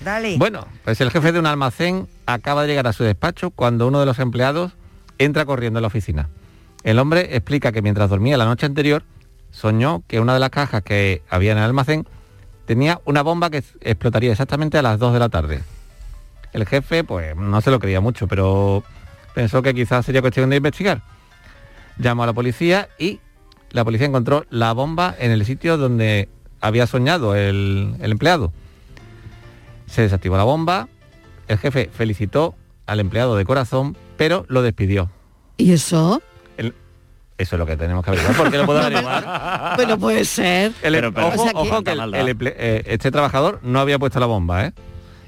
Dale. 0.01 0.37
Bueno, 0.37 0.67
pues 0.83 1.01
el 1.01 1.11
jefe 1.11 1.31
de 1.31 1.39
un 1.39 1.45
almacén 1.45 2.07
acaba 2.25 2.61
de 2.61 2.67
llegar 2.67 2.87
a 2.87 2.93
su 2.93 3.03
despacho 3.03 3.51
cuando 3.51 3.87
uno 3.87 3.99
de 3.99 4.05
los 4.05 4.19
empleados 4.19 4.73
entra 5.17 5.45
corriendo 5.45 5.79
en 5.79 5.83
la 5.83 5.87
oficina. 5.87 6.29
El 6.83 6.99
hombre 6.99 7.35
explica 7.35 7.71
que 7.71 7.81
mientras 7.81 8.09
dormía 8.09 8.37
la 8.37 8.45
noche 8.45 8.65
anterior, 8.65 9.03
soñó 9.51 10.03
que 10.07 10.19
una 10.19 10.33
de 10.33 10.39
las 10.39 10.49
cajas 10.49 10.83
que 10.83 11.23
había 11.29 11.53
en 11.53 11.57
el 11.57 11.63
almacén 11.63 12.05
tenía 12.65 13.01
una 13.05 13.23
bomba 13.23 13.49
que 13.49 13.63
explotaría 13.81 14.31
exactamente 14.31 14.77
a 14.77 14.81
las 14.81 14.99
2 14.99 15.13
de 15.13 15.19
la 15.19 15.29
tarde. 15.29 15.61
El 16.53 16.65
jefe, 16.65 17.03
pues 17.03 17.35
no 17.35 17.59
se 17.61 17.71
lo 17.71 17.79
creía 17.79 18.01
mucho, 18.01 18.27
pero 18.27 18.83
pensó 19.33 19.61
que 19.61 19.73
quizás 19.73 20.05
sería 20.05 20.21
cuestión 20.21 20.49
de 20.49 20.57
investigar. 20.57 21.01
Llamó 21.97 22.23
a 22.23 22.27
la 22.27 22.33
policía 22.33 22.89
y 22.99 23.19
la 23.71 23.83
policía 23.83 24.07
encontró 24.07 24.45
la 24.49 24.73
bomba 24.73 25.15
en 25.17 25.31
el 25.31 25.45
sitio 25.45 25.77
donde 25.77 26.29
había 26.61 26.87
soñado 26.87 27.35
el, 27.35 27.95
el 27.99 28.11
empleado. 28.11 28.53
Se 29.95 30.01
desactivó 30.01 30.35
la 30.35 30.43
bomba, 30.43 30.89
el 31.47 31.57
jefe 31.57 31.89
felicitó 31.93 32.53
al 32.85 32.99
empleado 32.99 33.37
de 33.37 33.45
corazón, 33.45 33.95
pero 34.17 34.45
lo 34.49 34.61
despidió. 34.61 35.09
¿Y 35.55 35.71
eso? 35.71 36.21
El- 36.57 36.73
eso 37.37 37.55
es 37.55 37.59
lo 37.59 37.65
que 37.65 37.77
tenemos 37.77 38.03
que 38.03 38.11
averiguar, 38.11 38.35
porque 38.35 38.57
lo 38.57 38.65
puedo 38.65 38.81
averiguar. 38.81 39.23
Bueno, 39.77 39.97
puede 39.97 40.25
ser. 40.25 40.73
El- 40.83 40.95
Pero, 40.95 41.13
pero- 41.13 41.27
ojo, 41.27 41.41
o 41.41 41.43
sea 41.45 41.53
que- 41.53 41.57
ojo 41.59 41.81
que 41.83 41.91
el- 41.93 42.37
eh, 42.57 42.83
este 42.87 43.09
trabajador 43.09 43.61
no 43.63 43.79
había 43.79 43.97
puesto 43.97 44.19
la 44.19 44.25
bomba, 44.25 44.65
¿eh? 44.65 44.73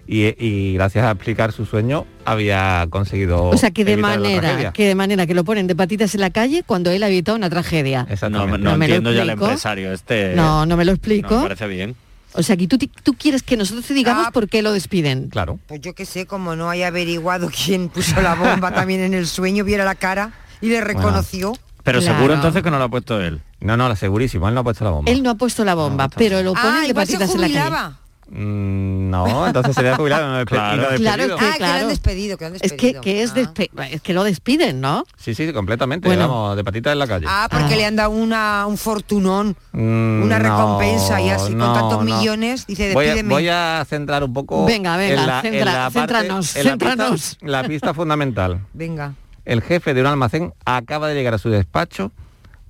Y, 0.05 0.35
y 0.45 0.73
gracias 0.73 1.05
a 1.05 1.11
explicar 1.11 1.53
su 1.53 1.65
sueño 1.65 2.05
había 2.25 2.85
conseguido. 2.89 3.45
O 3.45 3.55
sea, 3.57 3.71
que 3.71 3.85
de 3.85 3.95
manera, 3.95 4.73
que 4.73 4.85
de 4.85 4.95
manera 4.95 5.25
que 5.27 5.33
lo 5.33 5.45
ponen 5.45 5.67
de 5.67 5.75
patitas 5.75 6.13
en 6.13 6.19
la 6.21 6.29
calle 6.29 6.63
cuando 6.65 6.91
él 6.91 7.03
ha 7.03 7.07
evitado 7.07 7.37
una 7.37 7.49
tragedia. 7.49 8.05
No, 8.29 8.47
no 8.47 8.57
No 8.57 8.77
me 8.77 8.87
lo 8.89 8.95
entiendo 8.95 9.13
ya 9.13 9.21
el 9.21 9.29
explico. 9.29 9.45
empresario 9.45 9.93
este. 9.93 10.33
No, 10.35 10.65
no 10.65 10.75
me 10.75 10.83
lo 10.83 10.91
explico. 10.91 11.29
No, 11.29 11.37
me 11.37 11.43
parece 11.43 11.67
bien. 11.67 11.95
O 12.37 12.43
sea, 12.43 12.55
que 12.55 12.67
tú, 12.67 12.77
tú 13.03 13.13
quieres 13.15 13.41
que 13.43 13.57
nosotros 13.57 13.85
te 13.85 13.93
digamos 13.93 14.27
Ah. 14.27 14.31
por 14.31 14.47
qué 14.47 14.61
lo 14.61 14.71
despiden. 14.71 15.29
Claro. 15.29 15.59
Pues 15.67 15.81
yo 15.81 15.93
que 15.95 16.05
sé, 16.05 16.25
como 16.27 16.55
no 16.55 16.69
haya 16.69 16.87
averiguado 16.87 17.49
quién 17.65 17.89
puso 17.89 18.21
la 18.21 18.35
bomba 18.35 18.71
también 18.75 19.01
en 19.01 19.13
el 19.13 19.27
sueño, 19.27 19.63
viera 19.63 19.83
la 19.83 19.95
cara 19.95 20.31
y 20.61 20.69
le 20.69 20.81
reconoció. 20.81 21.53
Pero 21.83 21.99
Claro. 21.99 22.15
seguro 22.15 22.33
entonces 22.35 22.63
que 22.63 22.69
no 22.71 22.77
lo 22.77 22.85
ha 22.85 22.89
puesto 22.89 23.19
él. 23.21 23.41
No, 23.59 23.75
no, 23.75 23.95
segurísimo, 23.95 24.47
él 24.47 24.53
no 24.53 24.59
ha 24.59 24.63
puesto 24.63 24.83
la 24.83 24.91
bomba. 24.91 25.11
Él 25.11 25.23
no 25.23 25.31
ha 25.31 25.35
puesto 25.35 25.65
la 25.65 25.73
bomba, 25.73 26.09
pero 26.09 26.43
lo 26.43 26.53
ponen 26.53 26.83
Ah, 26.83 26.87
de 26.87 26.93
patitas 26.93 27.33
en 27.33 27.41
la 27.41 27.47
calle. 27.47 27.95
Mm, 28.29 29.09
no, 29.09 29.47
entonces 29.47 29.73
sería 29.75 29.95
jubilado, 29.95 30.37
no 30.39 30.45
Claro. 30.45 30.87
Claro, 30.97 31.23
es 31.23 31.29
que, 31.29 31.45
Ah, 31.45 31.53
que 31.53 31.59
lo 31.59 31.65
han 31.67 31.87
despedido, 31.87 32.37
que 32.37 32.43
lo 32.43 32.47
han 32.49 32.55
es 32.55 32.61
despedido. 32.61 33.01
que, 33.01 33.11
que 33.11 33.23
es, 33.23 33.33
Ah. 33.77 33.87
es 33.89 34.01
que 34.01 34.13
lo 34.13 34.23
despiden, 34.23 34.81
¿no? 34.81 35.05
Sí, 35.17 35.33
sí, 35.33 35.51
completamente, 35.53 36.07
Bueno. 36.09 36.27
vamos, 36.27 36.55
de 36.57 36.63
patitas 36.63 36.93
en 36.93 36.99
la 36.99 37.07
calle. 37.07 37.25
Ah, 37.29 37.47
porque 37.49 37.75
le 37.77 37.85
han 37.85 37.95
dado 37.95 38.09
una, 38.11 38.65
un 38.67 38.77
fortunón, 38.77 39.55
Mm, 39.71 40.23
una 40.23 40.39
no, 40.39 40.43
recompensa 40.43 41.21
y 41.21 41.29
así 41.29 41.55
no, 41.55 41.65
con 41.67 41.73
tantos 41.79 42.05
no. 42.05 42.17
millones, 42.17 42.67
dice, 42.67 42.93
Voy 42.93 43.07
a, 43.07 43.23
voy 43.23 43.47
a 43.47 43.85
centrar 43.87 44.23
un 44.23 44.33
poco 44.33 44.65
Venga, 44.65 44.97
venga, 44.97 45.21
en 45.21 45.27
la, 45.27 45.41
centra- 45.41 45.59
en 45.59 45.65
la 45.65 45.89
parte- 45.89 45.99
céntranos, 45.99 46.55
en 46.55 46.63
la 46.65 46.69
céntranos. 46.71 47.11
pista- 47.11 47.45
la 47.47 47.63
pista 47.63 47.93
fundamental. 47.93 48.59
Venga. 48.73 49.13
El 49.45 49.61
jefe 49.61 49.93
de 49.93 50.01
un 50.01 50.07
almacén 50.07 50.53
acaba 50.65 51.07
de 51.07 51.15
llegar 51.15 51.33
a 51.33 51.37
su 51.37 51.49
despacho 51.49 52.11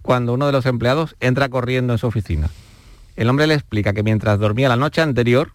cuando 0.03 0.33
uno 0.33 0.45
de 0.45 0.51
los 0.51 0.65
empleados 0.67 1.15
entra 1.19 1.49
corriendo 1.49 1.93
en 1.93 1.99
su 1.99 2.05
oficina. 2.07 2.49
El 3.17 3.29
hombre 3.29 3.47
le 3.47 3.55
explica 3.55 3.91
que 3.93 4.03
mientras 4.03 4.39
dormía 4.39 4.69
la 4.69 4.75
noche 4.77 5.01
anterior, 5.01 5.51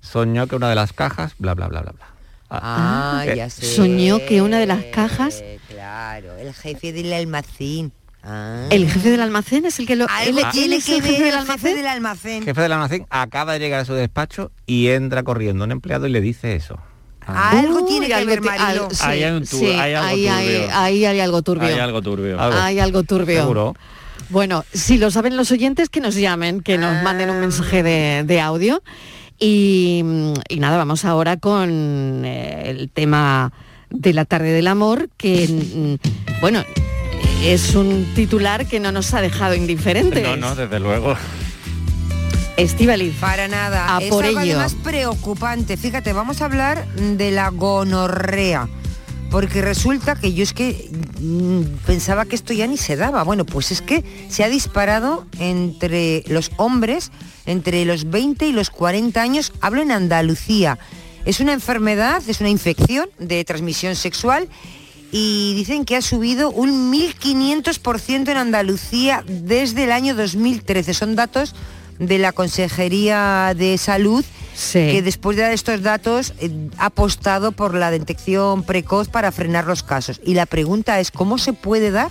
soñó 0.00 0.46
que 0.48 0.56
una 0.56 0.68
de 0.68 0.74
las 0.74 0.92
cajas, 0.92 1.34
bla, 1.38 1.54
bla, 1.54 1.68
bla, 1.68 1.82
bla, 1.82 1.92
bla. 1.92 2.06
Ah, 2.50 3.24
eh, 3.26 3.34
ya 3.36 3.50
sé. 3.50 3.66
Soñó 3.66 4.18
que 4.26 4.42
una 4.42 4.58
de 4.58 4.66
las 4.66 4.82
cajas, 4.84 5.42
Claro, 5.68 6.36
el 6.36 6.52
jefe 6.54 6.92
del 6.92 7.12
almacén. 7.12 7.92
Ah. 8.26 8.68
el 8.70 8.88
jefe 8.90 9.10
del 9.10 9.20
almacén 9.20 9.66
es 9.66 9.78
el 9.78 9.86
que 9.86 9.96
lo... 9.96 10.06
Algo 10.08 10.38
él- 10.38 10.44
él 10.46 10.50
tiene 10.50 10.76
es 10.76 10.86
que 10.86 10.96
el 10.96 11.02
jefe 11.02 11.12
del 11.24 11.26
el 11.28 11.34
almacén. 11.34 11.58
jefe 11.60 11.74
del 11.76 11.86
almacén. 11.86 12.38
El 12.38 12.44
jefe 12.44 12.60
del 12.62 12.72
almacén 12.72 13.06
acaba 13.10 13.52
de 13.52 13.58
llegar 13.58 13.80
a 13.80 13.84
su 13.84 13.92
despacho 13.92 14.50
y 14.66 14.88
entra 14.88 15.22
corriendo 15.24 15.62
un 15.64 15.72
empleado 15.72 16.06
y 16.06 16.10
le 16.10 16.22
dice 16.22 16.56
eso. 16.56 16.78
Algo 17.26 17.80
Uy, 17.82 17.88
tiene 17.88 18.06
que 18.06 18.14
algo 18.14 18.30
ver, 18.30 18.40
te- 18.40 18.46
Marilo. 18.46 18.84
al- 18.86 18.94
sí, 18.94 19.02
Ahí 19.04 19.22
hay 19.24 19.32
un 19.32 19.40
tu- 19.46 19.58
sí, 19.58 19.66
hay 19.66 19.92
algo 19.94 20.08
ahí 20.08 20.26
hay- 20.28 20.46
turbio. 20.58 20.68
ahí 20.76 21.04
hay 21.04 21.20
algo 21.20 21.42
turbio. 21.42 21.68
Hay 21.68 21.78
algo 21.78 22.00
turbio. 22.02 22.40
Algo. 22.40 22.58
Hay 22.58 22.78
algo 22.78 23.02
turbio. 23.02 23.40
Seguro. 23.42 23.74
Bueno, 24.30 24.64
si 24.72 24.98
lo 24.98 25.10
saben 25.10 25.36
los 25.36 25.50
oyentes, 25.50 25.88
que 25.88 26.00
nos 26.00 26.14
llamen, 26.14 26.60
que 26.60 26.78
nos 26.78 27.02
manden 27.02 27.30
un 27.30 27.40
mensaje 27.40 27.82
de, 27.82 28.24
de 28.24 28.40
audio. 28.40 28.82
Y, 29.38 30.02
y 30.48 30.60
nada, 30.60 30.76
vamos 30.76 31.04
ahora 31.04 31.36
con 31.36 32.24
eh, 32.24 32.70
el 32.70 32.90
tema 32.90 33.52
de 33.90 34.12
la 34.12 34.24
tarde 34.24 34.52
del 34.52 34.66
amor, 34.68 35.08
que, 35.16 35.98
mm, 36.00 36.40
bueno, 36.40 36.64
es 37.44 37.74
un 37.74 38.06
titular 38.14 38.66
que 38.66 38.80
no 38.80 38.92
nos 38.92 39.12
ha 39.14 39.20
dejado 39.20 39.54
indiferentes. 39.54 40.22
No, 40.22 40.36
no, 40.36 40.54
desde 40.54 40.80
luego. 40.80 41.16
Estivaliz. 42.56 43.14
Para 43.20 43.48
nada. 43.48 43.96
A 43.96 44.00
es 44.00 44.08
por 44.08 44.24
algo 44.24 44.40
ello. 44.40 44.54
además 44.54 44.76
preocupante. 44.82 45.76
Fíjate, 45.76 46.12
vamos 46.12 46.40
a 46.40 46.46
hablar 46.46 46.86
de 46.94 47.30
la 47.30 47.50
gonorrea. 47.50 48.68
Porque 49.34 49.62
resulta 49.62 50.14
que 50.14 50.32
yo 50.32 50.44
es 50.44 50.52
que 50.52 50.88
mm, 51.20 51.62
pensaba 51.86 52.24
que 52.24 52.36
esto 52.36 52.52
ya 52.52 52.68
ni 52.68 52.76
se 52.76 52.94
daba. 52.94 53.24
Bueno, 53.24 53.44
pues 53.44 53.72
es 53.72 53.82
que 53.82 54.04
se 54.28 54.44
ha 54.44 54.48
disparado 54.48 55.26
entre 55.40 56.22
los 56.28 56.52
hombres, 56.56 57.10
entre 57.44 57.84
los 57.84 58.08
20 58.08 58.46
y 58.46 58.52
los 58.52 58.70
40 58.70 59.20
años, 59.20 59.52
hablo 59.60 59.82
en 59.82 59.90
Andalucía. 59.90 60.78
Es 61.24 61.40
una 61.40 61.52
enfermedad, 61.52 62.22
es 62.28 62.38
una 62.38 62.48
infección 62.48 63.08
de 63.18 63.44
transmisión 63.44 63.96
sexual 63.96 64.48
y 65.10 65.54
dicen 65.56 65.84
que 65.84 65.96
ha 65.96 66.02
subido 66.02 66.52
un 66.52 66.92
1.500% 66.92 68.28
en 68.28 68.36
Andalucía 68.36 69.24
desde 69.26 69.82
el 69.82 69.90
año 69.90 70.14
2013. 70.14 70.94
Son 70.94 71.16
datos 71.16 71.56
de 71.98 72.18
la 72.18 72.32
Consejería 72.32 73.52
de 73.56 73.78
Salud 73.78 74.24
que 74.72 75.02
después 75.02 75.36
de 75.36 75.42
dar 75.42 75.52
estos 75.52 75.82
datos 75.82 76.32
eh, 76.40 76.50
ha 76.78 76.86
apostado 76.86 77.50
por 77.52 77.74
la 77.74 77.90
detección 77.90 78.62
precoz 78.62 79.08
para 79.08 79.32
frenar 79.32 79.66
los 79.66 79.82
casos. 79.82 80.20
Y 80.24 80.34
la 80.34 80.46
pregunta 80.46 81.00
es, 81.00 81.10
¿cómo 81.10 81.38
se 81.38 81.52
puede 81.52 81.90
dar 81.90 82.08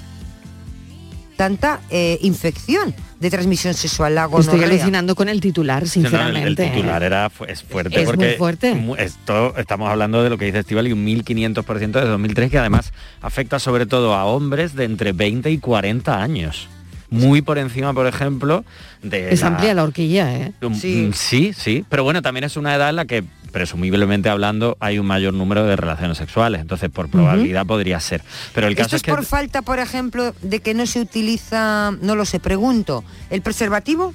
tanta 1.38 1.80
eh, 1.90 2.18
infección 2.22 2.94
de 3.20 3.30
transmisión 3.30 3.74
sexual? 3.74 4.16
La 4.16 4.30
Estoy 4.40 4.64
alucinando 4.64 5.16
con 5.16 5.30
el 5.30 5.40
titular, 5.42 5.88
Sí, 5.88 6.00
no, 6.02 6.08
el- 6.08 6.12
sinceramente. 6.12 6.64
el, 6.64 6.70
¿eh? 6.70 6.72
titular 6.76 7.04
era 7.04 7.32
es 7.48 7.64
fuerte 7.64 7.96
Es 8.02 8.06
muy 8.08 8.16
porque 8.16 8.36
fuerte. 8.38 8.76
mu- 8.76 8.96
esto 8.96 9.56
estamos 9.58 9.90
hablando 9.90 10.22
de 10.24 10.30
lo 10.30 10.38
que 10.38 10.46
dice 10.46 10.60
Estival 10.60 10.88
y 10.88 10.92
un 10.94 11.06
1500% 11.06 11.92
de 11.92 12.06
2003 12.08 12.52
que 12.52 12.60
además 12.60 12.92
afecta 13.22 13.58
sobre 13.60 13.86
todo 13.86 14.14
a 14.16 14.26
hombres 14.26 14.76
de 14.76 14.84
entre 14.84 15.14
20 15.14 15.50
y 15.50 15.58
40 15.60 16.22
años. 16.22 16.68
Muy 17.14 17.41
por 17.41 17.57
encima, 17.57 17.93
por 17.93 18.07
ejemplo, 18.07 18.64
de 19.01 19.32
Es 19.34 19.41
la- 19.41 19.47
amplia 19.47 19.74
la 19.74 19.84
horquilla, 19.84 20.34
¿eh? 20.36 20.51
Um, 20.61 20.74
mm, 20.74 21.14
sí, 21.14 21.53
sí, 21.53 21.86
pero 21.89 22.03
bueno, 22.03 22.22
también 22.22 22.43
es 22.43 22.57
una 22.57 22.74
edad 22.76 22.89
en 22.89 22.95
la 22.95 23.05
que 23.05 23.24
presumiblemente 23.51 24.30
hablando 24.30 24.78
hay 24.80 24.97
un 24.97 25.05
mayor 25.05 25.34
número 25.34 25.64
de 25.66 25.76
relaciones 25.76 26.18
sexuales, 26.18 26.59
entonces 26.61 26.89
por 26.89 27.09
probabilidad 27.09 27.66
podría 27.68 27.99
ser. 27.99 28.24
Pero 28.55 28.66
el 28.68 28.74
¿Esto 28.74 28.84
caso 28.84 28.95
es 28.95 29.01
es 29.01 29.03
que 29.05 29.11
por 29.11 29.26
falta, 29.26 29.61
por 29.61 29.78
ejemplo, 29.80 30.34
de 30.41 30.59
que 30.59 30.74
no 30.74 30.86
se 30.88 30.99
utiliza, 31.01 31.91
no 32.01 32.16
lo 32.16 32.26
sé, 32.26 32.39
pregunto, 32.39 33.03
el 33.30 33.41
preservativo? 33.43 34.14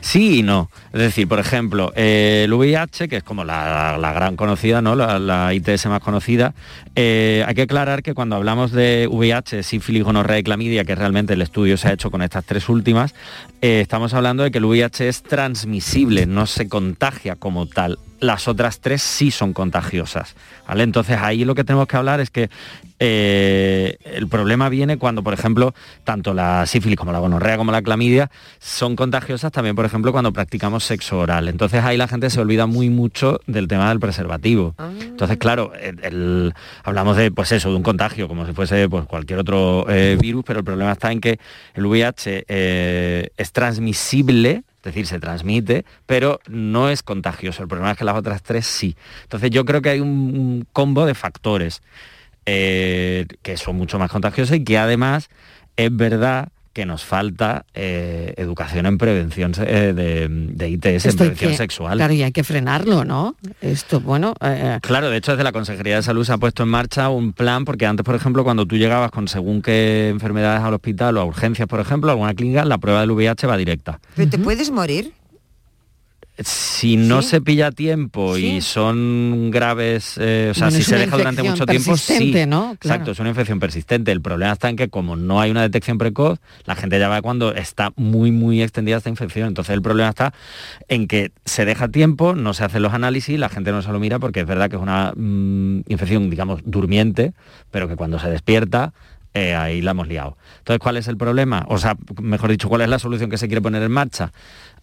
Sí 0.00 0.38
y 0.38 0.42
no. 0.42 0.70
Es 0.92 1.00
decir, 1.00 1.28
por 1.28 1.38
ejemplo, 1.38 1.92
eh, 1.96 2.42
el 2.44 2.52
VIH, 2.52 3.08
que 3.08 3.16
es 3.18 3.22
como 3.22 3.44
la, 3.44 3.96
la 3.98 4.12
gran 4.12 4.36
conocida, 4.36 4.82
¿no? 4.82 4.94
la, 4.94 5.54
ITS 5.54 5.86
más 5.86 6.00
conocida, 6.00 6.54
eh, 6.94 7.44
hay 7.46 7.54
que 7.54 7.62
aclarar 7.62 8.02
que 8.02 8.14
cuando 8.14 8.36
hablamos 8.36 8.72
de 8.72 9.08
VIH, 9.10 9.62
sífilis, 9.62 10.04
gonorrea 10.04 10.38
y 10.38 10.42
clamidia, 10.42 10.84
que 10.84 10.94
realmente 10.94 11.34
el 11.34 11.42
estudio 11.42 11.76
se 11.76 11.88
ha 11.88 11.92
hecho 11.92 12.10
con 12.10 12.22
estas 12.22 12.44
tres 12.44 12.68
últimas, 12.68 13.14
eh, 13.60 13.80
estamos 13.80 14.14
hablando 14.14 14.42
de 14.42 14.50
que 14.50 14.58
el 14.58 14.64
VIH 14.64 15.08
es 15.08 15.22
transmisible, 15.22 16.26
no 16.26 16.46
se 16.46 16.68
contagia 16.68 17.36
como 17.36 17.66
tal. 17.66 17.98
Las 18.22 18.46
otras 18.48 18.78
tres 18.80 19.02
sí 19.02 19.30
son 19.30 19.52
contagiosas. 19.52 20.34
¿vale? 20.66 20.84
Entonces 20.84 21.18
ahí 21.20 21.44
lo 21.44 21.54
que 21.54 21.64
tenemos 21.64 21.86
que 21.88 21.96
hablar 21.96 22.20
es 22.20 22.30
que 22.30 22.48
eh, 23.00 23.96
el 24.04 24.28
problema 24.28 24.68
viene 24.68 24.96
cuando, 24.96 25.24
por 25.24 25.34
ejemplo, 25.34 25.74
tanto 26.04 26.32
la 26.34 26.64
sífilis 26.66 26.96
como 26.96 27.10
la 27.10 27.18
gonorrea 27.18 27.56
como 27.56 27.72
la 27.72 27.82
clamidia 27.82 28.30
son 28.60 28.94
contagiosas 28.94 29.50
también, 29.50 29.74
por 29.74 29.84
ejemplo, 29.84 30.12
cuando 30.12 30.32
practicamos 30.32 30.84
sexo 30.84 31.18
oral. 31.18 31.48
Entonces 31.48 31.82
ahí 31.82 31.96
la 31.96 32.06
gente 32.06 32.30
se 32.30 32.40
olvida 32.40 32.66
muy 32.66 32.90
mucho 32.90 33.40
del 33.48 33.66
tema 33.66 33.88
del 33.88 33.98
preservativo. 33.98 34.74
Entonces, 35.00 35.36
claro, 35.38 35.72
el- 35.74 35.98
el- 36.04 36.54
hablamos 36.84 37.16
de, 37.16 37.32
pues 37.32 37.50
eso, 37.50 37.70
de 37.70 37.76
un 37.76 37.82
contagio, 37.82 38.28
como 38.28 38.46
si 38.46 38.52
fuese 38.52 38.88
pues, 38.88 39.04
cualquier 39.06 39.40
otro 39.40 39.84
eh, 39.88 40.16
virus, 40.20 40.44
pero 40.46 40.60
el 40.60 40.64
problema 40.64 40.92
está 40.92 41.10
en 41.10 41.20
que 41.20 41.40
el 41.74 41.86
VIH 41.86 42.44
eh, 42.46 43.30
es 43.36 43.50
transmisible, 43.52 44.62
es 44.82 44.94
decir, 44.94 45.06
se 45.06 45.20
transmite, 45.20 45.84
pero 46.06 46.40
no 46.48 46.88
es 46.88 47.04
contagioso. 47.04 47.62
El 47.62 47.68
problema 47.68 47.92
es 47.92 47.98
que 47.98 48.04
las 48.04 48.16
otras 48.16 48.42
tres 48.42 48.66
sí. 48.66 48.96
Entonces 49.22 49.50
yo 49.50 49.64
creo 49.64 49.80
que 49.80 49.90
hay 49.90 50.00
un, 50.00 50.66
combo 50.72 51.06
de 51.06 51.14
factores 51.14 51.82
eh, 52.46 53.26
que 53.42 53.56
son 53.56 53.76
mucho 53.76 54.00
más 54.00 54.10
contagiosos 54.10 54.56
y 54.56 54.64
que 54.64 54.78
además 54.78 55.30
es 55.76 55.94
verdad 55.94 56.48
que 56.72 56.86
nos 56.86 57.04
falta 57.04 57.64
eh, 57.74 58.34
educación 58.36 58.86
en 58.86 58.98
prevención 58.98 59.52
eh, 59.58 59.92
de, 59.94 60.28
de 60.28 60.68
ITS, 60.70 60.84
en 60.86 60.96
Esto 60.96 61.16
prevención 61.18 61.50
que- 61.52 61.56
sexual. 61.56 61.96
Claro, 61.98 62.12
y 62.14 62.22
hay 62.22 62.32
que 62.32 62.44
frenarlo, 62.44 63.04
¿no? 63.04 63.36
Esto, 63.60 64.00
bueno, 64.00 64.34
eh, 64.40 64.78
Claro, 64.82 65.10
de 65.10 65.16
hecho 65.18 65.32
desde 65.32 65.44
la 65.44 65.52
Consejería 65.52 65.96
de 65.96 66.02
Salud 66.02 66.24
se 66.24 66.32
ha 66.32 66.38
puesto 66.38 66.62
en 66.62 66.68
marcha 66.70 67.08
un 67.10 67.32
plan, 67.32 67.64
porque 67.64 67.86
antes, 67.86 68.04
por 68.04 68.14
ejemplo, 68.14 68.44
cuando 68.44 68.66
tú 68.66 68.76
llegabas 68.76 69.10
con 69.10 69.28
según 69.28 69.62
qué 69.62 70.08
enfermedades 70.08 70.62
al 70.62 70.74
hospital 70.74 71.16
o 71.18 71.20
a 71.20 71.24
urgencias, 71.24 71.68
por 71.68 71.80
ejemplo, 71.80 72.10
a 72.10 72.12
alguna 72.14 72.34
clínica, 72.34 72.64
la 72.64 72.78
prueba 72.78 73.00
del 73.00 73.10
VIH 73.12 73.46
va 73.46 73.56
directa. 73.56 74.00
¿Pero 74.16 74.30
te 74.30 74.38
puedes 74.38 74.70
morir? 74.70 75.12
Si 76.38 76.96
no 76.96 77.20
se 77.20 77.42
pilla 77.42 77.70
tiempo 77.70 78.36
Sí. 78.36 78.56
y 78.56 78.60
son 78.62 79.50
graves, 79.50 80.16
eh, 80.18 80.48
o 80.50 80.54
sea, 80.54 80.68
Bueno, 80.68 80.78
si 80.78 80.82
se 80.82 80.96
deja 80.96 81.16
durante 81.18 81.42
mucho 81.42 81.66
tiempo, 81.66 81.96
sí. 81.96 82.32
¿no? 82.46 82.76
Claro. 82.78 82.94
Exacto, 82.94 83.10
es 83.10 83.18
una 83.18 83.28
infección 83.28 83.60
persistente. 83.60 84.12
El 84.12 84.22
problema 84.22 84.52
está 84.52 84.70
en 84.70 84.76
que 84.76 84.88
como 84.88 85.14
no 85.14 85.40
hay 85.42 85.50
una 85.50 85.60
detección 85.60 85.98
precoz, 85.98 86.38
la 86.64 86.74
gente 86.74 86.98
ya 86.98 87.08
va 87.08 87.20
cuando 87.20 87.54
está 87.54 87.92
muy, 87.96 88.32
muy 88.32 88.62
extendida 88.62 88.96
esta 88.96 89.10
infección. 89.10 89.48
Entonces 89.48 89.74
el 89.74 89.82
problema 89.82 90.08
está 90.08 90.32
en 90.88 91.06
que 91.06 91.32
se 91.44 91.66
deja 91.66 91.88
tiempo, 91.88 92.34
no 92.34 92.54
se 92.54 92.64
hacen 92.64 92.80
los 92.82 92.94
análisis, 92.94 93.38
la 93.38 93.50
gente 93.50 93.70
no 93.70 93.82
se 93.82 93.92
lo 93.92 94.00
mira 94.00 94.18
porque 94.18 94.40
es 94.40 94.46
verdad 94.46 94.70
que 94.70 94.76
es 94.76 94.82
una 94.82 95.12
mm, 95.14 95.82
infección, 95.88 96.30
digamos, 96.30 96.60
durmiente, 96.64 97.34
pero 97.70 97.88
que 97.88 97.96
cuando 97.96 98.18
se 98.18 98.30
despierta 98.30 98.94
eh, 99.34 99.54
ahí 99.54 99.80
la 99.80 99.92
hemos 99.92 100.08
liado. 100.08 100.36
Entonces, 100.58 100.78
¿cuál 100.78 100.98
es 100.98 101.08
el 101.08 101.16
problema? 101.16 101.64
O 101.68 101.78
sea, 101.78 101.96
mejor 102.20 102.50
dicho, 102.50 102.68
¿cuál 102.68 102.82
es 102.82 102.88
la 102.90 102.98
solución 102.98 103.30
que 103.30 103.38
se 103.38 103.46
quiere 103.48 103.62
poner 103.62 103.82
en 103.82 103.90
marcha? 103.90 104.30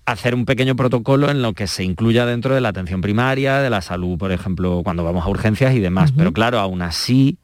Hacer 0.10 0.34
un 0.34 0.46
pequeño 0.46 0.76
protocolo 0.76 1.30
en 1.30 1.44
lo 1.44 1.54
que 1.54 1.68
se 1.68 1.84
incluya 1.84 2.26
dentro 2.26 2.56
de 2.56 2.62
la 2.62 2.70
atención 2.70 3.00
primaria, 3.00 3.60
de 3.60 3.70
la 3.70 3.82
salud, 3.82 4.18
por 4.18 4.32
ejemplo, 4.32 4.82
cuando 4.84 5.04
vamos 5.04 5.24
a 5.24 5.30
urgencias 5.30 5.76
y 5.76 5.80
demás. 5.80 6.12
Pero 6.18 6.34
claro, 6.34 6.58
aún 6.60 6.82
así, 6.82 7.38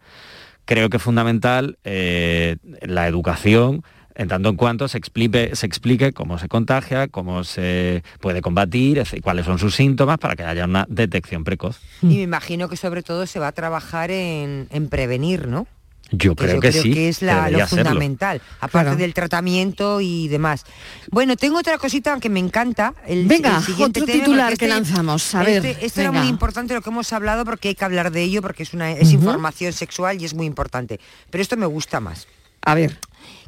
creo 0.65 0.89
que 0.89 0.97
es 0.97 1.03
fundamental 1.03 1.77
eh, 1.83 2.57
la 2.81 3.07
educación 3.07 3.83
en 4.15 4.29
tanto 4.29 4.49
en 4.49 4.55
cuanto 4.55 4.87
se 4.87 4.97
explique, 4.97 5.55
se 5.55 5.65
explique 5.65 6.13
cómo 6.13 6.39
se 6.39 6.47
contagia, 6.47 7.07
cómo 7.09 7.43
se 7.43 8.03
puede 8.19 8.41
combatir, 8.41 9.03
cuáles 9.21 9.45
son 9.45 9.59
sus 9.59 9.75
síntomas 9.75 10.17
para 10.17 10.35
que 10.35 10.43
haya 10.43 10.65
una 10.65 10.85
detección 10.89 11.43
precoz. 11.43 11.81
Y 12.01 12.07
me 12.07 12.21
imagino 12.21 12.69
que 12.69 12.77
sobre 12.77 13.03
todo 13.03 13.27
se 13.27 13.39
va 13.39 13.49
a 13.49 13.51
trabajar 13.51 14.11
en, 14.11 14.67
en 14.71 14.87
prevenir, 14.87 15.47
¿no? 15.47 15.67
Yo 16.11 16.35
creo 16.35 16.55
yo 16.55 16.59
que 16.61 16.69
creo 16.69 16.83
sí. 16.83 16.93
que 16.93 17.09
es 17.09 17.21
la- 17.23 17.49
lo 17.49 17.65
fundamental, 17.67 18.39
aparte 18.59 18.85
Claro. 18.85 18.95
del 18.95 19.13
tratamiento 19.13 20.01
y 20.01 20.27
demás. 20.27 20.63
Bueno, 21.11 21.35
tengo 21.35 21.57
otra 21.57 21.77
cosita 21.79 22.19
que 22.19 22.29
me 22.29 22.39
encanta. 22.39 22.93
El, 23.07 23.25
Venga, 23.25 23.57
el 23.57 23.63
siguiente 23.63 24.01
otro 24.01 24.13
tema, 24.13 24.23
titular 24.25 24.57
que 24.57 24.67
lanzamos. 24.67 25.33
A 25.33 25.43
ver, 25.43 25.65
este, 25.65 25.85
este 25.85 26.01
era 26.01 26.11
muy 26.11 26.27
importante 26.27 26.73
lo 26.75 26.81
que 26.81 26.89
hemos 26.91 27.11
hablado 27.11 27.43
porque 27.43 27.69
hay 27.69 27.75
que 27.75 27.85
hablar 27.85 28.11
de 28.11 28.21
ello 28.21 28.41
porque 28.43 28.63
es 28.63 28.73
una 28.73 28.91
es 28.91 29.11
información 29.11 29.73
sexual 29.73 30.21
y 30.21 30.25
es 30.25 30.33
muy 30.35 30.45
importante. 30.45 30.99
Pero 31.31 31.41
esto 31.41 31.57
me 31.57 31.65
gusta 31.65 31.99
más. 31.99 32.27
a 32.67 32.75
ver, 32.75 32.99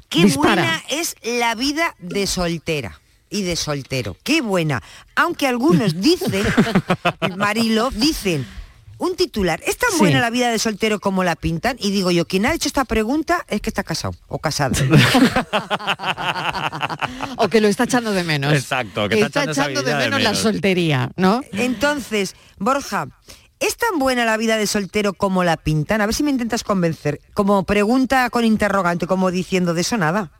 Qué 0.10 0.24
dispara. 0.26 0.54
buena 0.62 0.84
es 0.90 1.16
la 1.24 1.54
vida 1.56 1.96
de 2.00 2.26
soltera 2.28 3.00
y 3.30 3.42
de 3.44 3.56
soltero. 3.56 4.16
Qué 4.24 4.42
buena. 4.42 4.82
Aunque 5.16 5.48
algunos 5.48 6.00
dicen, 6.02 6.44
Marilo, 7.38 7.90
dicen, 7.92 8.46
un 9.00 9.16
titular, 9.16 9.62
¿es 9.66 9.78
tan 9.78 9.92
Sí. 9.92 9.98
buena 10.00 10.20
la 10.20 10.30
vida 10.30 10.52
de 10.52 10.60
soltero 10.60 11.00
como 11.00 11.24
la 11.24 11.36
pintan? 11.36 11.78
Y 11.80 11.92
digo 11.92 12.12
yo, 12.12 12.28
quien 12.28 12.46
ha 12.46 12.54
hecho 12.54 12.68
esta 12.68 12.86
pregunta 12.86 13.46
es 13.48 13.62
que 13.62 13.70
está 13.70 13.84
casado 13.84 14.14
o 14.28 14.40
casada. 14.40 14.76
o 17.38 17.48
que 17.50 17.62
lo 17.62 17.68
está 17.68 17.84
echando 17.86 18.12
de 18.12 18.24
menos. 18.24 18.54
Exacto, 18.54 19.08
que 19.10 19.16
que 19.18 19.22
está 19.22 19.42
está 19.42 19.52
echando 19.52 19.82
de 19.82 19.86
vida 19.92 19.98
de 20.00 20.06
menos 20.06 20.22
la 20.22 20.30
menos. 20.30 20.42
soltería, 20.44 21.12
¿no? 21.16 21.42
Entonces, 21.54 22.36
Borja, 22.58 23.08
¿es 23.60 23.78
tan 23.78 24.00
buena 24.00 24.26
la 24.26 24.38
vida 24.38 24.58
de 24.58 24.68
soltero 24.68 25.14
como 25.14 25.44
la 25.44 25.58
pintan? 25.58 26.02
A 26.02 26.06
ver 26.06 26.16
si 26.16 26.24
me 26.24 26.32
intentas 26.32 26.64
convencer. 26.64 27.22
Como 27.34 27.64
pregunta 27.64 28.30
con 28.30 28.46
interrogante, 28.46 29.08
como 29.08 29.32
diciendo 29.32 29.74
de 29.74 29.82
eso 29.82 29.98
nada. 29.98 30.32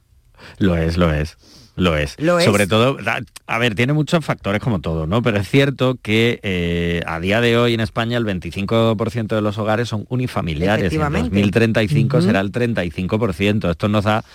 Lo 0.58 0.76
es, 0.78 0.98
lo 0.98 1.12
es. 1.14 1.38
Lo 1.78 1.96
es. 1.96 2.16
Lo 2.20 2.40
es. 2.40 2.46
Sobre 2.46 2.66
todo, 2.66 2.98
a 3.46 3.58
ver, 3.60 3.76
tiene 3.76 3.94
muchos 3.94 4.26
factores 4.26 4.62
como 4.62 4.82
todo, 4.82 5.06
¿no? 5.06 5.22
Pero 5.22 5.38
es 5.38 5.48
cierto 5.48 6.00
que 6.02 6.40
eh, 6.42 7.02
a 7.06 7.20
día 7.20 7.40
de 7.40 7.56
hoy 7.56 7.76
en 7.76 7.82
España 7.82 8.18
el 8.18 8.26
25% 8.26 9.28
de 9.28 9.42
los 9.42 9.60
hogares 9.60 9.88
son 9.88 10.08
unifamiliares. 10.10 10.80
Y 10.80 10.80
en 10.80 10.86
Efectivamente. 10.88 11.30
2035 11.30 12.18
Ujú. 12.18 12.26
será 12.26 12.40
el 12.40 12.52
35%. 12.52 13.70
Esto 13.70 13.90
nos 13.90 14.06
da 14.06 14.26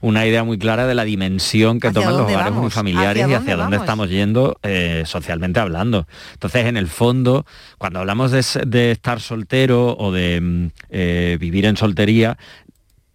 una 0.00 0.26
idea 0.26 0.42
muy 0.42 0.58
clara 0.58 0.86
de 0.86 0.94
la 0.94 1.04
dimensión 1.04 1.80
que 1.80 1.88
¿Hacia 1.88 2.00
toman 2.00 2.16
los 2.16 2.22
hogares 2.30 2.44
vamos? 2.46 2.60
unifamiliares 2.62 3.24
¿Hacia 3.24 3.34
y 3.34 3.36
hacia 3.36 3.56
dónde 3.56 3.76
estamos 3.76 4.08
yendo 4.08 4.58
eh, 4.62 5.02
socialmente 5.04 5.60
hablando. 5.60 6.06
Entonces, 6.32 6.64
en 6.64 6.78
el 6.78 6.86
fondo, 6.88 7.44
cuando 7.76 7.98
hablamos 7.98 8.30
de, 8.30 8.42
de 8.66 8.92
estar 8.92 9.20
soltero 9.20 9.94
o 9.98 10.12
de 10.12 10.40
mm, 10.40 10.66
eh, 10.88 11.36
vivir 11.38 11.66
en 11.66 11.76
soltería, 11.76 12.38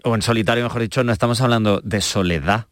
o 0.04 0.14
en 0.14 0.22
solitario, 0.22 0.64
mejor 0.64 0.82
dicho, 0.84 1.04
no 1.04 1.12
estamos 1.12 1.42
hablando 1.42 1.82
de 1.84 2.02
soledad. 2.02 2.68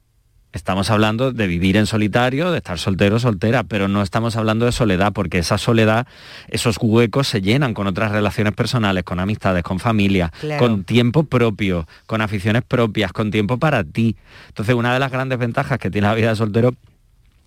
Estamos 0.52 0.90
hablando 0.90 1.32
de 1.32 1.46
vivir 1.46 1.78
en 1.78 1.86
solitario, 1.86 2.52
de 2.52 2.58
estar 2.58 2.80
soltero 2.80 3.18
o 3.18 3.20
soltera, 3.20 3.64
pero 3.64 3.88
no 3.88 4.02
estamos 4.02 4.36
hablando 4.36 4.66
de 4.66 4.72
soledad, 4.72 5.14
porque 5.14 5.38
esa 5.38 5.60
soledad, 5.60 6.08
esos 6.48 6.78
huecos 6.82 7.28
se 7.28 7.42
llenan 7.42 7.76
con 7.76 7.86
otras 7.86 8.12
relaciones 8.12 8.54
personales, 8.54 9.04
con 9.04 9.20
amistades, 9.20 9.62
con 9.62 9.80
familia, 9.80 10.32
Claro. 10.42 10.60
con 10.60 10.84
tiempo 10.86 11.24
propio, 11.24 11.88
con 12.08 12.22
aficiones 12.22 12.64
propias, 12.68 13.12
con 13.14 13.30
tiempo 13.30 13.60
para 13.60 13.84
ti. 13.84 14.16
Entonces, 14.48 14.74
una 14.74 14.92
de 14.92 15.00
las 15.00 15.12
grandes 15.12 15.38
ventajas 15.38 15.78
que 15.78 15.92
tiene 15.92 16.08
la 16.08 16.16
vida 16.16 16.30
de 16.30 16.36
soltero 16.36 16.74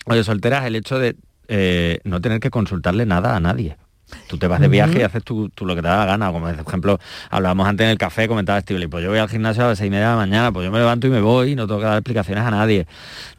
o 0.04 0.14
de 0.14 0.22
soltera 0.22 0.58
es 0.58 0.66
el 0.66 0.76
hecho 0.76 1.00
de 1.00 1.16
eh, 1.48 1.98
no 2.04 2.20
tener 2.20 2.38
que 2.38 2.50
consultarle 2.50 3.04
nada 3.04 3.34
a 3.34 3.40
nadie. 3.40 3.76
Tú 4.26 4.38
te 4.38 4.46
vas 4.46 4.60
de 4.60 4.68
viaje 4.68 5.00
y 5.00 5.02
haces 5.02 5.22
tú, 5.22 5.48
tú 5.50 5.66
lo 5.66 5.74
que 5.74 5.82
te 5.82 5.88
da 5.88 5.98
la 5.98 6.06
gana. 6.06 6.32
Como 6.32 6.46
por 6.46 6.66
ejemplo, 6.66 6.98
hablábamos 7.30 7.66
antes 7.66 7.84
en 7.84 7.90
el 7.90 7.98
café, 7.98 8.28
comentaba 8.28 8.60
Steve, 8.60 8.88
pues 8.88 9.04
yo 9.04 9.10
voy 9.10 9.18
al 9.18 9.28
gimnasio 9.28 9.64
a 9.64 9.68
las 9.68 9.78
seis 9.78 9.88
y 9.88 9.90
media 9.90 10.06
de 10.06 10.10
la 10.12 10.16
mañana, 10.16 10.52
pues 10.52 10.64
yo 10.64 10.72
me 10.72 10.78
levanto 10.78 11.06
y 11.06 11.10
me 11.10 11.20
voy, 11.20 11.54
no 11.54 11.66
tengo 11.66 11.80
que 11.80 11.86
dar 11.86 11.98
explicaciones 11.98 12.44
a 12.44 12.50
nadie. 12.50 12.86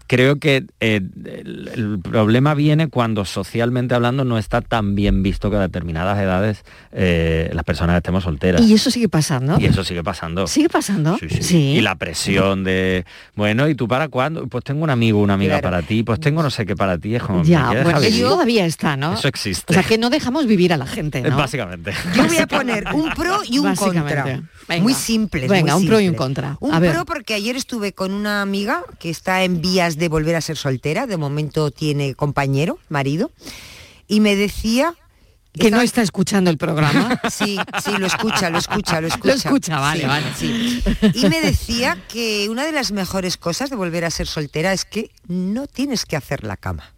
Creo 0.07 0.37
que 0.37 0.65
eh, 0.79 1.01
el, 1.25 1.69
el 1.73 1.99
problema 1.99 2.53
viene 2.53 2.87
cuando 2.87 3.25
socialmente 3.25 3.95
hablando 3.95 4.23
no 4.25 4.37
está 4.37 4.61
tan 4.61 4.95
bien 4.95 5.23
visto 5.23 5.49
que 5.49 5.57
a 5.57 5.59
determinadas 5.59 6.19
edades 6.19 6.63
eh, 6.91 7.49
las 7.53 7.63
personas 7.63 7.97
estemos 7.97 8.23
solteras. 8.23 8.61
Y 8.61 8.73
eso 8.73 8.91
sigue 8.91 9.09
pasando. 9.09 9.57
Y 9.59 9.65
eso 9.65 9.83
sigue 9.83 10.03
pasando. 10.03 10.47
¿Sigue 10.47 10.69
pasando? 10.69 11.17
Sí, 11.17 11.29
sí. 11.41 11.57
Y 11.77 11.81
la 11.81 11.95
presión 11.95 12.63
de, 12.63 13.05
bueno, 13.35 13.67
¿y 13.67 13.75
tú 13.75 13.87
para 13.87 14.07
cuándo? 14.09 14.47
Pues 14.47 14.63
tengo 14.63 14.83
un 14.83 14.89
amigo, 14.89 15.19
una 15.21 15.33
amiga 15.35 15.59
Claro. 15.59 15.77
para 15.77 15.81
ti, 15.83 16.03
pues 16.03 16.19
tengo 16.19 16.41
no 16.41 16.49
sé 16.49 16.65
qué 16.65 16.75
para 16.75 16.97
ti. 16.97 17.15
Es 17.15 17.23
como, 17.23 17.39
¿me 17.39 17.45
Ya, 17.45 17.67
bueno, 17.83 17.99
eso 17.99 18.29
todavía 18.29 18.65
está, 18.65 18.97
¿no? 18.97 19.13
Eso 19.13 19.27
existe. 19.27 19.71
O 19.71 19.73
sea, 19.73 19.83
que 19.83 19.97
no 19.97 20.09
dejamos 20.09 20.47
vivir 20.47 20.73
a 20.73 20.77
la 20.77 20.85
gente, 20.87 21.21
¿no? 21.21 21.37
Básicamente. 21.43 21.93
Yo 22.15 22.25
voy 22.25 22.37
a 22.37 22.47
poner 22.47 22.85
un 22.93 23.09
pro 23.11 23.41
y 23.47 23.59
un 23.59 23.75
contra. 23.75 24.41
Venga. 24.68 24.84
Muy 24.84 24.93
simple. 24.93 25.47
Venga, 25.47 25.76
un 25.76 25.86
pro 25.86 25.99
y 25.99 26.07
un 26.07 26.16
contra. 26.16 26.57
Un 26.59 26.74
A 26.74 26.80
ver. 26.80 26.93
pro 26.93 27.05
porque 27.05 27.34
ayer 27.34 27.55
estuve 27.55 27.93
con 27.93 28.14
una 28.14 28.41
amiga 28.41 28.84
que 28.99 29.09
está 29.09 29.43
en 29.43 29.61
vías 29.61 29.97
de 29.97 30.07
volver 30.09 30.36
a 30.36 30.41
ser 30.41 30.57
soltera, 30.57 31.05
de 31.07 31.18
momento 31.18 31.72
tiene 31.72 32.16
compañero, 32.16 32.80
marido, 32.89 33.32
y 34.07 34.20
me 34.20 34.36
decía... 34.36 34.95
Que 35.55 35.70
no 35.70 35.82
está 35.82 36.01
escuchando 36.01 36.49
el 36.49 36.57
programa. 36.57 37.22
Sí, 37.30 37.59
sí, 37.84 37.91
lo 37.99 38.07
escucha, 38.07 38.49
lo 38.49 38.57
escucha, 38.57 38.99
lo 39.01 39.07
escucha. 39.07 39.28
Lo 39.28 39.34
escucha, 39.36 39.80
vale, 39.80 40.01
Sí, 40.01 40.07
vale. 40.07 40.26
sí. 40.36 40.84
Y 41.14 41.30
me 41.30 41.41
decía 41.41 42.01
que 42.07 42.47
una 42.49 42.66
de 42.66 42.72
las 42.72 42.91
mejores 42.91 43.38
cosas 43.38 43.70
de 43.70 43.76
volver 43.76 44.03
a 44.03 44.09
ser 44.09 44.26
soltera 44.26 44.74
es 44.74 44.84
que 44.84 45.11
no 45.28 45.68
tienes 45.68 46.05
que 46.05 46.16
hacer 46.16 46.43
la 46.43 46.57
cama. 46.57 46.92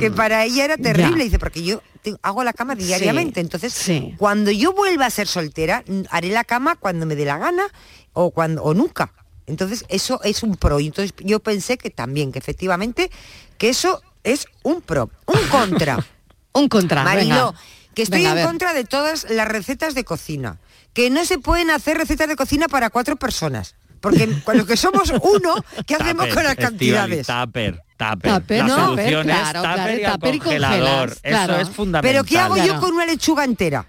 Que 0.00 0.10
para 0.10 0.44
ella 0.44 0.64
era 0.64 0.76
terrible, 0.76 1.18
Ya. 1.18 1.24
dice, 1.24 1.38
porque 1.38 1.62
yo 1.62 1.82
hago 2.22 2.44
la 2.44 2.52
cama 2.52 2.74
diariamente, 2.74 3.40
Sí, 3.40 3.44
entonces 3.44 3.72
sí. 3.72 4.14
cuando 4.18 4.50
yo 4.50 4.72
vuelva 4.72 5.06
a 5.06 5.10
ser 5.10 5.26
soltera, 5.28 5.84
haré 6.10 6.28
la 6.30 6.44
cama 6.44 6.76
cuando 6.76 7.06
me 7.06 7.14
dé 7.16 7.24
la 7.24 7.38
gana 7.38 7.64
o 8.12 8.30
cuando 8.30 8.62
o 8.62 8.74
nunca. 8.74 9.12
Entonces 9.46 9.84
eso 9.88 10.20
es 10.22 10.42
un 10.42 10.56
pro. 10.56 10.78
Entonces 10.80 11.12
yo 11.18 11.40
pensé 11.40 11.76
que 11.78 11.90
también, 11.90 12.32
que 12.32 12.38
efectivamente, 12.38 13.10
que 13.58 13.68
eso 13.68 14.00
es 14.24 14.46
un 14.62 14.80
pro. 14.80 15.10
Un 15.26 15.40
contra. 15.50 16.04
un 16.52 16.68
contra. 16.68 17.02
Marilo, 17.04 17.46
venga. 17.52 17.54
que 17.94 18.02
estoy 18.02 18.22
Venga, 18.24 18.40
en 18.40 18.46
contra 18.46 18.72
de 18.72 18.84
todas 18.84 19.28
las 19.30 19.48
recetas 19.48 19.94
de 19.94 20.04
cocina. 20.04 20.58
Que 20.92 21.08
no 21.10 21.24
se 21.24 21.38
pueden 21.38 21.70
hacer 21.70 21.96
recetas 21.96 22.28
de 22.28 22.36
cocina 22.36 22.68
para 22.68 22.90
cuatro 22.90 23.16
personas. 23.16 23.74
Porque 24.02 24.28
con 24.44 24.58
lo 24.58 24.66
que 24.66 24.76
somos 24.76 25.08
uno, 25.10 25.54
¿qué 25.86 25.94
hacemos 25.94 26.26
Tupper, 26.26 26.34
con 26.34 26.44
las 26.44 26.56
cantidades? 26.56 27.26
Tupper, 27.26 27.82
tupper. 27.96 28.34
Tupper, 28.34 28.58
La 28.58 28.66
no, 28.66 28.86
solución 28.86 29.22
claro, 29.22 29.42
es 29.44 29.62
claro, 29.62 29.76
tupper 29.78 30.00
y 30.00 30.04
al 30.04 30.12
tupper 30.12 30.34
y 30.34 30.38
congelador. 30.40 31.08
congelas, 31.08 31.20
claro. 31.22 31.52
Eso 31.54 31.62
es 31.62 31.76
fundamental. 31.76 32.10
Pero 32.12 32.24
¿qué 32.24 32.38
hago 32.38 32.56
yo 32.58 32.80
con 32.80 32.92
una 32.94 33.06
lechuga 33.06 33.44
entera? 33.44 33.86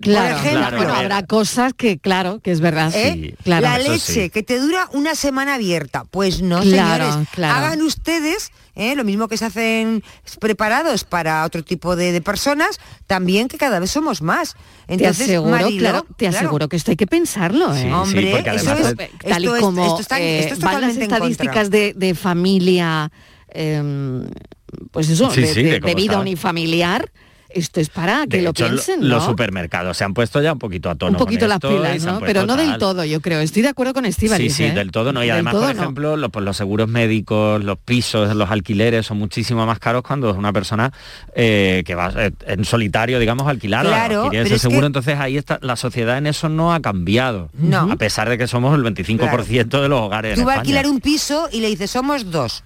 Claro, 0.00 0.36
Por 0.36 0.46
ejemplo, 0.46 0.60
claro, 0.60 0.76
bueno, 0.78 0.94
habrá 0.94 1.26
cosas 1.26 1.74
que, 1.74 1.98
claro, 1.98 2.40
que 2.40 2.50
es 2.52 2.60
verdad. 2.60 2.92
¿Eh? 2.94 3.34
Claro. 3.44 3.62
la 3.66 3.78
leche 3.78 4.30
que 4.30 4.42
te 4.42 4.58
dura 4.58 4.88
una 4.92 5.14
semana 5.14 5.54
abierta. 5.54 6.04
Pues 6.10 6.42
no, 6.42 6.60
Claro, 6.60 7.04
señores. 7.12 7.38
Hagan 7.38 7.82
ustedes 7.82 8.50
¿eh? 8.74 8.94
lo 8.94 9.04
mismo 9.04 9.28
que 9.28 9.36
se 9.36 9.44
hacen 9.44 10.02
preparados 10.40 11.04
para 11.04 11.44
otro 11.44 11.62
tipo 11.62 11.94
de, 11.96 12.12
de 12.12 12.20
personas, 12.20 12.78
también 13.06 13.48
que 13.48 13.58
cada 13.58 13.78
vez 13.80 13.90
somos 13.90 14.22
más. 14.22 14.54
Entonces, 14.88 15.18
te 15.18 15.24
aseguro, 15.34 15.50
Mariló, 15.50 15.78
claro, 15.80 16.06
te 16.16 16.28
aseguro 16.28 16.68
que 16.68 16.76
esto 16.76 16.90
hay 16.90 16.96
que 16.96 17.06
pensarlo, 17.06 17.74
¿eh? 17.74 17.82
Sí, 17.82 17.88
Hombre, 17.90 18.38
eso 18.54 18.72
es- 18.74 18.94
tal 19.28 19.44
y 19.44 19.48
como 19.60 19.84
esto 19.86 20.00
está- 20.00 20.20
eh, 20.20 20.40
esto 20.40 20.54
es 20.54 20.60
van 20.60 20.80
las 20.80 20.94
totalmente 20.94 21.04
en 21.04 21.10
contra. 21.10 21.28
estadísticas 21.28 21.70
de, 21.70 21.92
de 21.94 22.14
familia, 22.14 23.10
eh, 23.48 24.22
pues 24.90 25.08
eso, 25.10 25.28
de, 25.28 25.54
de- 25.54 25.80
de 25.80 25.94
vida 25.94 26.18
unifamiliar, 26.18 27.10
esto 27.54 27.80
es 27.80 27.88
para 27.88 28.26
que 28.26 28.38
De 28.38 28.42
lo 28.42 28.50
hecho, 28.50 28.66
piensen, 28.66 29.08
los 29.08 29.24
supermercados 29.24 29.96
se 29.96 30.04
han 30.04 30.14
puesto 30.14 30.40
ya 30.42 30.52
un 30.52 30.58
poquito 30.58 30.90
a 30.90 30.94
tono 30.94 31.12
Un 31.12 31.16
poquito 31.16 31.40
con 31.40 31.48
las 31.50 31.56
esto 31.56 31.68
pilas, 31.68 32.04
¿no? 32.04 32.20
Pero 32.20 32.46
no 32.46 32.56
del 32.56 32.78
todo, 32.78 33.04
yo 33.04 33.20
creo. 33.20 33.40
Estoy 33.40 33.62
de 33.62 33.68
acuerdo 33.68 33.94
con 33.94 34.04
Sí, 34.04 34.10
Estíbaliz, 34.10 34.54
sí, 34.54 34.64
¿eh? 34.64 34.72
del 34.72 34.90
todo 34.90 35.12
no. 35.12 35.20
Y 35.22 35.26
Del 35.26 35.32
además, 35.34 35.54
por 35.54 35.62
no. 35.64 35.70
ejemplo, 35.70 36.16
lo- 36.16 36.28
pues 36.30 36.44
los 36.44 36.56
seguros 36.56 36.88
médicos, 36.88 37.62
los 37.64 37.78
pisos, 37.78 38.34
los 38.36 38.50
alquileres 38.50 39.06
son 39.06 39.18
muchísimo 39.18 39.64
más 39.66 39.78
caros 39.78 40.02
cuando 40.02 40.30
es 40.30 40.36
una 40.36 40.52
persona 40.52 40.92
eh, 41.34 41.82
que 41.86 41.94
va 41.94 42.12
eh, 42.16 42.32
en 42.46 42.64
solitario, 42.64 43.18
digamos, 43.18 43.46
alquilar 43.48 43.86
Claro, 43.86 44.26
o 44.26 44.32
ese 44.32 44.54
es 44.54 44.62
seguro. 44.62 44.80
que- 44.82 44.86
Entonces 44.86 45.18
ahí 45.18 45.36
está, 45.36 45.58
la 45.62 45.76
sociedad 45.76 46.18
en 46.18 46.26
eso 46.26 46.48
no 46.48 46.72
ha 46.74 46.80
cambiado. 46.80 47.50
No. 47.54 47.90
A 47.90 47.96
pesar 47.96 48.28
de 48.28 48.38
que 48.38 48.46
somos 48.46 48.74
el 48.76 48.82
25% 48.82 49.80
de 49.82 49.88
los 49.88 50.00
hogares 50.00 50.38
Tú 50.38 50.44
vas 50.44 50.56
a 50.56 50.60
alquilar 50.60 50.86
un 50.86 51.00
piso 51.00 51.48
y 51.52 51.60
le 51.60 51.68
dices, 51.68 51.90
somos 51.90 52.30
dos. 52.30 52.62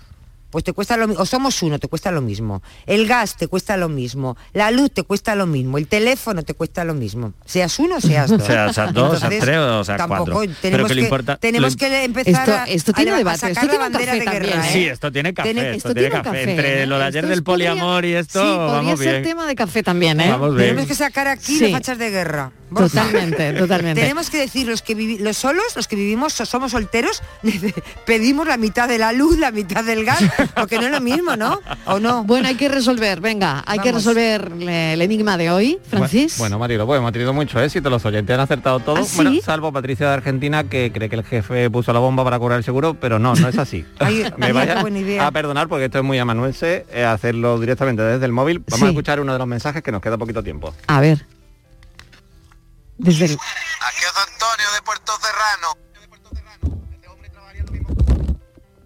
Pues 0.56 0.64
te 0.64 0.72
cuesta 0.72 0.96
lo 0.96 1.06
mismo, 1.06 1.22
o 1.22 1.26
somos 1.26 1.62
uno, 1.62 1.78
te 1.78 1.86
cuesta 1.86 2.10
lo 2.10 2.22
mismo. 2.22 2.62
El 2.86 3.06
gas 3.06 3.36
te 3.36 3.46
cuesta 3.46 3.76
lo 3.76 3.90
mismo, 3.90 4.38
la 4.54 4.70
luz 4.70 4.90
te 4.90 5.02
cuesta 5.02 5.34
lo 5.34 5.44
mismo, 5.44 5.76
el 5.76 5.86
teléfono 5.86 6.44
te 6.44 6.54
cuesta 6.54 6.82
lo 6.82 6.94
mismo. 6.94 7.34
Seas 7.44 7.78
uno, 7.78 8.00
seas 8.00 8.30
dos. 8.30 8.42
Sea- 8.42 8.72
seas 8.72 8.94
dos, 8.94 9.18
seas 9.18 9.22
Entonces, 9.24 9.40
tres 9.44 9.58
o 9.58 9.84
seas 9.84 9.98
tampoco 9.98 10.24
cuatro. 10.32 10.40
Pero 10.40 10.54
Tenemos 10.62 10.88
que 10.88 10.94
lo 10.94 11.00
importa- 11.02 11.36
tenemos 11.36 11.72
lo- 11.74 11.76
que 11.78 12.04
empezar 12.04 12.48
Esto- 12.48 12.52
a- 12.58 12.64
esto 12.64 12.92
a 12.92 12.94
tiene 12.94 13.10
a 13.10 13.16
debate, 13.18 13.38
sacar 13.40 13.64
esto 13.64 13.66
la 13.76 13.78
bandera 13.80 14.04
café 14.12 14.18
de 14.18 14.24
guerra, 14.30 14.48
también, 14.52 14.60
¿eh? 14.64 14.72
Sí, 14.72 14.84
esto 14.86 15.12
tiene 15.12 15.34
café, 15.34 15.52
Tiene- 15.52 15.66
esto, 15.72 15.76
esto 15.76 15.92
tiene 15.94 16.08
café. 16.08 16.24
café, 16.24 16.42
Entre 16.50 16.82
¿eh? 16.84 16.86
lo 16.86 16.98
de 16.98 17.04
ayer 17.04 17.16
Esto 17.18 17.28
del 17.28 17.38
es- 17.40 17.44
podría- 17.44 17.70
poliamor 17.72 18.04
y 18.06 18.14
esto, 18.14 18.40
Sí, 18.40 18.48
podría 18.48 18.66
vamos 18.72 18.98
ser 18.98 19.10
bien. 19.10 19.22
tema 19.24 19.46
de 19.46 19.54
café 19.56 19.82
también, 19.82 20.20
¿eh? 20.22 20.30
Vamos 20.30 20.54
bien. 20.56 20.68
Tenemos 20.70 20.86
que 20.88 20.94
sacar 20.94 21.28
aquí 21.28 21.58
Sí. 21.58 21.60
las 21.64 21.72
fachas 21.72 21.98
de 21.98 22.08
guerra. 22.10 22.52
Totalmente, 22.74 23.52
totalmente. 23.58 24.00
Tenemos 24.00 24.30
que 24.30 24.38
decir 24.38 24.66
los 24.66 24.82
que 24.82 24.94
los 25.20 25.36
solos, 25.36 25.64
los 25.76 25.86
que 25.88 25.96
vivimos, 25.96 26.32
so- 26.32 26.46
somos 26.46 26.72
solteros, 26.72 27.22
pedimos 28.06 28.46
la 28.46 28.56
mitad 28.56 28.88
de 28.88 28.98
la 28.98 29.12
luz, 29.12 29.38
la 29.38 29.50
mitad 29.50 29.84
del 29.84 30.04
gas, 30.04 30.22
porque 30.54 30.76
no 30.76 30.86
es 30.86 30.90
lo 30.92 31.00
mismo, 31.00 31.36
¿no? 31.36 31.60
¿O 31.86 31.98
no? 32.00 32.24
Bueno, 32.24 32.48
hay 32.48 32.54
que 32.56 32.68
resolver, 32.68 33.20
venga, 33.20 33.62
hay 33.66 33.78
que 33.78 33.92
resolver 33.92 34.52
eh, 34.60 34.92
el 34.94 35.02
enigma 35.02 35.36
de 35.36 35.50
hoy, 35.50 35.78
Francis. 35.88 36.38
Bueno, 36.38 36.58
Marilo, 36.58 36.86
pues 36.86 36.98
hemos 36.98 37.12
tenido 37.12 37.32
mucho 37.32 37.60
éxito, 37.60 37.90
los 37.90 38.04
oyentes 38.04 38.34
han 38.34 38.40
acertado 38.40 38.80
todo, 38.80 38.96
¿Ah, 38.96 39.04
sí? 39.04 39.16
bueno, 39.16 39.32
salvo 39.44 39.72
Patricia 39.72 40.08
de 40.08 40.14
Argentina 40.14 40.64
que 40.64 40.90
cree 40.92 41.08
que 41.08 41.16
el 41.16 41.24
jefe 41.24 41.70
puso 41.70 41.92
la 41.92 41.98
bomba 42.00 42.24
para 42.24 42.38
cobrar 42.38 42.58
el 42.58 42.64
seguro, 42.64 42.94
pero 42.94 43.18
no, 43.18 43.34
no 43.34 43.48
es 43.48 43.58
así. 43.58 43.84
Ay, 43.98 44.24
Me 44.36 44.52
vaya 44.52 44.80
buena 44.80 44.98
idea. 44.98 45.26
a 45.26 45.30
perdonar 45.30 45.68
porque 45.68 45.86
esto 45.86 45.98
es 45.98 46.04
muy 46.04 46.18
amanuense, 46.18 46.86
eh, 46.92 47.04
hacerlo 47.04 47.58
directamente 47.60 48.02
desde 48.02 48.24
el 48.26 48.32
móvil. 48.32 48.58
Vamos 48.60 48.80
Sí. 48.80 48.84
a 48.86 48.88
escuchar 48.88 49.20
uno 49.20 49.32
de 49.32 49.38
los 49.38 49.48
mensajes 49.48 49.82
que 49.82 49.92
nos 49.92 50.00
queda 50.02 50.18
poquito 50.18 50.42
tiempo. 50.42 50.74
A 50.86 51.00
ver. 51.00 51.24
Desde 52.98 53.26
el- 53.26 53.32
Aquí 53.32 54.00
es 54.02 54.16
Antonio 54.16 54.72
de 54.74 54.82
Puerto 54.82 55.12
Serrano. 55.20 55.76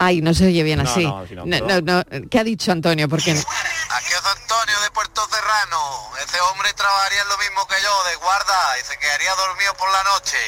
Ay, 0.02 0.22
no 0.22 0.32
se 0.32 0.46
oye 0.46 0.62
bien 0.62 0.80
así. 0.80 1.04
no, 1.04 1.26
no, 1.44 1.44
No, 1.44 1.58
todo. 1.58 1.80
no, 1.82 2.02
no. 2.11 2.28
¿Qué 2.30 2.38
ha 2.38 2.44
dicho 2.44 2.72
Antonio? 2.72 3.06
Porque 3.08 3.32
Aquí 3.32 4.12
es 4.12 4.24
Antonio 4.24 4.80
de 4.82 4.90
Puerto 4.92 5.20
Serrano. 5.30 5.78
Ese 6.24 6.40
hombre 6.40 6.72
trabajaría 6.74 7.22
lo 7.24 7.36
mismo 7.36 7.66
que 7.68 7.76
yo, 7.82 8.11
de 8.11 8.16
guarda, 8.16 8.78
y 8.80 8.84
se 8.86 8.96
quedaría 8.98 9.30
dormido 9.34 9.74
por 9.74 9.90
la 9.92 10.02
noche. 10.04 10.38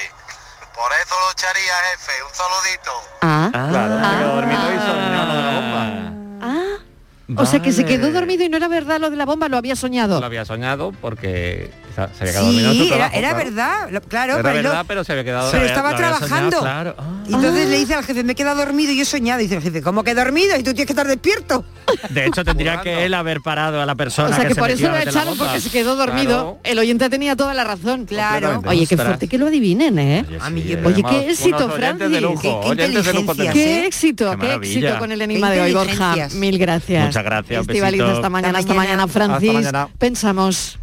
Por 0.74 0.90
eso 1.04 1.14
lo 1.20 1.32
echaría, 1.32 1.74
jefe. 1.92 2.12
Un 2.22 2.34
saludito. 2.34 2.92
Ah, 3.20 3.50
Claro, 3.52 4.00
se 4.00 4.16
quedó 4.16 4.34
dormido 4.36 4.72
y 4.72 4.78
soñó 4.78 5.24
lo 5.26 5.34
de 5.34 5.42
la 5.42 5.52
bomba. 5.60 6.46
ah. 6.46 7.42
O 7.42 7.46
sea 7.46 7.60
que 7.60 7.72
se 7.72 7.82
Vale. 7.82 7.94
quedó 7.98 8.10
dormido 8.10 8.44
y 8.44 8.48
no 8.48 8.56
era 8.56 8.68
verdad 8.68 9.00
lo 9.00 9.10
de 9.10 9.16
la 9.16 9.26
bomba, 9.26 9.48
lo 9.48 9.58
había 9.58 9.76
soñado. 9.76 10.18
Lo 10.18 10.26
había 10.26 10.44
soñado 10.46 10.92
porque 10.92 11.70
se 11.94 12.00
había 12.00 12.32
quedado 12.32 12.46
dormido 12.46 12.70
en 12.70 12.76
su 12.76 12.82
Sí, 12.82 12.86
era, 12.88 12.96
trabajo, 12.96 13.16
era 13.18 13.28
claro. 13.30 13.44
verdad, 13.44 13.90
lo- 13.90 14.00
claro, 14.02 14.32
Era 14.34 14.42
pero, 14.42 14.54
verdad, 14.70 14.84
pero 14.88 15.04
se 15.04 15.12
había 15.12 15.24
quedado 15.24 15.50
pero 15.52 15.64
estaba 15.64 15.88
había 15.90 15.98
soñado, 15.98 16.18
trabajando. 16.26 16.60
claro. 16.60 16.96
Y 17.28 17.34
entonces 17.34 17.68
le 17.68 17.78
dice 17.78 17.94
al 17.94 18.04
jefe, 18.04 18.24
me 18.24 18.32
he 18.32 18.34
quedado 18.34 18.56
dormido 18.64 18.92
y 18.92 18.96
yo 18.96 19.02
he 19.02 19.06
soñado. 19.06 19.40
Y 19.40 19.44
dice 19.44 19.56
el 19.56 19.62
jefe, 19.62 19.82
¿cómo 19.82 20.02
que 20.04 20.14
dormido? 20.14 20.56
Y 20.56 20.62
tú 20.62 20.72
tienes 20.74 20.86
que 20.86 20.92
estar 20.92 21.06
despierto. 21.06 21.64
De 22.10 22.26
hecho, 22.26 22.44
tendría 22.44 22.80
que 22.80 23.04
él 23.04 23.14
haber 23.14 23.40
parado 23.40 23.80
a 23.80 23.86
la 23.86 23.94
persona 23.94 24.30
O 24.30 24.34
sea 24.34 24.46
que 24.46 24.54
se 24.54 24.60
por 24.60 24.70
eso 24.70 24.88
lo 24.88 24.96
echaron 24.96 25.36
porque 25.36 25.60
se 25.60 25.70
quedó 25.70 25.94
dormido. 25.96 26.24
Claro. 26.26 26.58
El 26.64 26.78
oyente 26.78 27.08
tenía 27.10 27.36
toda 27.36 27.54
la 27.54 27.64
razón. 27.64 28.06
Claro. 28.06 28.62
Oye, 28.66 28.86
qué 28.86 28.96
fuerte 28.96 29.28
que 29.28 29.38
lo 29.38 29.46
adivinen, 29.46 29.98
¿eh? 29.98 30.24
A 30.40 30.50
mí 30.50 30.62
Sí, 30.62 30.76
Oye, 30.84 31.02
qué 31.02 31.30
éxito, 31.30 31.70
Francis. 31.70 32.10
de 32.10 32.20
lujo, 32.20 32.40
Qué- 32.40 32.76
qué 32.76 32.88
de 32.88 32.88
lujo. 32.88 33.34
Qué 33.52 33.86
éxito, 33.86 34.36
Qué 34.38 34.54
éxito 34.54 34.98
con 34.98 35.12
el 35.12 35.22
enigma 35.22 35.50
de 35.50 35.60
hoy, 35.60 35.72
Borja. 35.72 36.16
Mil 36.34 36.58
gracias. 36.58 37.06
Muchas 37.06 37.24
gracias, 37.24 37.60
Estivaliz, 37.62 38.00
hasta 38.02 38.28
mañana, 38.28 38.58
hasta, 38.58 38.74
mañana. 38.74 39.08
Francis. 39.08 39.68
Pensamos. 39.98 40.78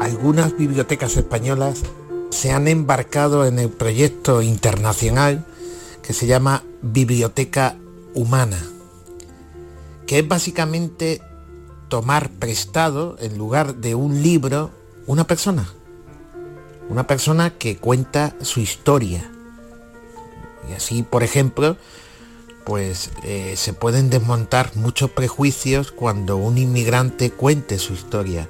Algunas 0.00 0.56
bibliotecas 0.56 1.16
españolas 1.16 1.82
se 2.30 2.52
han 2.52 2.68
embarcado 2.68 3.46
en 3.46 3.58
el 3.58 3.70
proyecto 3.70 4.42
internacional 4.42 5.44
que 6.02 6.12
se 6.12 6.26
llama 6.26 6.62
Biblioteca 6.82 7.76
Humana, 8.14 8.58
que 10.06 10.18
es 10.18 10.28
básicamente 10.28 11.22
tomar 11.88 12.30
prestado 12.30 13.16
en 13.20 13.36
lugar 13.36 13.76
de 13.76 13.94
un 13.94 14.22
libro 14.22 14.70
una 15.06 15.26
persona, 15.26 15.68
una 16.88 17.06
persona 17.06 17.50
que 17.50 17.76
cuenta 17.76 18.34
su 18.42 18.60
historia. 18.60 19.30
Y 20.68 20.72
así, 20.72 21.02
por 21.02 21.22
ejemplo, 21.22 21.76
pues 22.70 23.10
eh, 23.24 23.54
se 23.56 23.72
pueden 23.72 24.10
desmontar 24.10 24.76
muchos 24.76 25.10
prejuicios 25.10 25.90
cuando 25.90 26.36
un 26.36 26.56
inmigrante 26.56 27.32
cuente 27.32 27.80
su 27.80 27.94
historia 27.94 28.48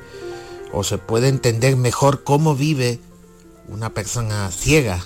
o 0.75 0.85
se 0.85 0.99
puede 0.99 1.29
entender 1.29 1.75
mejor 1.79 2.23
cómo 2.23 2.55
vive 2.55 3.01
una 3.67 3.95
persona 3.95 4.51
ciega 4.51 5.03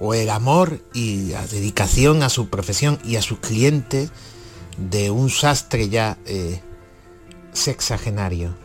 o 0.00 0.12
el 0.12 0.28
amor 0.28 0.80
y 0.92 1.28
la 1.28 1.46
dedicación 1.46 2.24
a 2.24 2.30
su 2.30 2.48
profesión 2.48 2.98
y 3.04 3.14
a 3.14 3.22
sus 3.22 3.38
clientes 3.38 4.10
de 4.76 5.12
un 5.12 5.30
sastre 5.30 5.88
ya 5.88 6.18
eh, 6.26 6.60
sexagenario. 7.52 8.56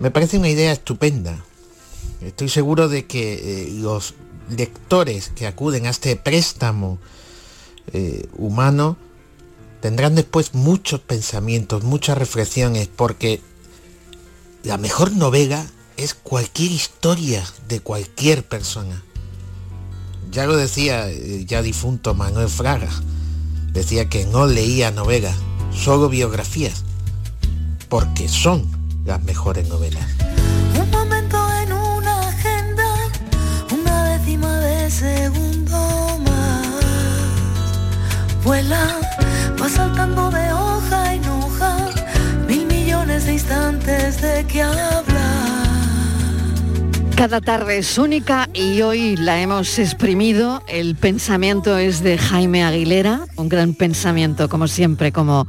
Me 0.00 0.10
parece 0.10 0.38
una 0.38 0.48
idea 0.48 0.72
estupenda 0.72 1.38
Estoy 2.20 2.48
seguro 2.48 2.88
de 2.88 3.06
que 3.06 3.34
eh, 3.34 3.70
los 3.74 4.14
lectores 4.50 5.28
que 5.28 5.46
acuden 5.46 5.86
a 5.86 5.90
este 5.90 6.16
préstamo 6.16 6.98
eh, 7.92 8.28
humano 8.36 8.96
tendrán 9.80 10.14
después 10.14 10.54
muchos 10.54 11.00
pensamientos, 11.00 11.84
muchas 11.84 12.18
reflexiones, 12.18 12.88
porque 12.88 13.40
la 14.64 14.78
mejor 14.78 15.12
novela 15.12 15.64
es 15.96 16.14
cualquier 16.14 16.72
historia 16.72 17.44
de 17.68 17.80
cualquier 17.80 18.44
persona. 18.44 19.02
Ya 20.30 20.46
lo 20.46 20.56
decía 20.56 21.08
eh, 21.08 21.44
ya 21.46 21.62
difunto 21.62 22.14
Manuel 22.14 22.48
Fraga, 22.48 22.90
decía 23.72 24.08
que 24.08 24.26
no 24.26 24.46
leía 24.46 24.90
novelas, 24.90 25.36
solo 25.72 26.08
biografías, 26.08 26.84
porque 27.88 28.28
son 28.28 28.66
las 29.04 29.22
mejores 29.22 29.68
novelas. 29.68 30.06
Vuela, 38.46 39.00
va 39.60 39.68
saltando 39.68 40.30
de 40.30 40.52
hoja 40.52 41.14
en 41.14 41.28
hoja, 41.28 41.90
mil 42.46 42.64
millones 42.66 43.26
de 43.26 43.32
instantes 43.32 44.22
de 44.22 44.44
que 44.44 44.62
hablar. 44.62 45.04
Cada 47.16 47.40
tarde 47.40 47.78
es 47.78 47.98
única 47.98 48.48
y 48.54 48.82
hoy 48.82 49.16
la 49.16 49.40
hemos 49.40 49.80
exprimido. 49.80 50.62
El 50.68 50.94
pensamiento 50.94 51.76
es 51.76 52.04
de 52.04 52.18
Jaime 52.18 52.62
Aguilera, 52.62 53.26
un 53.34 53.48
gran 53.48 53.74
pensamiento 53.74 54.48
como 54.48 54.68
siempre, 54.68 55.10
como 55.10 55.48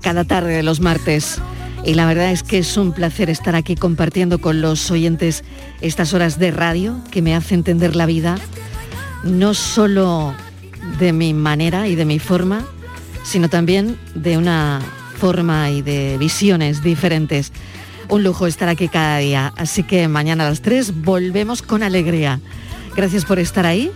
cada 0.00 0.24
tarde 0.24 0.56
de 0.56 0.64
los 0.64 0.80
martes. 0.80 1.40
Y 1.84 1.94
la 1.94 2.06
verdad 2.06 2.32
es 2.32 2.42
que 2.42 2.58
es 2.58 2.76
un 2.76 2.90
placer 2.90 3.30
estar 3.30 3.54
aquí 3.54 3.76
compartiendo 3.76 4.40
con 4.40 4.60
los 4.60 4.90
oyentes 4.90 5.44
estas 5.80 6.12
horas 6.12 6.40
de 6.40 6.50
radio 6.50 6.96
que 7.12 7.22
me 7.22 7.36
hace 7.36 7.54
entender 7.54 7.94
la 7.94 8.06
vida, 8.06 8.36
no 9.22 9.54
solo 9.54 10.34
de 10.98 11.12
mi 11.12 11.34
manera 11.34 11.88
y 11.88 11.94
de 11.94 12.04
mi 12.04 12.18
forma, 12.18 12.64
sino 13.24 13.48
también 13.48 13.98
de 14.14 14.36
una 14.36 14.80
forma 15.18 15.70
y 15.70 15.82
de 15.82 16.18
visiones 16.18 16.82
diferentes. 16.82 17.52
Un 18.08 18.24
lujo 18.24 18.46
estar 18.46 18.68
aquí 18.68 18.88
cada 18.88 19.18
día, 19.18 19.52
así 19.56 19.84
que 19.84 20.08
mañana 20.08 20.46
a 20.46 20.50
las 20.50 20.60
3 20.62 21.02
volvemos 21.02 21.62
con 21.62 21.82
alegría. 21.82 22.40
Gracias 22.96 23.24
por 23.24 23.38
estar 23.38 23.64
ahí. 23.64 23.90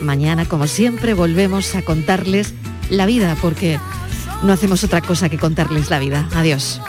Mañana, 0.00 0.44
como 0.44 0.66
siempre, 0.66 1.14
volvemos 1.14 1.74
a 1.74 1.82
contarles 1.82 2.52
la 2.90 3.06
vida, 3.06 3.36
porque 3.40 3.78
no 4.42 4.52
hacemos 4.52 4.84
otra 4.84 5.00
cosa 5.00 5.28
que 5.28 5.38
contarles 5.38 5.88
la 5.88 5.98
vida. 5.98 6.28
Adiós. 6.34 6.80